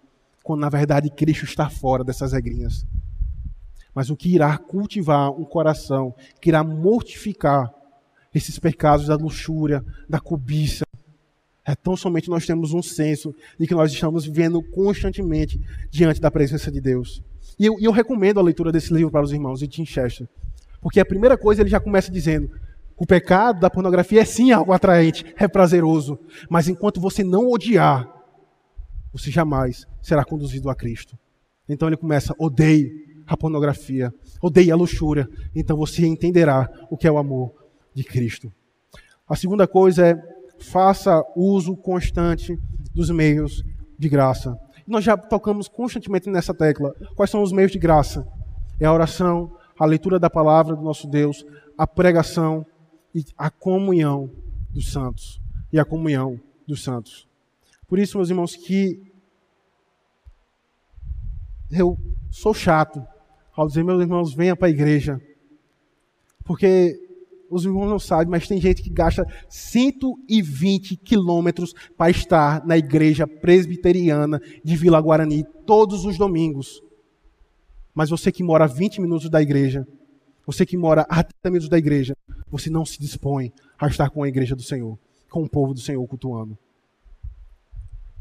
quando 0.44 0.62
na 0.62 0.70
verdade 0.70 1.10
Cristo 1.10 1.46
está 1.46 1.70
fora 1.70 2.04
dessas 2.04 2.32
regrinhas 2.32 2.86
mas 3.98 4.12
o 4.12 4.16
que 4.16 4.30
irá 4.30 4.56
cultivar 4.60 5.32
um 5.32 5.44
coração, 5.44 6.14
que 6.40 6.52
irá 6.52 6.64
mortificar 6.64 7.74
esses 8.32 8.60
pecados 8.60 9.08
da 9.08 9.16
luxúria, 9.16 9.84
da 10.08 10.20
cobiça. 10.20 10.86
É 11.66 11.74
tão 11.74 11.98
somente 11.98 12.30
nós 12.30 12.46
temos 12.46 12.74
um 12.74 12.84
senso 12.84 13.34
de 13.60 13.66
que 13.66 13.74
nós 13.74 13.92
estamos 13.92 14.24
vivendo 14.24 14.62
constantemente 14.62 15.60
diante 15.90 16.22
da 16.22 16.30
presença 16.30 16.72
de 16.72 16.80
Deus. 16.80 17.24
E 17.58 17.66
eu, 17.66 17.76
eu 17.80 17.92
recomendo 17.92 18.40
a 18.40 18.44
leitura 18.44 18.72
desse 18.72 18.94
livro 18.94 19.10
para 19.10 19.26
os 19.26 19.34
irmãos 19.34 19.62
de 19.62 19.68
Tim 19.68 19.84
Chester, 19.84 20.30
porque 20.80 21.00
a 21.00 21.06
primeira 21.06 21.36
coisa 21.36 21.64
ele 21.64 21.70
já 21.72 21.80
começa 21.80 22.12
dizendo: 22.12 22.52
o 22.96 23.08
pecado 23.08 23.60
da 23.60 23.68
pornografia 23.68 24.22
é 24.22 24.26
sim 24.26 24.52
algo 24.52 24.74
atraente, 24.74 25.26
é 25.36 25.48
prazeroso, 25.48 26.20
mas 26.52 26.68
enquanto 26.68 27.02
você 27.02 27.24
não 27.24 27.50
odiar, 27.50 28.08
você 29.12 29.32
jamais 29.32 29.88
será 30.04 30.24
conduzido 30.24 30.70
a 30.70 30.76
Cristo. 30.76 31.18
Então 31.68 31.90
ele 31.90 31.98
começa: 31.98 32.36
odeie 32.38 33.07
a 33.28 33.36
pornografia, 33.36 34.14
odeie 34.42 34.72
a 34.72 34.76
luxúria, 34.76 35.30
então 35.54 35.76
você 35.76 36.08
entenderá 36.08 36.70
o 36.90 36.98
que 36.98 37.08
é 37.08 37.12
o 37.12 37.18
amor 37.18 37.54
de 37.94 38.04
Cristo. 38.04 38.52
A 39.28 39.36
segunda 39.36 39.68
coisa 39.68 40.08
é 40.08 40.38
faça 40.60 41.24
uso 41.36 41.76
constante 41.76 42.58
dos 42.94 43.10
meios 43.10 43.64
de 44.00 44.10
graça. 44.10 44.58
Nós 44.88 45.04
já 45.04 45.18
tocamos 45.18 45.68
constantemente 45.68 46.30
nessa 46.30 46.54
tecla. 46.54 46.96
Quais 47.16 47.30
são 47.30 47.44
os 47.44 47.52
meios 47.52 47.72
de 47.72 47.78
graça? 47.78 48.26
É 48.80 48.86
a 48.86 48.94
oração, 48.94 49.56
a 49.78 49.86
leitura 49.86 50.18
da 50.18 50.30
palavra 50.30 50.76
do 50.76 50.82
nosso 50.82 51.08
Deus, 51.08 51.46
a 51.78 51.86
pregação 51.86 52.66
e 53.14 53.24
a 53.38 53.50
comunhão 53.50 54.32
dos 54.72 54.92
santos. 54.92 55.42
E 55.72 55.80
a 55.80 55.84
comunhão 55.84 56.40
dos 56.66 56.84
santos. 56.84 57.28
Por 57.88 58.00
isso, 58.00 58.18
meus 58.18 58.30
irmãos, 58.30 58.56
que 58.56 59.02
eu 61.70 61.98
sou 62.30 62.54
chato 62.54 63.06
ao 63.58 63.68
dizer, 63.68 63.84
meus 63.84 64.00
irmãos, 64.00 64.36
venha 64.36 64.56
para 64.56 64.68
a 64.68 64.72
igreja. 64.72 65.20
Porque 66.46 66.96
os 67.50 67.66
irmãos 67.66 67.90
não 67.90 67.98
sabem, 67.98 68.28
mas 68.28 68.48
tem 68.48 68.62
gente 68.62 68.84
que 68.84 68.90
gasta 68.90 69.26
120 69.50 70.96
quilômetros 70.98 71.74
para 71.98 72.12
estar 72.12 72.64
na 72.66 72.78
igreja 72.78 73.26
presbiteriana 73.26 74.40
de 74.64 74.76
Vila 74.76 75.02
Guarani 75.02 75.44
todos 75.66 76.06
os 76.06 76.18
domingos. 76.20 76.82
Mas 77.96 78.12
você 78.12 78.32
que 78.32 78.44
mora 78.44 78.66
a 78.66 78.68
20 78.68 79.02
minutos 79.02 79.28
da 79.28 79.42
igreja, 79.42 79.88
você 80.46 80.64
que 80.64 80.78
mora 80.78 81.02
a 81.10 81.24
30 81.24 81.50
minutos 81.50 81.70
da 81.70 81.80
igreja, 81.80 82.16
você 82.48 82.70
não 82.70 82.86
se 82.86 83.00
dispõe 83.00 83.52
a 83.80 83.88
estar 83.88 84.12
com 84.12 84.22
a 84.22 84.28
igreja 84.28 84.56
do 84.56 84.62
Senhor, 84.62 85.00
com 85.32 85.42
o 85.42 85.50
povo 85.50 85.74
do 85.74 85.80
Senhor 85.80 86.06
cultuando. 86.08 86.56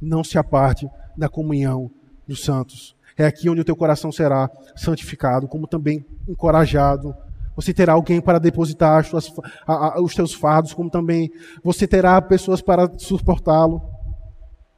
Não 0.00 0.24
se 0.24 0.38
aparte 0.38 0.88
da 1.14 1.28
comunhão 1.28 1.90
dos 2.26 2.42
santos. 2.42 2.95
É 3.18 3.24
aqui 3.24 3.48
onde 3.48 3.62
o 3.62 3.64
teu 3.64 3.74
coração 3.74 4.12
será 4.12 4.50
santificado, 4.74 5.48
como 5.48 5.66
também 5.66 6.04
encorajado. 6.28 7.14
Você 7.54 7.72
terá 7.72 7.94
alguém 7.94 8.20
para 8.20 8.38
depositar 8.38 9.02
suas, 9.06 9.32
a, 9.66 9.96
a, 9.96 10.02
os 10.02 10.14
teus 10.14 10.34
fardos, 10.34 10.74
como 10.74 10.90
também 10.90 11.30
você 11.64 11.86
terá 11.86 12.20
pessoas 12.20 12.60
para 12.60 12.90
suportá-lo. 12.98 13.80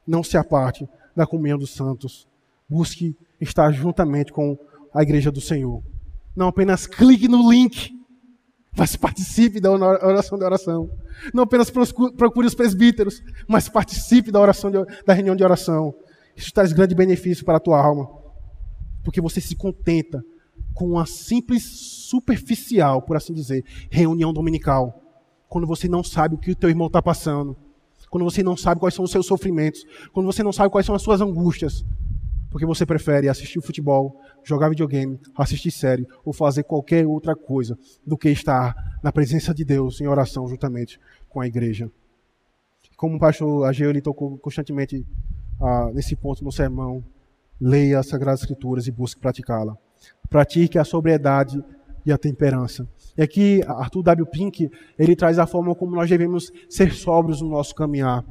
Não 0.07 0.23
se 0.23 0.37
aparte 0.37 0.87
da 1.13 1.27
comunhão 1.27 1.57
dos 1.57 1.73
santos. 1.73 2.25
Busque 2.67 3.15
estar 3.41 3.71
juntamente 3.73 4.31
com 4.31 4.57
a 4.93 5.03
igreja 5.03 5.29
do 5.29 5.41
Senhor. 5.41 5.83
Não 6.33 6.47
apenas 6.47 6.87
clique 6.87 7.27
no 7.27 7.51
link, 7.51 7.91
mas 8.77 8.95
participe 8.95 9.59
da 9.59 9.69
oração 9.69 10.37
de 10.37 10.45
oração. 10.45 10.89
Não 11.33 11.43
apenas 11.43 11.69
procure 11.69 12.47
os 12.47 12.55
presbíteros, 12.55 13.21
mas 13.49 13.67
participe 13.67 14.31
da 14.31 14.39
oração 14.39 14.71
de, 14.71 14.77
da 15.05 15.11
reunião 15.11 15.35
de 15.35 15.43
oração. 15.43 15.93
Isso 16.37 16.53
traz 16.53 16.71
grande 16.71 16.95
benefício 16.95 17.43
para 17.43 17.57
a 17.57 17.59
tua 17.59 17.77
alma 17.77 18.18
porque 19.09 19.21
você 19.21 19.41
se 19.41 19.55
contenta 19.55 20.23
com 20.71 20.91
uma 20.91 21.03
simples 21.07 21.63
superficial, 21.63 23.01
por 23.01 23.17
assim 23.17 23.33
dizer, 23.33 23.65
reunião 23.89 24.31
dominical. 24.31 25.01
Quando 25.47 25.65
você 25.65 25.89
não 25.89 26.03
sabe 26.03 26.35
o 26.35 26.37
que 26.37 26.51
o 26.51 26.55
teu 26.55 26.69
irmão 26.69 26.85
está 26.85 27.01
passando, 27.01 27.57
quando 28.11 28.23
você 28.23 28.43
não 28.43 28.55
sabe 28.55 28.79
quais 28.79 28.93
são 28.93 29.03
os 29.03 29.09
seus 29.09 29.25
sofrimentos, 29.25 29.83
quando 30.13 30.27
você 30.27 30.43
não 30.43 30.53
sabe 30.53 30.69
quais 30.69 30.85
são 30.85 30.93
as 30.93 31.01
suas 31.01 31.21
angústias, 31.21 31.83
porque 32.51 32.67
você 32.67 32.85
prefere 32.85 33.27
assistir 33.27 33.59
futebol, 33.63 34.15
jogar 34.43 34.69
videogame, 34.69 35.19
assistir 35.35 35.71
série 35.71 36.05
ou 36.23 36.31
fazer 36.31 36.61
qualquer 36.61 37.07
outra 37.07 37.35
coisa 37.35 37.75
do 38.05 38.15
que 38.15 38.29
estar 38.29 38.99
na 39.01 39.11
presença 39.11 39.55
de 39.55 39.65
Deus 39.65 39.99
em 40.01 40.07
oração 40.07 40.47
juntamente 40.47 40.99
com 41.27 41.41
a 41.41 41.47
igreja. 41.47 41.89
como 42.95 43.15
o 43.15 43.19
pastor 43.19 43.65
Ageu 43.65 43.89
ele 43.89 44.01
tocou 44.01 44.37
constantemente 44.37 45.03
ah, 45.59 45.89
nesse 45.95 46.15
ponto 46.15 46.43
no 46.43 46.51
sermão, 46.51 47.03
leia 47.59 47.99
as 47.99 48.07
Sagradas 48.07 48.41
Escrituras 48.41 48.87
e 48.87 48.91
busque 48.91 49.19
praticá-la. 49.19 49.75
Pratique 50.29 50.77
a 50.77 50.83
sobriedade 50.83 51.63
e 52.05 52.11
a 52.11 52.17
temperança. 52.17 52.87
E 53.17 53.21
aqui, 53.21 53.61
Arthur 53.67 54.03
W. 54.03 54.25
Pink, 54.27 54.69
ele 54.97 55.15
traz 55.15 55.37
a 55.39 55.45
forma 55.45 55.75
como 55.75 55.95
nós 55.95 56.09
devemos 56.09 56.51
ser 56.69 56.93
sóbrios 56.93 57.41
no 57.41 57.49
nosso 57.49 57.75
caminhar. 57.75 58.23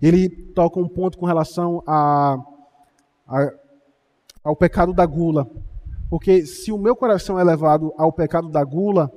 Ele 0.00 0.28
toca 0.28 0.78
um 0.78 0.88
ponto 0.88 1.16
com 1.16 1.26
relação 1.26 1.82
a, 1.86 2.36
a, 3.26 3.52
ao 4.44 4.54
pecado 4.54 4.92
da 4.92 5.06
gula. 5.06 5.48
Porque 6.10 6.44
se 6.46 6.70
o 6.72 6.78
meu 6.78 6.94
coração 6.94 7.38
é 7.38 7.44
levado 7.44 7.92
ao 7.96 8.12
pecado 8.12 8.48
da 8.48 8.62
gula, 8.64 9.10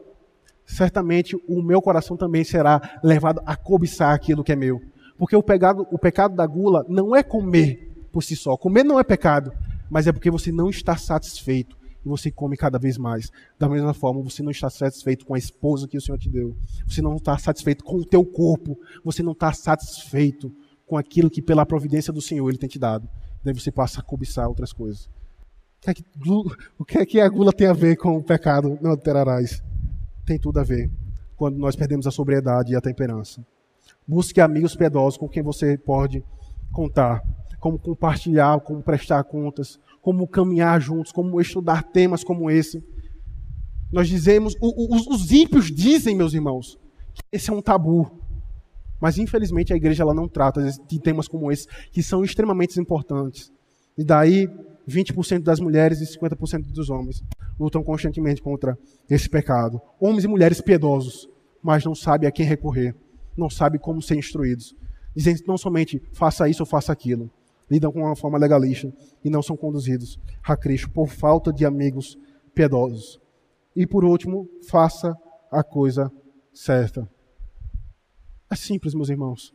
certamente 0.66 1.36
o 1.48 1.62
meu 1.62 1.82
coração 1.82 2.18
também 2.18 2.44
será 2.44 3.00
levado 3.04 3.42
a 3.46 3.56
cobiçar 3.56 4.14
aquilo 4.14 4.44
que 4.44 4.52
é 4.52 4.56
meu. 4.56 4.82
Porque 5.18 5.36
o 5.36 5.44
pecado, 5.44 5.88
o 5.92 6.00
pecado 6.00 6.36
da 6.36 6.46
gula 6.48 6.86
não 6.90 7.16
é 7.16 7.22
comer 7.22 7.91
por 8.12 8.24
si 8.24 8.36
só. 8.36 8.58
Comer 8.58 8.84
não 8.84 9.00
é 9.00 9.04
pecado, 9.04 9.52
mas 9.90 10.08
é 10.08 10.12
porque 10.12 10.30
você 10.30 10.52
não 10.52 10.70
está 10.70 10.96
satisfeito 10.98 11.78
e 12.06 12.10
você 12.10 12.32
come 12.32 12.58
cada 12.58 12.80
vez 12.80 12.98
mais. 12.98 13.32
Da 13.60 13.70
mesma 13.70 13.94
forma, 13.94 14.22
você 14.22 14.42
não 14.42 14.52
está 14.52 14.70
satisfeito 14.70 15.26
com 15.26 15.34
a 15.34 15.38
esposa 15.38 15.88
que 15.88 15.98
o 15.98 16.02
Senhor 16.02 16.18
te 16.18 16.30
deu. 16.30 16.56
Você 16.88 17.02
não 17.02 17.16
está 17.16 17.38
satisfeito 17.38 17.84
com 17.84 17.98
o 17.98 18.06
teu 18.06 18.26
corpo. 18.26 18.78
Você 19.04 19.22
não 19.22 19.34
está 19.34 19.54
satisfeito 19.54 20.52
com 20.86 20.98
aquilo 20.98 21.30
que 21.30 21.42
pela 21.42 21.66
providência 21.66 22.12
do 22.12 22.22
Senhor 22.22 22.50
Ele 22.50 22.58
tem 22.58 22.70
te 22.70 22.80
dado. 22.80 23.08
Daí 23.44 23.54
você 23.54 23.72
passa 23.72 24.02
a 24.02 24.04
cobiçar 24.04 24.48
outras 24.48 24.74
coisas. 24.74 25.10
O 26.78 26.86
que 26.86 26.98
é 26.98 27.06
que 27.06 27.20
a 27.20 27.30
gula 27.30 27.52
tem 27.52 27.68
a 27.68 27.74
ver 27.74 27.96
com 27.98 28.18
o 28.18 28.24
pecado? 28.24 28.78
Não 28.82 28.96
terarás. 28.96 29.64
Tem 30.26 30.38
tudo 30.38 30.60
a 30.60 30.64
ver. 30.64 30.92
Quando 31.36 31.58
nós 31.58 31.76
perdemos 31.76 32.06
a 32.06 32.12
sobriedade 32.12 32.74
e 32.74 32.76
a 32.76 32.82
temperança. 32.82 33.44
Busque 34.08 34.42
amigos 34.42 34.76
piedosos 34.76 35.18
com 35.18 35.28
quem 35.28 35.42
você 35.42 35.78
pode 35.78 36.24
contar. 36.72 37.24
Como 37.62 37.80
compartilhar, 37.80 38.60
como 38.60 38.84
prestar 38.84 39.24
contas, 39.24 39.80
como 40.02 40.28
caminhar 40.28 40.82
juntos, 40.82 41.14
como 41.14 41.40
estudar 41.40 41.84
temas 41.84 42.26
como 42.26 42.52
esse. 42.52 42.84
Nós 43.90 44.10
dizemos, 44.10 44.54
os, 44.62 45.08
os 45.08 45.32
ímpios 45.32 45.72
dizem, 45.72 46.14
meus 46.14 46.34
irmãos, 46.34 46.78
que 47.14 47.22
esse 47.32 47.50
é 47.50 47.54
um 47.54 47.62
tabu. 47.62 48.20
Mas 49.00 49.18
infelizmente 49.18 49.72
a 49.72 49.76
igreja 49.76 50.04
ela 50.04 50.14
não 50.14 50.28
trata 50.28 50.62
de 50.88 51.00
temas 51.00 51.28
como 51.28 51.50
esse, 51.50 51.66
que 51.94 52.04
são 52.04 52.24
extremamente 52.24 52.80
importantes. 52.80 53.52
E 53.98 54.04
daí 54.04 54.50
20% 54.88 55.44
das 55.44 55.60
mulheres 55.60 56.02
e 56.02 56.18
50% 56.20 56.72
dos 56.72 56.90
homens 56.90 57.24
lutam 57.60 57.84
constantemente 57.84 58.42
contra 58.42 58.78
esse 59.10 59.30
pecado. 59.30 59.82
Homens 60.00 60.24
e 60.24 60.28
mulheres 60.28 60.62
piedosos, 60.62 61.28
mas 61.62 61.86
não 61.86 61.96
sabem 61.96 62.28
a 62.28 62.32
quem 62.32 62.46
recorrer, 62.46 62.96
não 63.38 63.50
sabem 63.50 63.80
como 63.80 64.02
ser 64.02 64.18
instruídos. 64.18 64.76
Dizem 65.16 65.36
não 65.48 65.58
somente 65.58 66.02
faça 66.14 66.48
isso 66.48 66.64
ou 66.64 66.68
faça 66.68 66.92
aquilo, 66.92 67.30
lidam 67.72 67.90
com 67.90 68.02
uma 68.02 68.18
forma 68.18 68.38
legalista 68.38 68.94
e 69.24 69.30
não 69.30 69.42
são 69.42 69.56
conduzidos 69.56 70.20
a 70.44 70.58
Cristo 70.58 70.90
por 70.90 71.08
falta 71.08 71.54
de 71.54 71.66
amigos 71.66 72.18
piedosos. 72.54 73.18
E 73.74 73.88
por 73.88 74.04
último, 74.04 74.46
faça 74.68 75.16
a 75.50 75.64
coisa 75.64 76.12
certa. 76.54 77.10
É 78.52 78.56
simples, 78.58 78.94
meus 78.94 79.08
irmãos. 79.08 79.54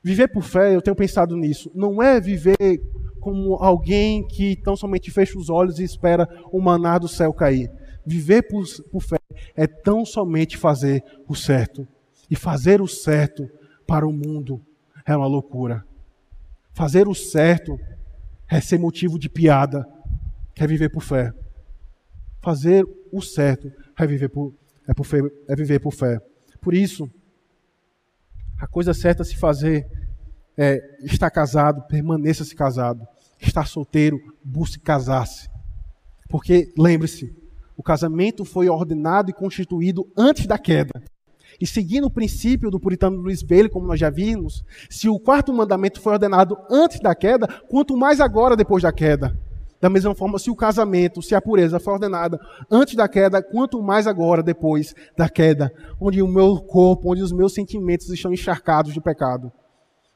Viver 0.00 0.28
por 0.28 0.44
fé, 0.44 0.74
eu 0.74 0.80
tenho 0.80 0.94
pensado 0.94 1.36
nisso, 1.36 1.70
não 1.74 2.00
é 2.00 2.20
viver 2.20 2.80
como 3.20 3.56
alguém 3.56 4.26
que 4.26 4.56
tão 4.56 4.76
somente 4.76 5.10
fecha 5.10 5.36
os 5.36 5.50
olhos 5.50 5.78
e 5.78 5.84
espera 5.84 6.26
o 6.52 6.60
maná 6.60 6.96
do 6.96 7.08
céu 7.08 7.34
cair. 7.34 7.70
Viver 8.06 8.42
por, 8.48 8.64
por 8.90 9.02
fé 9.02 9.18
é 9.56 9.66
tão 9.66 10.06
somente 10.06 10.56
fazer 10.56 11.04
o 11.28 11.34
certo. 11.34 11.86
E 12.30 12.36
fazer 12.36 12.80
o 12.80 12.86
certo 12.86 13.50
para 13.86 14.06
o 14.06 14.12
mundo 14.12 14.62
é 15.04 15.14
uma 15.14 15.26
loucura. 15.26 15.84
Fazer 16.72 17.08
o 17.08 17.14
certo 17.14 17.78
é 18.48 18.60
ser 18.60 18.78
motivo 18.78 19.18
de 19.18 19.28
piada, 19.28 19.86
é 20.56 20.66
viver 20.66 20.88
por 20.88 21.02
fé. 21.02 21.32
Fazer 22.42 22.84
o 23.12 23.20
certo 23.20 23.72
é 23.98 24.06
viver 24.06 24.28
por, 24.28 24.54
é 24.88 24.94
por 24.94 25.04
fé, 25.04 25.18
é 25.48 25.54
viver 25.54 25.78
por 25.78 25.92
fé. 25.92 26.20
Por 26.60 26.74
isso, 26.74 27.10
a 28.58 28.66
coisa 28.66 28.92
certa 28.92 29.22
a 29.22 29.24
se 29.24 29.36
fazer 29.36 29.86
é 30.56 30.98
estar 31.02 31.30
casado, 31.30 31.82
permaneça-se 31.86 32.54
casado. 32.54 33.06
Estar 33.40 33.66
solteiro, 33.66 34.20
busque 34.44 34.78
casar-se. 34.78 35.48
Porque, 36.28 36.72
lembre-se, 36.76 37.34
o 37.76 37.82
casamento 37.82 38.44
foi 38.44 38.68
ordenado 38.68 39.30
e 39.30 39.32
constituído 39.32 40.06
antes 40.16 40.46
da 40.46 40.58
queda. 40.58 41.02
E 41.60 41.66
seguindo 41.66 42.06
o 42.06 42.10
princípio 42.10 42.70
do 42.70 42.78
puritano 42.78 43.16
Luiz 43.16 43.42
Bailey, 43.42 43.70
como 43.70 43.86
nós 43.86 43.98
já 43.98 44.10
vimos, 44.10 44.64
se 44.90 45.08
o 45.08 45.18
quarto 45.18 45.52
mandamento 45.52 46.00
foi 46.00 46.12
ordenado 46.12 46.56
antes 46.70 47.00
da 47.00 47.14
queda, 47.14 47.46
quanto 47.68 47.96
mais 47.96 48.20
agora 48.20 48.56
depois 48.56 48.82
da 48.82 48.92
queda. 48.92 49.34
Da 49.80 49.88
mesma 49.88 50.14
forma, 50.14 50.38
se 50.38 50.50
o 50.50 50.56
casamento, 50.56 51.22
se 51.22 51.34
a 51.34 51.40
pureza 51.40 51.80
foi 51.80 51.94
ordenada 51.94 52.38
antes 52.70 52.94
da 52.94 53.08
queda, 53.08 53.42
quanto 53.42 53.82
mais 53.82 54.06
agora 54.06 54.42
depois 54.42 54.94
da 55.16 55.28
queda, 55.28 55.72
onde 55.98 56.20
o 56.20 56.28
meu 56.28 56.60
corpo, 56.60 57.10
onde 57.10 57.22
os 57.22 57.32
meus 57.32 57.54
sentimentos 57.54 58.10
estão 58.10 58.32
encharcados 58.32 58.92
de 58.92 59.00
pecado. 59.00 59.50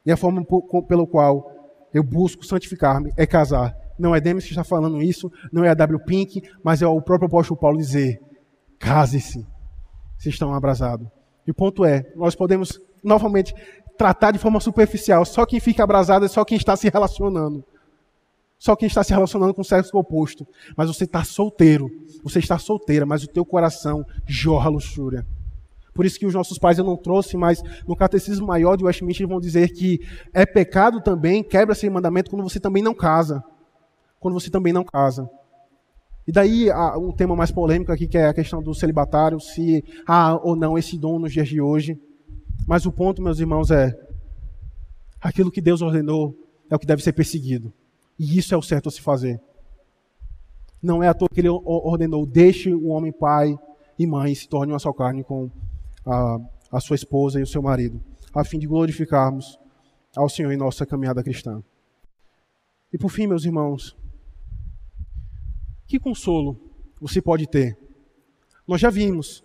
E 0.05 0.11
a 0.11 0.17
forma 0.17 0.45
pelo 0.87 1.07
qual 1.07 1.51
eu 1.91 2.03
busco 2.03 2.45
santificar-me 2.45 3.11
é 3.17 3.25
casar. 3.25 3.75
Não 3.97 4.13
é 4.13 4.21
Demis 4.21 4.43
que 4.43 4.51
está 4.51 4.63
falando 4.63 5.01
isso, 5.01 5.31
não 5.51 5.63
é 5.63 5.69
a 5.69 5.73
W. 5.73 5.99
Pink, 6.05 6.43
mas 6.63 6.81
é 6.81 6.87
o 6.87 7.01
próprio 7.01 7.27
apóstolo 7.27 7.59
Paulo 7.59 7.77
dizer: 7.77 8.19
case-se, 8.77 9.47
se 10.19 10.29
estão 10.29 10.53
abrasados. 10.53 11.07
E 11.45 11.51
o 11.51 11.53
ponto 11.53 11.85
é, 11.85 12.11
nós 12.15 12.35
podemos 12.35 12.79
novamente 13.03 13.53
tratar 13.97 14.31
de 14.31 14.39
forma 14.39 14.59
superficial. 14.59 15.25
Só 15.25 15.45
quem 15.45 15.59
fica 15.59 15.83
abrasado 15.83 16.25
é 16.25 16.27
só 16.27 16.43
quem 16.43 16.57
está 16.57 16.75
se 16.75 16.89
relacionando. 16.89 17.63
Só 18.57 18.75
quem 18.75 18.87
está 18.87 19.03
se 19.03 19.13
relacionando 19.13 19.53
com 19.53 19.61
o 19.61 19.65
sexo 19.65 19.97
oposto. 19.97 20.47
Mas 20.75 20.87
você 20.87 21.03
está 21.03 21.23
solteiro. 21.23 21.89
Você 22.23 22.39
está 22.39 22.57
solteira, 22.57 23.05
mas 23.05 23.23
o 23.23 23.27
teu 23.27 23.45
coração 23.45 24.05
jorra 24.25 24.69
luxúria. 24.69 25.25
Por 25.93 26.05
isso 26.05 26.19
que 26.19 26.25
os 26.25 26.33
nossos 26.33 26.57
pais 26.57 26.77
eu 26.77 26.83
não 26.83 26.97
trouxe, 26.97 27.37
mas 27.37 27.61
no 27.87 27.95
catecismo 27.95 28.45
maior 28.45 28.75
de 28.75 28.83
Westminster 28.83 29.27
vão 29.27 29.39
dizer 29.39 29.69
que 29.69 30.01
é 30.33 30.45
pecado 30.45 30.99
também, 30.99 31.41
quebra-se 31.41 31.89
mandamento 31.89 32.29
quando 32.29 32.43
você 32.43 32.59
também 32.59 32.83
não 32.83 32.93
casa. 32.93 33.41
Quando 34.19 34.33
você 34.33 34.49
também 34.49 34.73
não 34.73 34.83
casa. 34.83 35.29
E 36.27 36.31
daí 36.31 36.69
um 36.97 37.11
tema 37.11 37.35
mais 37.35 37.51
polêmico 37.51 37.91
aqui, 37.91 38.07
que 38.07 38.17
é 38.17 38.27
a 38.27 38.33
questão 38.33 38.61
do 38.61 38.73
celibatário, 38.73 39.39
se 39.39 39.83
há 40.07 40.35
ou 40.35 40.55
não 40.55 40.77
esse 40.77 40.97
dom 40.97 41.19
nos 41.19 41.31
dias 41.31 41.47
de 41.47 41.61
hoje. 41.61 41.99
Mas 42.67 42.85
o 42.85 42.91
ponto, 42.91 43.21
meus 43.21 43.39
irmãos, 43.39 43.69
é 43.69 43.95
aquilo 45.21 45.51
que 45.51 45.61
Deus 45.61 45.81
ordenou 45.81 46.35
é 46.69 46.75
o 46.75 46.79
que 46.79 46.85
deve 46.85 47.03
ser 47.03 47.13
perseguido. 47.13 47.71
E 48.17 48.37
isso 48.37 48.53
é 48.53 48.57
o 48.57 48.61
certo 48.61 48.89
a 48.89 48.91
se 48.91 49.01
fazer. 49.01 49.39
Não 50.81 51.01
é 51.01 51.07
à 51.07 51.13
toa 51.13 51.29
que 51.29 51.39
ele 51.39 51.49
ordenou: 51.49 52.25
deixe 52.25 52.73
o 52.73 52.87
homem 52.87 53.11
pai 53.11 53.57
e 53.97 54.07
mãe 54.07 54.31
e 54.31 54.35
se 54.35 54.47
torne 54.47 54.71
uma 54.71 54.79
só 54.79 54.91
carne 54.93 55.23
com 55.23 55.49
a, 56.05 56.39
a 56.71 56.79
sua 56.79 56.95
esposa 56.95 57.39
e 57.39 57.43
o 57.43 57.47
seu 57.47 57.61
marido, 57.61 58.01
a 58.33 58.43
fim 58.43 58.59
de 58.59 58.67
glorificarmos 58.67 59.59
ao 60.15 60.29
Senhor 60.29 60.51
em 60.51 60.57
nossa 60.57 60.85
caminhada 60.85 61.23
cristã. 61.23 61.61
E 62.93 62.97
por 62.97 63.09
fim, 63.09 63.27
meus 63.27 63.45
irmãos, 63.45 63.95
que 65.87 65.99
consolo 65.99 66.59
você 66.99 67.21
pode 67.21 67.47
ter? 67.47 67.77
Nós 68.67 68.81
já 68.81 68.89
vimos. 68.89 69.43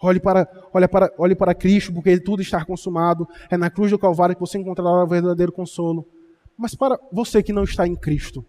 Olhe 0.00 0.18
para, 0.18 0.48
olhe 0.72 0.88
para, 0.88 1.14
olhe 1.16 1.34
para 1.34 1.54
Cristo, 1.54 1.92
porque 1.92 2.18
tudo 2.18 2.42
está 2.42 2.64
consumado. 2.64 3.28
É 3.50 3.56
na 3.56 3.70
cruz 3.70 3.90
do 3.90 3.98
Calvário 3.98 4.34
que 4.34 4.40
você 4.40 4.58
encontrará 4.58 5.04
o 5.04 5.06
verdadeiro 5.06 5.52
consolo. 5.52 6.08
Mas 6.56 6.74
para 6.74 6.98
você 7.12 7.42
que 7.42 7.52
não 7.52 7.64
está 7.64 7.86
em 7.86 7.94
Cristo, 7.94 8.44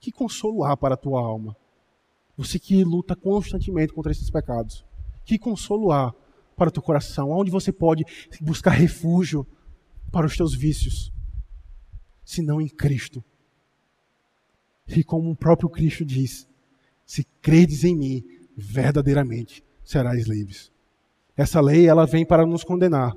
que 0.00 0.10
consolo 0.10 0.64
há 0.64 0.76
para 0.76 0.94
a 0.94 0.96
tua 0.96 1.20
alma? 1.20 1.56
Você 2.36 2.58
que 2.58 2.84
luta 2.84 3.16
constantemente 3.16 3.92
contra 3.92 4.12
esses 4.12 4.30
pecados. 4.30 4.84
Que 5.24 5.38
consolo 5.38 5.92
há 5.92 6.14
para 6.56 6.68
o 6.68 6.72
teu 6.72 6.82
coração? 6.82 7.30
Onde 7.30 7.50
você 7.50 7.72
pode 7.72 8.04
buscar 8.40 8.70
refúgio 8.70 9.46
para 10.10 10.26
os 10.26 10.36
teus 10.36 10.54
vícios? 10.54 11.12
Se 12.24 12.42
não 12.42 12.60
em 12.60 12.68
Cristo. 12.68 13.24
E 14.88 15.04
como 15.04 15.30
o 15.30 15.36
próprio 15.36 15.68
Cristo 15.68 16.04
diz: 16.04 16.48
se 17.04 17.26
credes 17.40 17.84
em 17.84 17.96
mim, 17.96 18.24
verdadeiramente 18.56 19.64
serás 19.84 20.26
livres. 20.26 20.70
Essa 21.36 21.60
lei 21.60 21.86
ela 21.86 22.04
vem 22.04 22.26
para 22.26 22.44
nos 22.44 22.64
condenar. 22.64 23.16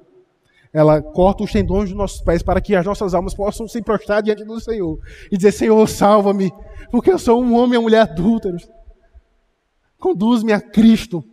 Ela 0.72 1.02
corta 1.02 1.44
os 1.44 1.52
tendões 1.52 1.90
dos 1.90 1.98
nossos 1.98 2.22
pés 2.22 2.42
para 2.42 2.62
que 2.62 2.74
as 2.76 2.86
nossas 2.86 3.14
almas 3.14 3.34
possam 3.34 3.68
se 3.68 3.82
prostrar 3.82 4.24
diante 4.24 4.46
do 4.46 4.60
Senhor 4.60 5.00
e 5.30 5.36
dizer: 5.36 5.52
Senhor, 5.52 5.88
salva-me, 5.90 6.52
porque 6.90 7.12
eu 7.12 7.20
sou 7.20 7.42
um 7.42 7.54
homem 7.56 7.74
e 7.74 7.78
uma 7.78 7.84
mulher 7.84 8.02
adúlteros. 8.02 8.70
Conduz-me 9.98 10.54
a 10.54 10.62
Cristo. 10.62 11.24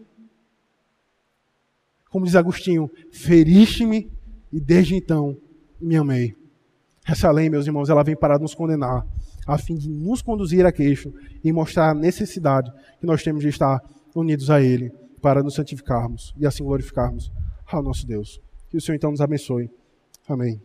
Como 2.11 2.24
diz 2.24 2.34
Agostinho, 2.34 2.91
feriste-me 3.12 4.11
e 4.53 4.59
desde 4.59 4.97
então 4.97 5.36
me 5.80 5.97
amei. 5.97 6.34
Essa 7.07 7.30
lei, 7.30 7.49
meus 7.49 7.66
irmãos, 7.66 7.89
ela 7.89 8.03
vem 8.03 8.16
para 8.16 8.39
nos 8.39 8.55
condenar 8.55 9.07
a 9.49 9.57
fim 9.57 9.76
de 9.76 9.88
nos 9.88 10.20
conduzir 10.20 10.66
a 10.66 10.70
queixo 10.70 11.12
e 11.42 11.51
mostrar 11.51 11.90
a 11.90 11.94
necessidade 11.94 12.70
que 13.01 13.07
nós 13.07 13.22
temos 13.22 13.42
de 13.42 13.49
estar 13.49 13.80
unidos 14.14 14.51
a 14.51 14.61
Ele 14.61 14.92
para 15.22 15.42
nos 15.42 15.55
santificarmos 15.55 16.34
e 16.36 16.46
assim 16.46 16.62
glorificarmos 16.62 17.32
ao 17.66 17.82
nosso 17.82 18.07
Deus. 18.07 18.38
Que 18.68 18.76
o 18.76 18.80
Senhor 18.80 18.96
então 18.96 19.11
nos 19.11 19.22
abençoe. 19.22 19.70
Amém. 20.28 20.61